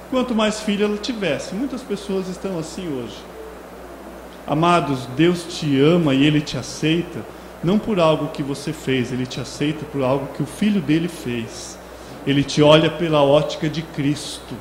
quanto 0.09 0.35
mais 0.35 0.59
filho 0.59 0.85
ela 0.85 0.97
tivesse. 0.97 1.53
Muitas 1.53 1.81
pessoas 1.81 2.27
estão 2.27 2.57
assim 2.57 2.87
hoje. 2.87 3.17
Amados, 4.45 5.05
Deus 5.15 5.43
te 5.43 5.79
ama 5.79 6.13
e 6.13 6.25
Ele 6.25 6.41
te 6.41 6.57
aceita, 6.57 7.19
não 7.63 7.79
por 7.79 7.99
algo 7.99 8.27
que 8.27 8.43
você 8.43 8.73
fez, 8.73 9.11
Ele 9.11 9.25
te 9.25 9.39
aceita 9.39 9.85
por 9.85 10.03
algo 10.03 10.27
que 10.33 10.43
o 10.43 10.45
filho 10.45 10.81
dele 10.81 11.07
fez. 11.07 11.77
Ele 12.27 12.43
te 12.43 12.61
olha 12.61 12.89
pela 12.89 13.23
ótica 13.23 13.69
de 13.69 13.81
Cristo. 13.81 14.55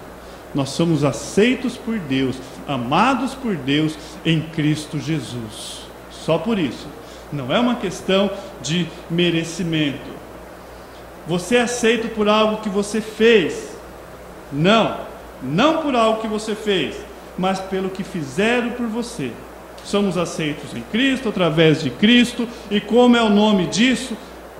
Nós 0.54 0.70
somos 0.70 1.04
aceitos 1.04 1.76
por 1.76 1.98
Deus, 1.98 2.36
amados 2.68 3.34
por 3.34 3.56
Deus 3.56 3.96
em 4.24 4.40
Cristo 4.40 4.98
Jesus. 4.98 5.82
Só 6.10 6.38
por 6.38 6.58
isso. 6.58 6.86
Não 7.32 7.52
é 7.52 7.58
uma 7.58 7.76
questão 7.76 8.30
de 8.62 8.86
merecimento. 9.10 10.10
Você 11.26 11.56
é 11.56 11.62
aceito 11.62 12.08
por 12.14 12.28
algo 12.28 12.58
que 12.58 12.68
você 12.68 13.00
fez. 13.00 13.76
Não, 14.52 14.98
não 15.42 15.78
por 15.78 15.96
algo 15.96 16.20
que 16.20 16.28
você 16.28 16.54
fez, 16.54 16.96
mas 17.38 17.58
pelo 17.58 17.88
que 17.88 18.04
fizeram 18.04 18.70
por 18.70 18.86
você. 18.86 19.32
Somos 19.84 20.16
aceitos 20.16 20.74
em 20.74 20.82
Cristo, 20.82 21.28
através 21.28 21.82
de 21.82 21.90
Cristo, 21.90 22.48
e 22.70 22.80
como 22.80 23.16
é 23.16 23.22
o 23.22 23.28
nome 23.28 23.66
disso? 23.66 24.16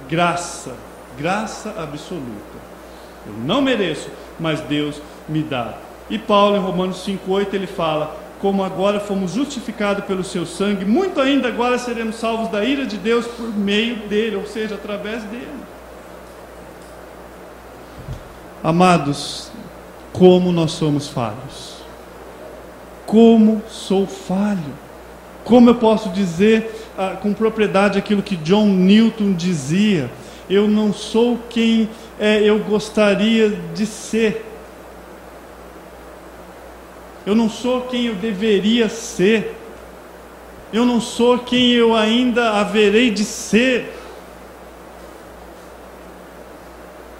Graça, 0.08 0.74
graça 1.16 1.70
absoluta. 1.78 2.62
Eu 3.26 3.34
não 3.44 3.62
mereço, 3.62 4.10
mas 4.38 4.60
Deus 4.60 5.00
me 5.28 5.42
dá. 5.42 5.74
E 6.10 6.18
Paulo, 6.18 6.56
em 6.56 6.60
Romanos 6.60 7.06
5,8, 7.06 7.54
ele 7.54 7.66
fala: 7.66 8.16
Como 8.40 8.64
agora 8.64 9.00
fomos 9.00 9.32
justificados 9.32 10.04
pelo 10.04 10.24
seu 10.24 10.44
sangue, 10.44 10.84
muito 10.84 11.20
ainda 11.20 11.48
agora 11.48 11.78
seremos 11.78 12.16
salvos 12.16 12.48
da 12.48 12.64
ira 12.64 12.84
de 12.84 12.96
Deus 12.96 13.26
por 13.26 13.48
meio 13.48 13.96
dele, 14.08 14.36
ou 14.36 14.46
seja, 14.46 14.74
através 14.74 15.22
dele. 15.24 15.62
Amados, 18.62 19.50
como 20.12 20.52
nós 20.52 20.72
somos 20.72 21.08
falhos. 21.08 21.82
Como 23.06 23.62
sou 23.68 24.06
falho. 24.06 24.74
Como 25.44 25.70
eu 25.70 25.74
posso 25.74 26.08
dizer 26.10 26.70
ah, 26.96 27.16
com 27.20 27.32
propriedade 27.32 27.98
aquilo 27.98 28.22
que 28.22 28.36
John 28.36 28.66
Newton 28.66 29.32
dizia? 29.32 30.10
Eu 30.48 30.68
não 30.68 30.92
sou 30.92 31.38
quem 31.48 31.88
é, 32.18 32.42
eu 32.42 32.58
gostaria 32.60 33.50
de 33.74 33.86
ser. 33.86 34.44
Eu 37.24 37.34
não 37.34 37.48
sou 37.48 37.82
quem 37.82 38.06
eu 38.06 38.14
deveria 38.14 38.88
ser. 38.88 39.56
Eu 40.72 40.84
não 40.84 41.00
sou 41.00 41.38
quem 41.38 41.72
eu 41.72 41.94
ainda 41.94 42.52
haverei 42.52 43.10
de 43.10 43.24
ser. 43.24 43.92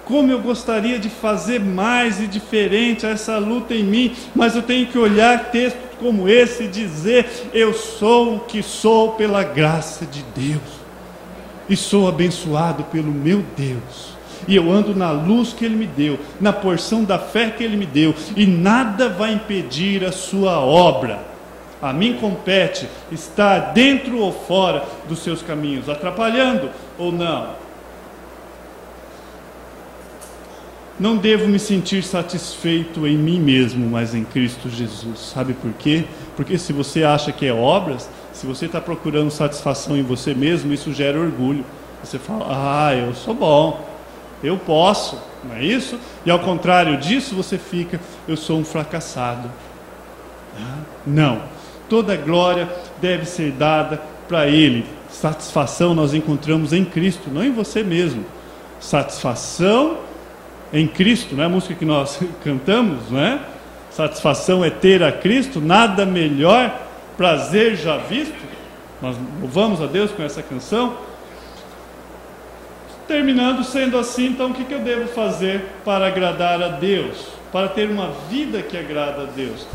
Como 0.05 0.31
eu 0.31 0.39
gostaria 0.39 0.99
de 0.99 1.09
fazer 1.09 1.59
mais 1.59 2.19
e 2.19 2.27
diferente 2.27 3.05
essa 3.05 3.37
luta 3.37 3.73
em 3.73 3.83
mim, 3.83 4.15
mas 4.35 4.55
eu 4.55 4.61
tenho 4.61 4.87
que 4.87 4.97
olhar 4.97 5.51
textos 5.51 5.82
como 5.99 6.27
esse 6.27 6.67
dizer: 6.67 7.49
Eu 7.53 7.73
sou 7.73 8.35
o 8.35 8.39
que 8.41 8.61
sou 8.61 9.13
pela 9.13 9.43
graça 9.43 10.05
de 10.05 10.23
Deus, 10.35 10.61
e 11.69 11.75
sou 11.75 12.07
abençoado 12.07 12.83
pelo 12.85 13.11
meu 13.11 13.43
Deus 13.55 14.13
e 14.47 14.55
eu 14.55 14.71
ando 14.71 14.95
na 14.95 15.11
luz 15.11 15.53
que 15.53 15.65
Ele 15.65 15.75
me 15.75 15.87
deu, 15.87 16.19
na 16.39 16.51
porção 16.51 17.03
da 17.03 17.17
fé 17.17 17.49
que 17.49 17.63
Ele 17.63 17.77
me 17.77 17.85
deu, 17.85 18.13
e 18.35 18.45
nada 18.45 19.09
vai 19.09 19.33
impedir 19.33 20.03
a 20.03 20.11
Sua 20.11 20.59
obra. 20.59 21.19
A 21.81 21.91
mim 21.91 22.17
compete 22.19 22.87
estar 23.11 23.73
dentro 23.73 24.17
ou 24.19 24.31
fora 24.31 24.83
dos 25.07 25.19
seus 25.19 25.41
caminhos, 25.41 25.89
atrapalhando 25.89 26.69
ou 26.97 27.11
não. 27.11 27.62
Não 30.99 31.17
devo 31.17 31.47
me 31.47 31.57
sentir 31.57 32.03
satisfeito 32.03 33.07
em 33.07 33.17
mim 33.17 33.39
mesmo, 33.39 33.89
mas 33.89 34.13
em 34.13 34.23
Cristo 34.23 34.69
Jesus. 34.69 35.19
Sabe 35.19 35.53
por 35.53 35.71
quê? 35.73 36.05
Porque 36.35 36.57
se 36.57 36.71
você 36.71 37.03
acha 37.03 37.31
que 37.31 37.45
é 37.45 37.53
obras, 37.53 38.09
se 38.31 38.45
você 38.45 38.67
está 38.67 38.79
procurando 38.79 39.31
satisfação 39.31 39.97
em 39.97 40.03
você 40.03 40.33
mesmo, 40.33 40.71
isso 40.71 40.93
gera 40.93 41.19
orgulho. 41.19 41.65
Você 42.03 42.19
fala, 42.19 42.45
ah, 42.49 42.95
eu 42.95 43.13
sou 43.15 43.33
bom, 43.33 43.87
eu 44.43 44.57
posso, 44.57 45.17
não 45.43 45.55
é 45.55 45.63
isso? 45.63 45.97
E 46.25 46.29
ao 46.29 46.39
contrário 46.39 46.97
disso, 46.97 47.33
você 47.33 47.57
fica, 47.57 47.99
eu 48.27 48.37
sou 48.37 48.59
um 48.59 48.65
fracassado. 48.65 49.49
Não. 51.05 51.41
Toda 51.89 52.15
glória 52.15 52.69
deve 53.01 53.25
ser 53.25 53.51
dada 53.51 54.01
para 54.27 54.47
Ele. 54.47 54.85
Satisfação 55.09 55.93
nós 55.93 56.13
encontramos 56.13 56.73
em 56.73 56.83
Cristo, 56.83 57.29
não 57.31 57.43
em 57.43 57.51
você 57.51 57.83
mesmo. 57.83 58.25
Satisfação 58.79 59.97
em 60.73 60.87
Cristo, 60.87 61.35
não 61.35 61.43
é 61.43 61.45
a 61.45 61.49
música 61.49 61.75
que 61.75 61.85
nós 61.85 62.19
cantamos, 62.43 63.11
não 63.11 63.19
é? 63.19 63.39
Satisfação 63.91 64.65
é 64.65 64.71
ter 64.71 65.03
a 65.03 65.11
Cristo, 65.11 65.61
nada 65.61 66.03
melhor, 66.03 66.75
prazer 67.15 67.75
já 67.75 67.97
visto. 67.97 68.33
Nós 68.99 69.15
louvamos 69.39 69.79
a 69.81 69.85
Deus 69.85 70.11
com 70.11 70.23
essa 70.23 70.41
canção. 70.41 70.97
Terminando 73.07 73.63
sendo 73.63 73.99
assim, 73.99 74.27
então 74.27 74.49
o 74.49 74.53
que, 74.53 74.63
que 74.63 74.73
eu 74.73 74.79
devo 74.79 75.07
fazer 75.09 75.63
para 75.85 76.07
agradar 76.07 76.59
a 76.63 76.69
Deus? 76.69 77.27
Para 77.51 77.67
ter 77.67 77.87
uma 77.87 78.09
vida 78.31 78.63
que 78.63 78.75
agrada 78.75 79.23
a 79.23 79.25
Deus? 79.25 79.67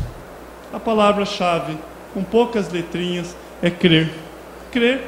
A 0.73 0.79
palavra-chave, 0.79 1.77
com 2.13 2.21
poucas 2.21 2.69
letrinhas, 2.69 3.37
é 3.61 3.69
crer. 3.69 4.09
Crer. 4.69 5.01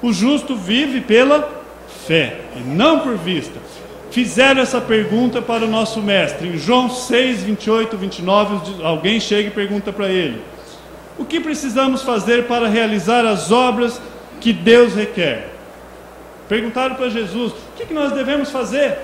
O 0.00 0.10
justo 0.10 0.56
vive 0.56 1.02
pela 1.02 1.62
fé 2.06 2.40
e 2.56 2.60
não 2.60 3.00
por 3.00 3.16
vista. 3.16 3.60
Fizeram 4.18 4.60
essa 4.60 4.80
pergunta 4.80 5.40
para 5.40 5.64
o 5.64 5.68
nosso 5.68 6.02
mestre. 6.02 6.48
Em 6.48 6.58
João 6.58 6.90
6, 6.90 7.44
28, 7.44 7.96
29, 7.96 8.84
alguém 8.84 9.20
chega 9.20 9.46
e 9.46 9.52
pergunta 9.52 9.92
para 9.92 10.08
ele: 10.08 10.42
O 11.16 11.24
que 11.24 11.38
precisamos 11.38 12.02
fazer 12.02 12.48
para 12.48 12.66
realizar 12.66 13.24
as 13.24 13.52
obras 13.52 14.00
que 14.40 14.52
Deus 14.52 14.92
requer? 14.92 15.50
Perguntaram 16.48 16.96
para 16.96 17.08
Jesus: 17.08 17.52
o 17.52 17.86
que, 17.86 17.94
nós 17.94 18.10
devemos 18.10 18.50
fazer? 18.50 18.98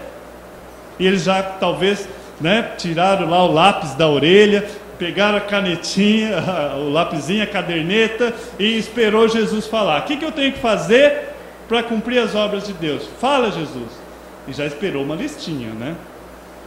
E 0.99 1.07
eles 1.07 1.23
já 1.23 1.41
talvez 1.45 2.09
né, 2.41 2.73
tiraram 2.77 3.31
lá 3.31 3.45
o 3.45 3.53
lápis 3.53 3.95
da 3.95 4.09
orelha, 4.09 4.67
pegaram 4.99 5.39
a 5.39 5.43
canetinha, 5.43 6.43
o 6.79 6.91
lapisinho, 6.91 7.45
a 7.45 7.47
caderneta 7.47 8.35
e 8.59 8.77
esperou 8.77 9.29
Jesus 9.29 9.69
falar. 9.69 10.01
O 10.01 10.03
que 10.07 10.21
eu 10.25 10.33
tenho 10.33 10.51
que 10.51 10.59
fazer 10.59 11.29
para 11.69 11.85
cumprir 11.85 12.19
as 12.19 12.35
obras 12.35 12.67
de 12.67 12.73
Deus? 12.73 13.09
Fala, 13.21 13.53
Jesus. 13.53 14.04
E 14.47 14.53
já 14.53 14.67
esperou 14.67 15.03
uma 15.03 15.15
listinha, 15.15 15.71
né? 15.71 15.97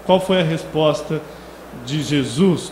Qual 0.06 0.20
foi 0.20 0.42
a 0.42 0.44
resposta 0.44 1.22
de 1.86 2.02
Jesus? 2.02 2.72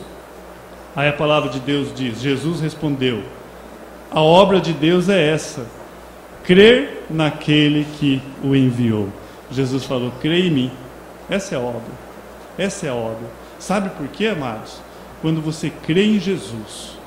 Aí 0.96 1.10
a 1.10 1.14
palavra 1.14 1.50
de 1.50 1.60
Deus 1.60 1.94
diz: 1.94 2.22
Jesus 2.22 2.60
respondeu: 2.62 3.24
A 4.12 4.22
obra 4.22 4.60
de 4.60 4.74
Deus 4.74 5.10
é 5.10 5.32
essa 5.32 5.66
crer 6.46 7.06
naquele 7.10 7.86
que 8.00 8.22
o 8.44 8.56
enviou. 8.56 9.10
Jesus 9.52 9.84
falou: 9.84 10.12
crê 10.22 10.48
em 10.48 10.52
mim. 10.52 10.72
Essa 11.30 11.56
é 11.56 11.58
a 11.58 11.62
obra. 11.62 11.94
Essa 12.58 12.88
é 12.88 12.90
a 12.90 12.96
obra. 12.96 13.28
Sabe 13.60 13.90
por 13.90 14.08
quê, 14.08 14.28
amados? 14.28 14.80
Quando 15.22 15.42
você 15.42 15.70
crê 15.70 16.06
em 16.06 16.20
Jesus, 16.20 16.98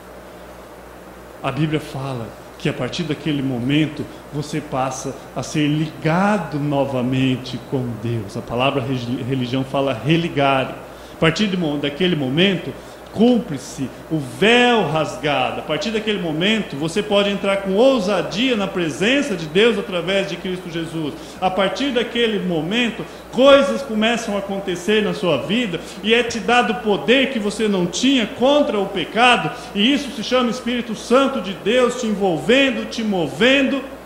a 1.43 1.53
Bíblia 1.53 1.81
fala 1.81 2.29
que 2.59 2.69
a 2.69 2.73
partir 2.73 3.05
daquele 3.05 3.43
momento 3.43 4.05
você 4.33 4.61
passa 4.61 5.15
a 5.35 5.43
ser 5.43 5.67
ligado 5.67 6.59
novamente 6.59 7.59
com 7.71 7.89
Deus. 8.03 8.37
A 8.37 8.43
palavra 8.43 8.85
religião 9.27 9.65
fala 9.65 9.93
religar. 9.93 10.77
A 11.15 11.21
partir 11.21 11.49
daquele 11.81 12.15
momento, 12.15 12.73
cumpre-se 13.13 13.89
o 14.11 14.19
véu 14.19 14.87
rasgado. 14.87 15.61
A 15.61 15.65
partir 15.65 15.91
daquele 15.91 16.21
momento, 16.21 16.77
você 16.77 17.03
pode 17.03 17.31
entrar 17.31 17.59
com 17.59 17.75
ousadia 17.75 18.57
na 18.57 18.67
presença 18.67 19.35
de 19.35 19.47
Deus 19.47 19.79
através 19.79 20.29
de 20.29 20.37
Cristo 20.37 20.71
Jesus. 20.71 21.15
A 21.41 21.51
partir 21.51 21.91
daquele 21.91 22.39
momento, 22.47 23.05
coisas 23.33 23.83
começam 23.83 24.37
a 24.37 24.39
acontecer 24.39 25.03
na 25.03 25.15
sua 25.15 25.39
vida 25.39 25.81
e 26.03 26.15
é 26.15 26.23
te 26.23 26.39
dado 26.39 26.83
poder 26.83 27.31
que 27.31 27.39
você 27.39 27.67
não 27.67 27.87
tinha 27.87 28.27
contra 28.27 28.79
o 28.79 28.87
pecado, 28.87 29.51
e 29.75 29.93
isso 29.93 30.11
se 30.13 30.23
chama 30.23 30.51
Espírito 30.51 30.95
Santo 30.95 31.41
de 31.41 31.55
Deus 31.55 32.01
te 32.01 32.07
envolvendo, 32.07 32.89
te 32.89 33.03
movendo. 33.03 33.98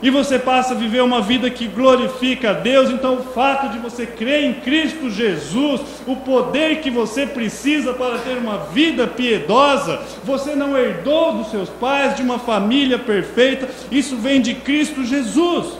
E 0.00 0.10
você 0.10 0.38
passa 0.38 0.74
a 0.74 0.76
viver 0.76 1.02
uma 1.02 1.20
vida 1.20 1.50
que 1.50 1.66
glorifica 1.66 2.50
a 2.50 2.52
Deus, 2.52 2.90
então 2.90 3.16
o 3.16 3.22
fato 3.22 3.70
de 3.70 3.78
você 3.78 4.06
crer 4.06 4.44
em 4.44 4.54
Cristo 4.54 5.10
Jesus, 5.10 5.80
o 6.06 6.14
poder 6.16 6.80
que 6.80 6.90
você 6.90 7.26
precisa 7.26 7.92
para 7.92 8.18
ter 8.18 8.38
uma 8.38 8.58
vida 8.66 9.08
piedosa, 9.08 10.00
você 10.22 10.54
não 10.54 10.78
herdou 10.78 11.32
dos 11.32 11.50
seus 11.50 11.68
pais, 11.68 12.14
de 12.14 12.22
uma 12.22 12.38
família 12.38 12.98
perfeita, 12.98 13.68
isso 13.90 14.16
vem 14.16 14.40
de 14.40 14.54
Cristo 14.54 15.04
Jesus. 15.04 15.78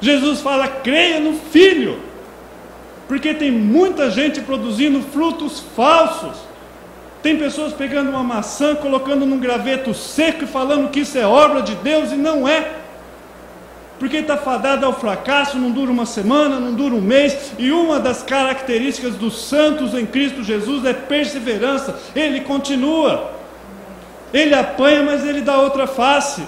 Jesus 0.00 0.40
fala: 0.40 0.66
creia 0.68 1.20
no 1.20 1.34
Filho, 1.34 1.98
porque 3.08 3.34
tem 3.34 3.50
muita 3.50 4.10
gente 4.10 4.40
produzindo 4.40 5.02
frutos 5.02 5.60
falsos. 5.74 6.49
Tem 7.22 7.36
pessoas 7.36 7.72
pegando 7.74 8.10
uma 8.10 8.22
maçã, 8.22 8.74
colocando 8.74 9.26
num 9.26 9.38
graveto 9.38 9.92
seco 9.92 10.44
e 10.44 10.46
falando 10.46 10.90
que 10.90 11.00
isso 11.00 11.18
é 11.18 11.26
obra 11.26 11.60
de 11.60 11.74
Deus 11.74 12.12
e 12.12 12.16
não 12.16 12.48
é. 12.48 12.72
Porque 13.98 14.16
está 14.16 14.38
fadado 14.38 14.86
ao 14.86 14.98
fracasso, 14.98 15.58
não 15.58 15.70
dura 15.70 15.92
uma 15.92 16.06
semana, 16.06 16.58
não 16.58 16.72
dura 16.72 16.94
um 16.94 17.02
mês, 17.02 17.52
e 17.58 17.70
uma 17.70 18.00
das 18.00 18.22
características 18.22 19.14
dos 19.16 19.42
santos 19.44 19.92
em 19.92 20.06
Cristo 20.06 20.42
Jesus 20.42 20.86
é 20.86 20.94
perseverança, 20.94 22.00
ele 22.16 22.40
continua, 22.40 23.32
ele 24.32 24.54
apanha, 24.54 25.02
mas 25.02 25.26
ele 25.26 25.42
dá 25.42 25.58
outra 25.58 25.86
face, 25.86 26.42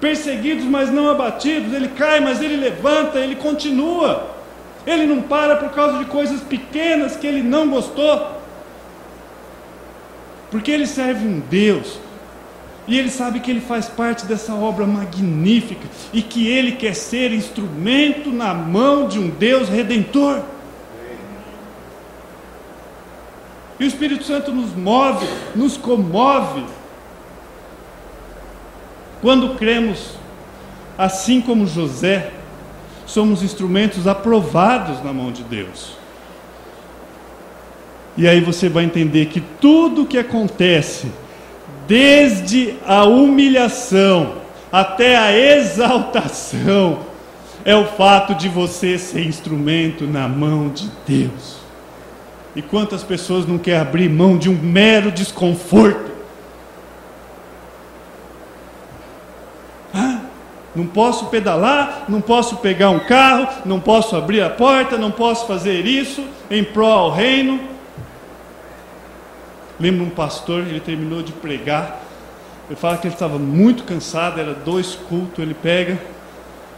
perseguidos, 0.00 0.64
mas 0.64 0.92
não 0.92 1.10
abatidos, 1.10 1.72
ele 1.72 1.88
cai, 1.88 2.20
mas 2.20 2.40
ele 2.40 2.56
levanta, 2.56 3.18
ele 3.18 3.34
continua, 3.34 4.30
ele 4.86 5.06
não 5.06 5.22
para 5.22 5.56
por 5.56 5.70
causa 5.70 5.98
de 5.98 6.04
coisas 6.04 6.40
pequenas 6.40 7.16
que 7.16 7.26
ele 7.26 7.42
não 7.42 7.68
gostou. 7.68 8.41
Porque 10.52 10.70
ele 10.70 10.86
serve 10.86 11.26
um 11.26 11.40
Deus. 11.40 11.98
E 12.86 12.98
ele 12.98 13.10
sabe 13.10 13.40
que 13.40 13.50
ele 13.50 13.60
faz 13.60 13.88
parte 13.88 14.26
dessa 14.26 14.54
obra 14.54 14.86
magnífica 14.86 15.88
e 16.12 16.20
que 16.20 16.46
ele 16.46 16.72
quer 16.72 16.94
ser 16.94 17.32
instrumento 17.32 18.30
na 18.30 18.52
mão 18.52 19.08
de 19.08 19.18
um 19.18 19.30
Deus 19.30 19.68
redentor. 19.68 20.42
E 23.80 23.84
o 23.84 23.86
Espírito 23.86 24.24
Santo 24.24 24.52
nos 24.52 24.74
move, 24.76 25.26
nos 25.56 25.76
comove. 25.78 26.64
Quando 29.22 29.54
cremos, 29.54 30.16
assim 30.98 31.40
como 31.40 31.66
José, 31.66 32.30
somos 33.06 33.42
instrumentos 33.42 34.06
aprovados 34.06 35.02
na 35.02 35.12
mão 35.14 35.32
de 35.32 35.44
Deus. 35.44 36.01
E 38.16 38.28
aí 38.28 38.40
você 38.40 38.68
vai 38.68 38.84
entender 38.84 39.26
que 39.26 39.40
tudo 39.40 40.06
que 40.06 40.18
acontece, 40.18 41.10
desde 41.86 42.74
a 42.86 43.04
humilhação 43.04 44.34
até 44.70 45.16
a 45.16 45.36
exaltação, 45.36 47.00
é 47.64 47.74
o 47.74 47.86
fato 47.86 48.34
de 48.34 48.48
você 48.48 48.98
ser 48.98 49.24
instrumento 49.24 50.04
na 50.04 50.28
mão 50.28 50.68
de 50.68 50.90
Deus. 51.06 51.58
E 52.54 52.60
quantas 52.60 53.02
pessoas 53.02 53.46
não 53.46 53.56
querem 53.56 53.80
abrir 53.80 54.10
mão 54.10 54.36
de 54.36 54.50
um 54.50 54.58
mero 54.58 55.10
desconforto? 55.10 56.10
Ah, 59.94 60.20
não 60.76 60.86
posso 60.86 61.26
pedalar, 61.26 62.04
não 62.08 62.20
posso 62.20 62.56
pegar 62.56 62.90
um 62.90 63.00
carro, 63.00 63.48
não 63.64 63.80
posso 63.80 64.16
abrir 64.16 64.42
a 64.42 64.50
porta, 64.50 64.98
não 64.98 65.10
posso 65.10 65.46
fazer 65.46 65.86
isso 65.86 66.24
em 66.50 66.62
prol 66.62 66.90
ao 66.90 67.10
reino. 67.10 67.71
Lembro 69.82 70.04
um 70.04 70.10
pastor, 70.10 70.60
ele 70.60 70.78
terminou 70.78 71.24
de 71.24 71.32
pregar. 71.32 72.00
Ele 72.68 72.78
fala 72.78 72.96
que 72.98 73.08
ele 73.08 73.14
estava 73.14 73.36
muito 73.36 73.82
cansado, 73.82 74.38
era 74.38 74.54
dois 74.54 74.94
cultos. 74.94 75.40
Ele 75.40 75.54
pega 75.54 75.98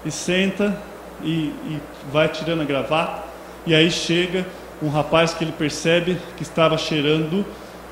e 0.06 0.10
senta 0.10 0.74
e, 1.22 1.52
e 1.66 1.78
vai 2.10 2.28
tirando 2.28 2.62
a 2.62 2.64
gravata. 2.64 3.22
E 3.66 3.74
aí 3.74 3.90
chega 3.90 4.46
um 4.82 4.88
rapaz 4.88 5.34
que 5.34 5.44
ele 5.44 5.52
percebe 5.52 6.16
que 6.38 6.42
estava 6.42 6.78
cheirando 6.78 7.44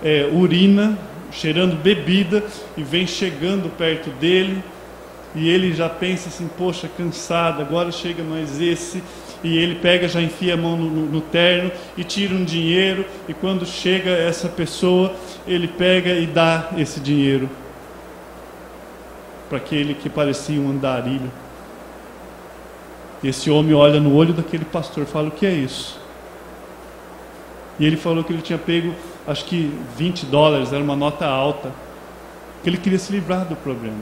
é, 0.02 0.30
urina, 0.32 0.98
cheirando 1.30 1.76
bebida, 1.76 2.42
e 2.74 2.82
vem 2.82 3.06
chegando 3.06 3.68
perto 3.76 4.08
dele. 4.12 4.64
E 5.34 5.46
ele 5.46 5.74
já 5.74 5.90
pensa 5.90 6.30
assim: 6.30 6.48
Poxa, 6.56 6.88
cansado, 6.96 7.60
agora 7.60 7.92
chega 7.92 8.22
mais 8.24 8.58
esse 8.62 9.02
e 9.43 9.59
ele 9.59 9.74
pega, 9.74 10.09
já 10.09 10.20
enfia 10.20 10.55
a 10.55 10.57
mão 10.57 10.76
no, 10.76 10.88
no, 10.88 11.07
no, 11.07 11.20
terno 11.20 11.72
e 11.97 12.05
tira 12.05 12.34
um 12.34 12.45
dinheiro, 12.45 13.05
e 13.28 13.34
quando 13.34 13.66
chega 13.66 14.11
essa 14.11 14.49
pessoa, 14.49 15.14
ele 15.47 15.66
pega 15.66 16.11
e 16.11 16.26
dá 16.26 16.70
esse 16.76 17.01
dinheiro 17.01 17.51
para 19.49 19.59
aquele 19.59 19.95
que 19.95 20.09
parecia 20.09 20.61
um 20.61 20.70
andarilho. 20.70 21.30
Esse 23.22 23.51
homem 23.51 23.74
olha 23.74 24.01
no 24.01 24.14
olho 24.14 24.32
daquele 24.32 24.64
pastor 24.64 25.05
e 25.05 25.07
fala: 25.07 25.28
O 25.28 25.32
que 25.32 25.45
é 25.45 25.53
isso? 25.53 26.01
E 27.78 27.86
ele 27.86 27.97
falou 27.97 28.22
que 28.22 28.32
ele 28.32 28.43
tinha 28.43 28.59
pego, 28.59 28.95
acho 29.26 29.45
que 29.45 29.72
20 29.97 30.26
dólares, 30.26 30.72
era 30.72 30.82
uma 30.82 30.95
nota 30.95 31.26
alta, 31.26 31.72
que 32.62 32.70
ele 32.70 32.76
queria 32.76 32.99
se 32.99 33.11
livrar 33.12 33.45
do 33.45 33.57
problema. 33.57 33.99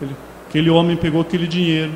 Ele, 0.00 0.14
aquele 0.48 0.70
homem 0.70 0.96
pegou 0.96 1.20
aquele 1.20 1.46
dinheiro 1.46 1.92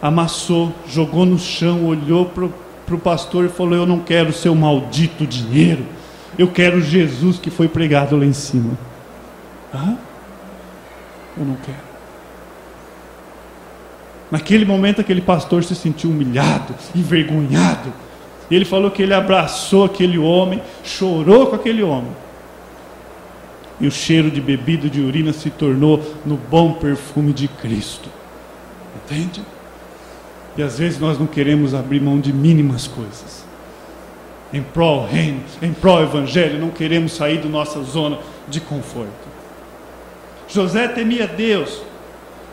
amassou, 0.00 0.72
jogou 0.88 1.26
no 1.26 1.38
chão, 1.38 1.86
olhou 1.86 2.26
para 2.26 2.94
o 2.94 2.98
pastor 2.98 3.44
e 3.44 3.48
falou: 3.48 3.74
Eu 3.74 3.86
não 3.86 4.00
quero 4.00 4.32
seu 4.32 4.54
maldito 4.54 5.26
dinheiro, 5.26 5.84
eu 6.38 6.48
quero 6.48 6.80
Jesus 6.80 7.38
que 7.38 7.50
foi 7.50 7.68
pregado 7.68 8.16
lá 8.16 8.24
em 8.24 8.32
cima. 8.32 8.78
Hã? 9.74 9.96
Eu 11.36 11.44
não 11.44 11.56
quero. 11.56 11.88
Naquele 14.30 14.64
momento, 14.64 15.00
aquele 15.00 15.20
pastor 15.20 15.64
se 15.64 15.74
sentiu 15.74 16.10
humilhado, 16.10 16.74
envergonhado. 16.94 17.92
Ele 18.50 18.64
falou 18.64 18.90
que 18.90 19.02
ele 19.02 19.14
abraçou 19.14 19.84
aquele 19.84 20.18
homem, 20.18 20.62
chorou 20.84 21.46
com 21.46 21.56
aquele 21.56 21.82
homem. 21.82 22.12
E 23.80 23.86
o 23.86 23.90
cheiro 23.90 24.30
de 24.30 24.40
bebida 24.40 24.88
de 24.88 25.00
urina 25.00 25.32
se 25.32 25.50
tornou 25.50 26.02
no 26.26 26.36
bom 26.36 26.72
perfume 26.74 27.32
de 27.32 27.46
Cristo. 27.48 28.08
Entende? 28.96 29.42
E 30.58 30.62
às 30.62 30.76
vezes 30.76 30.98
nós 30.98 31.16
não 31.16 31.26
queremos 31.26 31.72
abrir 31.72 32.00
mão 32.00 32.18
de 32.18 32.32
mínimas 32.32 32.88
coisas. 32.88 33.44
Em 34.52 34.60
prol 34.60 35.06
reino, 35.06 35.40
em 35.62 35.72
prol 35.72 36.02
evangelho, 36.02 36.58
não 36.58 36.70
queremos 36.70 37.12
sair 37.12 37.38
da 37.38 37.48
nossa 37.48 37.80
zona 37.84 38.18
de 38.48 38.60
conforto. 38.60 39.28
José 40.48 40.88
temia 40.88 41.28
Deus, 41.28 41.80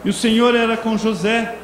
e 0.03 0.09
o 0.09 0.13
Senhor 0.13 0.53
era 0.53 0.77
com 0.77 0.95
José. 0.95 1.55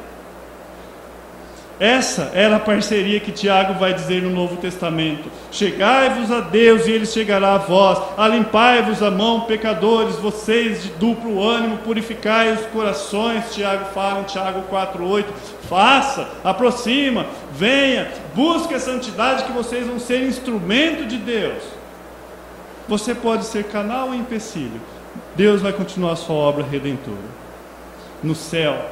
Essa 1.82 2.30
era 2.32 2.54
a 2.54 2.60
parceria 2.60 3.18
que 3.18 3.32
Tiago 3.32 3.74
vai 3.74 3.92
dizer 3.92 4.22
no 4.22 4.30
Novo 4.30 4.56
Testamento: 4.56 5.28
Chegai-vos 5.50 6.30
a 6.30 6.38
Deus 6.38 6.86
e 6.86 6.92
ele 6.92 7.04
chegará 7.04 7.56
a 7.56 7.58
vós, 7.58 8.00
alimpai-vos 8.16 9.02
a 9.02 9.10
mão, 9.10 9.40
pecadores, 9.40 10.14
vocês 10.14 10.84
de 10.84 10.90
duplo 10.90 11.42
ânimo, 11.42 11.78
purificai 11.78 12.52
os 12.52 12.64
corações. 12.66 13.52
Tiago 13.52 13.86
fala 13.86 14.20
em 14.20 14.24
Tiago 14.26 14.62
4,8: 14.70 15.24
Faça, 15.68 16.28
aproxima, 16.44 17.26
venha, 17.52 18.12
busque 18.32 18.74
a 18.74 18.78
santidade 18.78 19.42
que 19.42 19.50
vocês 19.50 19.84
vão 19.84 19.98
ser 19.98 20.22
instrumento 20.22 21.04
de 21.04 21.18
Deus. 21.18 21.64
Você 22.86 23.12
pode 23.12 23.44
ser 23.44 23.64
canal 23.64 24.10
ou 24.10 24.14
empecilho, 24.14 24.80
Deus 25.34 25.60
vai 25.60 25.72
continuar 25.72 26.12
a 26.12 26.16
sua 26.16 26.36
obra 26.36 26.64
redentora. 26.64 27.42
No 28.22 28.36
céu, 28.36 28.88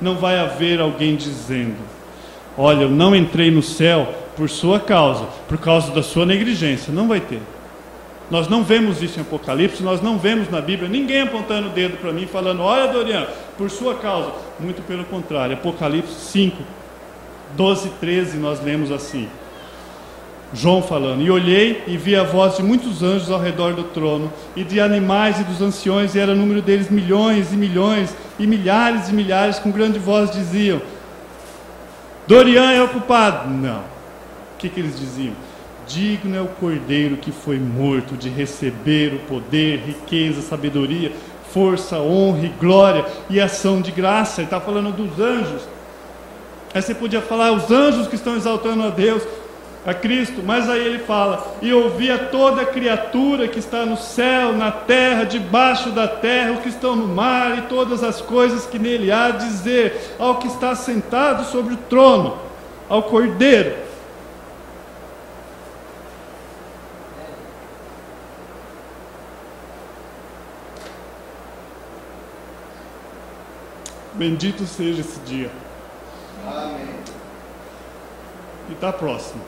não 0.00 0.14
vai 0.14 0.38
haver 0.38 0.80
alguém 0.80 1.16
dizendo, 1.16 2.01
Olha, 2.56 2.82
eu 2.82 2.90
não 2.90 3.14
entrei 3.14 3.50
no 3.50 3.62
céu 3.62 4.08
por 4.36 4.48
sua 4.48 4.78
causa, 4.78 5.26
por 5.48 5.58
causa 5.58 5.92
da 5.92 6.02
sua 6.02 6.26
negligência. 6.26 6.92
Não 6.92 7.08
vai 7.08 7.20
ter. 7.20 7.40
Nós 8.30 8.48
não 8.48 8.62
vemos 8.62 9.02
isso 9.02 9.18
em 9.18 9.22
Apocalipse, 9.22 9.82
nós 9.82 10.00
não 10.00 10.16
vemos 10.16 10.50
na 10.50 10.60
Bíblia 10.60 10.88
ninguém 10.88 11.20
apontando 11.20 11.68
o 11.68 11.70
dedo 11.70 11.98
para 11.98 12.12
mim 12.12 12.26
falando: 12.26 12.62
Olha, 12.62 12.90
Dorian, 12.90 13.26
por 13.58 13.70
sua 13.70 13.96
causa. 13.96 14.32
Muito 14.58 14.82
pelo 14.82 15.04
contrário. 15.04 15.54
Apocalipse 15.54 16.14
5, 16.14 16.62
12 17.56 17.88
e 17.88 17.90
13, 17.90 18.38
nós 18.38 18.62
lemos 18.62 18.90
assim. 18.90 19.28
João 20.54 20.82
falando: 20.82 21.22
E 21.22 21.30
olhei 21.30 21.82
e 21.86 21.96
vi 21.96 22.16
a 22.16 22.22
voz 22.22 22.56
de 22.56 22.62
muitos 22.62 23.02
anjos 23.02 23.30
ao 23.30 23.40
redor 23.40 23.74
do 23.74 23.84
trono, 23.84 24.32
e 24.56 24.64
de 24.64 24.80
animais 24.80 25.40
e 25.40 25.44
dos 25.44 25.60
anciões, 25.60 26.14
e 26.14 26.18
era 26.18 26.32
o 26.32 26.36
número 26.36 26.62
deles 26.62 26.90
milhões 26.90 27.52
e 27.52 27.56
milhões, 27.56 28.14
e 28.38 28.46
milhares 28.46 29.08
e 29.08 29.12
milhares, 29.12 29.58
com 29.58 29.70
grande 29.70 29.98
voz 29.98 30.30
diziam: 30.30 30.80
Dorian 32.32 32.72
é 32.72 32.82
o 32.82 32.88
culpado. 32.88 33.50
Não. 33.50 33.80
O 33.80 34.56
que, 34.56 34.70
que 34.70 34.80
eles 34.80 34.98
diziam? 34.98 35.34
Digno 35.86 36.34
é 36.34 36.40
o 36.40 36.46
cordeiro 36.46 37.18
que 37.18 37.30
foi 37.30 37.58
morto 37.58 38.16
de 38.16 38.30
receber 38.30 39.12
o 39.12 39.18
poder, 39.28 39.80
riqueza, 39.80 40.40
sabedoria, 40.40 41.12
força, 41.52 41.98
honra 41.98 42.46
e 42.46 42.48
glória 42.48 43.04
e 43.28 43.38
ação 43.38 43.82
de 43.82 43.90
graça. 43.90 44.40
Ele 44.40 44.46
está 44.46 44.58
falando 44.58 44.96
dos 44.96 45.20
anjos. 45.20 45.62
Aí 46.72 46.80
você 46.80 46.94
podia 46.94 47.20
falar 47.20 47.52
os 47.52 47.70
anjos 47.70 48.06
que 48.08 48.14
estão 48.14 48.34
exaltando 48.34 48.82
a 48.82 48.88
Deus. 48.88 49.22
A 49.84 49.92
Cristo, 49.92 50.42
mas 50.44 50.68
aí 50.70 50.84
ele 50.84 51.00
fala: 51.00 51.56
E 51.60 51.72
ouvia 51.72 52.16
toda 52.16 52.64
criatura 52.64 53.48
que 53.48 53.58
está 53.58 53.84
no 53.84 53.96
céu, 53.96 54.52
na 54.52 54.70
terra, 54.70 55.24
debaixo 55.24 55.90
da 55.90 56.06
terra, 56.06 56.52
o 56.52 56.58
que 56.58 56.68
estão 56.68 56.94
no 56.94 57.08
mar 57.08 57.58
e 57.58 57.62
todas 57.62 58.04
as 58.04 58.20
coisas 58.20 58.66
que 58.66 58.78
nele 58.78 59.10
há, 59.10 59.30
dizer 59.30 60.14
ao 60.18 60.36
que 60.36 60.46
está 60.46 60.74
sentado 60.74 61.44
sobre 61.50 61.74
o 61.74 61.76
trono, 61.76 62.38
ao 62.88 63.02
Cordeiro. 63.02 63.82
Bendito 74.14 74.64
seja 74.66 75.00
esse 75.00 75.18
dia. 75.20 75.50
Amém. 76.46 76.86
E 78.68 78.74
está 78.74 78.92
próximo. 78.92 79.42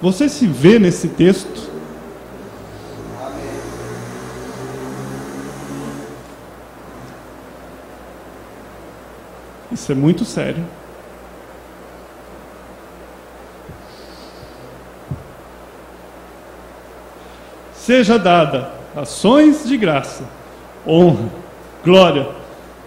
Você 0.00 0.28
se 0.28 0.46
vê 0.46 0.78
nesse 0.78 1.08
texto? 1.08 1.70
Isso 9.70 9.92
é 9.92 9.94
muito 9.94 10.24
sério. 10.24 10.64
Seja 17.74 18.18
dada 18.18 18.72
ações 18.96 19.64
de 19.64 19.76
graça, 19.76 20.24
honra, 20.86 21.28
glória 21.84 22.28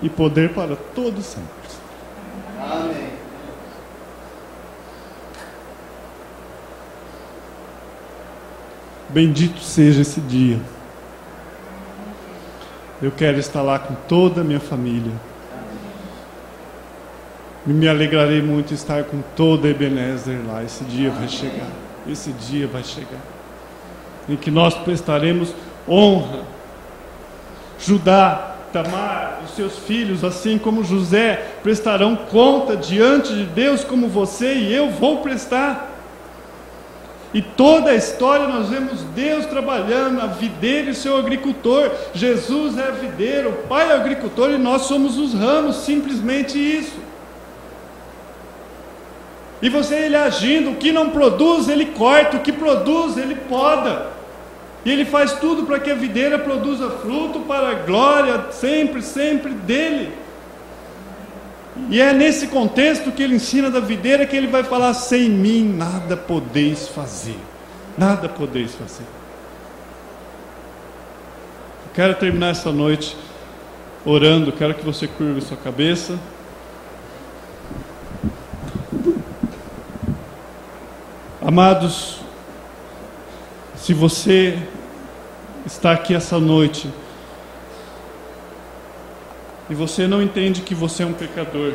e 0.01 0.09
poder 0.09 0.53
para 0.53 0.75
todos 0.95 1.25
sempre. 1.25 1.62
Bendito 9.13 9.59
seja 9.59 10.01
esse 10.01 10.19
dia. 10.19 10.59
Eu 12.99 13.11
quero 13.11 13.37
estar 13.37 13.61
lá 13.61 13.77
com 13.77 13.93
toda 14.07 14.41
a 14.41 14.43
minha 14.43 14.59
família. 14.59 15.11
E 17.67 17.69
me 17.69 17.87
alegrarei 17.87 18.41
muito 18.41 18.73
estar 18.73 19.03
com 19.03 19.21
toda 19.35 19.67
a 19.67 19.71
Ebenezer 19.71 20.39
lá. 20.47 20.63
Esse 20.63 20.83
dia 20.85 21.11
vai 21.11 21.27
chegar. 21.27 21.69
Esse 22.07 22.31
dia 22.31 22.65
vai 22.65 22.83
chegar. 22.83 23.21
Em 24.27 24.35
que 24.35 24.49
nós 24.49 24.73
prestaremos 24.73 25.53
honra. 25.87 26.41
Judá, 27.79 28.55
Tamar, 28.73 29.41
os 29.45 29.55
seus 29.55 29.77
filhos, 29.77 30.23
assim 30.23 30.57
como 30.57 30.83
José, 30.83 31.57
prestarão 31.61 32.15
conta 32.15 32.75
diante 32.75 33.31
de 33.31 33.43
Deus 33.43 33.83
como 33.83 34.07
você 34.07 34.55
e 34.55 34.73
eu 34.73 34.89
vou 34.89 35.17
prestar. 35.17 35.92
E 37.33 37.41
toda 37.41 37.89
a 37.89 37.95
história 37.95 38.47
nós 38.47 38.69
vemos 38.69 39.01
Deus 39.15 39.47
trabalhando, 39.47 40.21
a 40.21 40.27
videira 40.27 40.91
e 40.91 40.95
seu 40.95 41.17
agricultor. 41.17 41.89
Jesus 42.13 42.77
é 42.77 42.87
a 42.89 42.91
videira, 42.91 43.49
o 43.49 43.67
Pai 43.67 43.89
é 43.89 43.93
o 43.93 44.01
agricultor 44.01 44.51
e 44.51 44.57
nós 44.57 44.83
somos 44.83 45.17
os 45.17 45.33
ramos, 45.33 45.77
simplesmente 45.77 46.59
isso. 46.59 47.01
E 49.63 49.69
você 49.69 49.95
ele 49.95 50.15
agindo, 50.15 50.71
o 50.71 50.75
que 50.75 50.91
não 50.91 51.09
produz, 51.09 51.69
ele 51.69 51.87
corta, 51.87 52.37
o 52.37 52.41
que 52.41 52.51
produz, 52.51 53.17
ele 53.17 53.35
poda. 53.35 54.07
E 54.85 54.91
ele 54.91 55.05
faz 55.05 55.33
tudo 55.33 55.63
para 55.63 55.79
que 55.79 55.89
a 55.89 55.95
videira 55.95 56.37
produza 56.37 56.89
fruto 56.89 57.39
para 57.39 57.69
a 57.69 57.73
glória 57.73 58.47
sempre, 58.51 59.01
sempre 59.01 59.53
dele. 59.53 60.11
E 61.89 62.01
é 62.01 62.13
nesse 62.13 62.47
contexto 62.47 63.11
que 63.11 63.21
ele 63.21 63.35
ensina 63.35 63.69
da 63.69 63.79
videira 63.79 64.25
que 64.25 64.35
ele 64.35 64.47
vai 64.47 64.63
falar: 64.63 64.93
sem 64.93 65.29
mim 65.29 65.63
nada 65.63 66.15
podeis 66.15 66.87
fazer. 66.87 67.37
Nada 67.97 68.27
podeis 68.27 68.73
fazer. 68.73 69.03
Eu 71.85 71.91
quero 71.93 72.15
terminar 72.15 72.49
essa 72.49 72.71
noite 72.71 73.15
orando, 74.05 74.51
quero 74.51 74.73
que 74.73 74.83
você 74.83 75.07
curva 75.07 75.39
sua 75.41 75.57
cabeça. 75.57 76.17
Amados, 81.41 82.19
se 83.75 83.93
você 83.93 84.57
está 85.65 85.91
aqui 85.91 86.15
essa 86.15 86.39
noite 86.39 86.89
e 89.73 89.75
você 89.75 90.05
não 90.05 90.21
entende 90.21 90.61
que 90.61 90.75
você 90.75 91.01
é 91.01 91.05
um 91.07 91.13
pecador, 91.13 91.73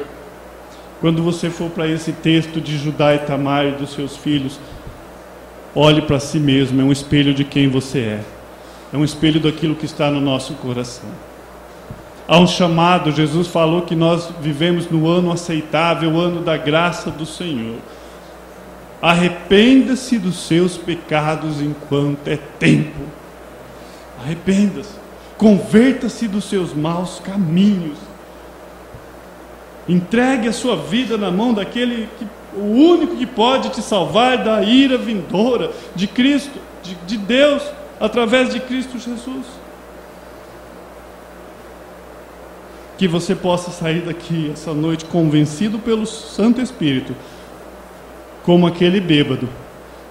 quando 1.01 1.21
você 1.21 1.51
for 1.51 1.69
para 1.69 1.89
esse 1.89 2.13
texto 2.13 2.61
de 2.61 2.79
Judá 2.79 3.13
e 3.13 3.19
Tamar 3.19 3.67
e 3.67 3.73
dos 3.73 3.91
seus 3.91 4.17
filhos, 4.17 4.61
olhe 5.75 6.01
para 6.03 6.21
si 6.21 6.39
mesmo, 6.39 6.81
é 6.81 6.85
um 6.85 6.93
espelho 6.93 7.35
de 7.35 7.43
quem 7.43 7.69
você 7.69 7.99
é, 7.99 8.21
é 8.93 8.97
um 8.97 9.03
espelho 9.03 9.41
daquilo 9.41 9.75
que 9.75 9.85
está 9.85 10.13
no 10.13 10.21
nosso 10.21 10.55
coração. 10.55 11.11
Há 12.29 12.39
um 12.39 12.47
chamado, 12.47 13.11
Jesus 13.11 13.49
falou 13.49 13.83
que 13.83 13.97
nós 13.97 14.31
vivemos 14.41 14.89
no 14.89 15.09
ano 15.09 15.33
aceitável, 15.33 16.17
ano 16.17 16.41
da 16.41 16.57
graça 16.57 17.11
do 17.11 17.27
Senhor. 17.27 17.79
Arrependa-se 19.03 20.21
dos 20.21 20.47
seus 20.47 20.77
pecados 20.77 21.61
enquanto 21.61 22.29
é 22.29 22.39
tempo. 22.61 23.01
Arrependa-se. 24.23 25.08
Converta-se 25.39 26.27
dos 26.27 26.45
seus 26.45 26.75
maus 26.75 27.21
caminhos. 27.21 27.97
Entregue 29.89 30.49
a 30.49 30.53
sua 30.53 30.77
vida 30.77 31.17
na 31.17 31.31
mão 31.31 31.55
daquele 31.55 32.09
que 32.19 32.27
o 32.57 32.65
único 32.65 33.17
que 33.17 33.25
pode 33.25 33.71
te 33.71 33.81
salvar 33.81 34.43
da 34.43 34.63
ira 34.63 34.99
vindoura 34.99 35.71
de 35.95 36.09
Cristo, 36.09 36.59
de, 36.83 36.95
de 37.07 37.17
Deus, 37.17 37.63
através 38.01 38.53
de 38.53 38.59
Cristo 38.59 38.99
Jesus. 38.99 39.47
Que 42.99 43.07
você 43.07 43.35
possa 43.35 43.71
sair 43.71 44.01
daqui 44.01 44.51
essa 44.53 44.75
noite 44.75 45.05
convencido 45.05 45.79
pelo 45.79 46.05
Santo 46.05 46.61
Espírito, 46.61 47.15
como 48.43 48.67
aquele 48.67 49.01
bêbado 49.01 49.49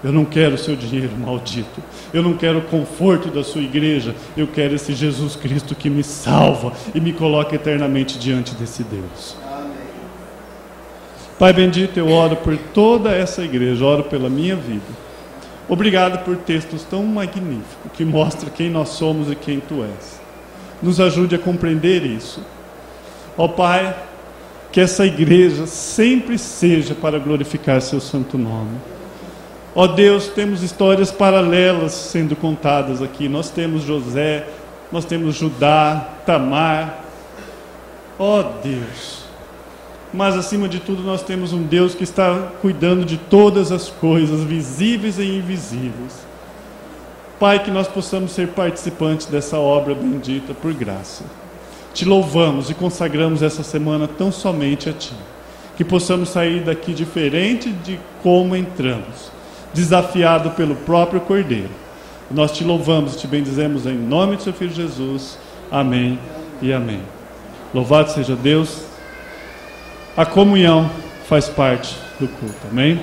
eu 0.03 0.11
não 0.11 0.25
quero 0.25 0.57
seu 0.57 0.75
dinheiro 0.75 1.11
maldito. 1.17 1.82
Eu 2.14 2.24
não 2.24 2.36
quero 2.36 2.60
o 2.60 2.64
conforto 2.64 3.30
da 3.30 3.43
sua 3.43 3.62
igreja. 3.62 4.16
Eu 4.36 4.47
quero 4.47 4.76
esse 4.76 4.93
Jesus 4.93 5.36
Cristo 5.36 5.76
que 5.76 5.89
me 5.89 6.03
salva 6.03 6.74
e 6.93 6.99
me 6.99 7.14
coloca 7.14 7.55
eternamente 7.55 8.18
diante 8.18 8.55
desse 8.55 8.84
Deus. 8.84 9.36
Pai 11.38 11.53
bendito, 11.53 11.97
eu 11.97 12.10
oro 12.10 12.36
por 12.38 12.58
toda 12.58 13.12
essa 13.12 13.43
igreja, 13.43 13.86
oro 13.86 14.03
pela 14.03 14.30
minha 14.30 14.55
vida. 14.55 15.08
Obrigado 15.70 16.24
por 16.24 16.38
textos 16.38 16.84
tão 16.84 17.03
magníficos 17.03 17.91
que 17.93 18.03
mostram 18.05 18.49
quem 18.49 18.70
nós 18.70 18.89
somos 18.89 19.30
e 19.32 19.36
quem 19.36 19.60
tu 19.60 19.84
és. 19.84 20.20
Nos 20.82 20.99
ajude 20.99 21.36
a 21.36 21.39
compreender 21.39 22.03
isso. 22.05 22.41
Ó 23.38 23.45
oh, 23.45 23.49
Pai, 23.49 23.95
que 24.72 24.82
essa 24.82 25.05
igreja 25.05 25.68
sempre 25.68 26.38
seja 26.38 26.95
para 26.95 27.20
glorificar 27.20 27.82
seu 27.82 27.99
santo 27.99 28.38
nome. 28.38 28.78
Ó 29.78 29.84
oh 29.84 29.88
Deus, 29.89 30.25
temos 30.30 30.63
histórias 30.63 31.11
paralelas 31.11 31.91
sendo 31.91 32.36
contadas 32.36 32.99
aqui. 32.99 33.30
Nós 33.30 33.51
temos 33.51 33.84
José, 33.84 34.47
nós 34.91 35.05
temos 35.05 35.36
Judá, 35.36 36.15
Tamar. 36.25 37.03
Ó 38.17 38.39
oh 38.39 38.43
Deus. 38.63 39.21
Mas 40.11 40.36
acima 40.36 40.67
de 40.67 40.80
tudo, 40.80 41.03
nós 41.03 41.21
temos 41.21 41.53
um 41.53 41.61
Deus 41.61 41.93
que 41.93 42.03
está 42.03 42.53
cuidando 42.59 43.05
de 43.05 43.17
todas 43.17 43.71
as 43.71 43.88
coisas, 43.88 44.41
visíveis 44.41 45.19
e 45.19 45.38
invisíveis. 45.38 46.25
Pai, 47.39 47.63
que 47.63 47.69
nós 47.69 47.88
possamos 47.88 48.32
ser 48.32 48.47
participantes 48.47 49.28
dessa 49.28 49.59
obra 49.59 49.93
bendita 49.93 50.55
por 50.55 50.73
graça. 50.73 51.23
Te 51.93 52.03
louvamos 52.03 52.71
e 52.71 52.73
consagramos 52.73 53.43
essa 53.43 53.61
semana 53.61 54.07
tão 54.07 54.32
somente 54.32 54.89
a 54.89 54.93
Ti. 54.93 55.13
Que 55.75 55.86
possamos 55.86 56.30
sair 56.30 56.61
daqui 56.61 56.95
diferente 56.95 57.69
de 57.69 57.99
como 58.23 58.55
entramos 58.55 59.36
desafiado 59.78 60.49
pelo 60.51 60.75
próprio 60.75 61.21
Cordeiro. 61.21 61.69
Nós 62.32 62.51
te 62.51 62.63
louvamos 62.63 63.13
e 63.13 63.19
te 63.19 63.28
bendizemos 63.28 63.86
em 63.86 63.95
nome 63.95 64.36
do 64.36 64.41
seu 64.41 64.51
Filho 64.51 64.73
Jesus. 64.73 65.38
Amém 65.71 66.19
e 66.61 66.73
amém. 66.73 67.01
Louvado 67.71 68.11
seja 68.11 68.36
Deus. 68.36 68.86
A 70.15 70.25
comunhão 70.25 70.89
faz 71.30 71.47
parte 71.47 71.95
do 72.19 72.28
culto. 72.28 72.55
Amém. 72.71 72.99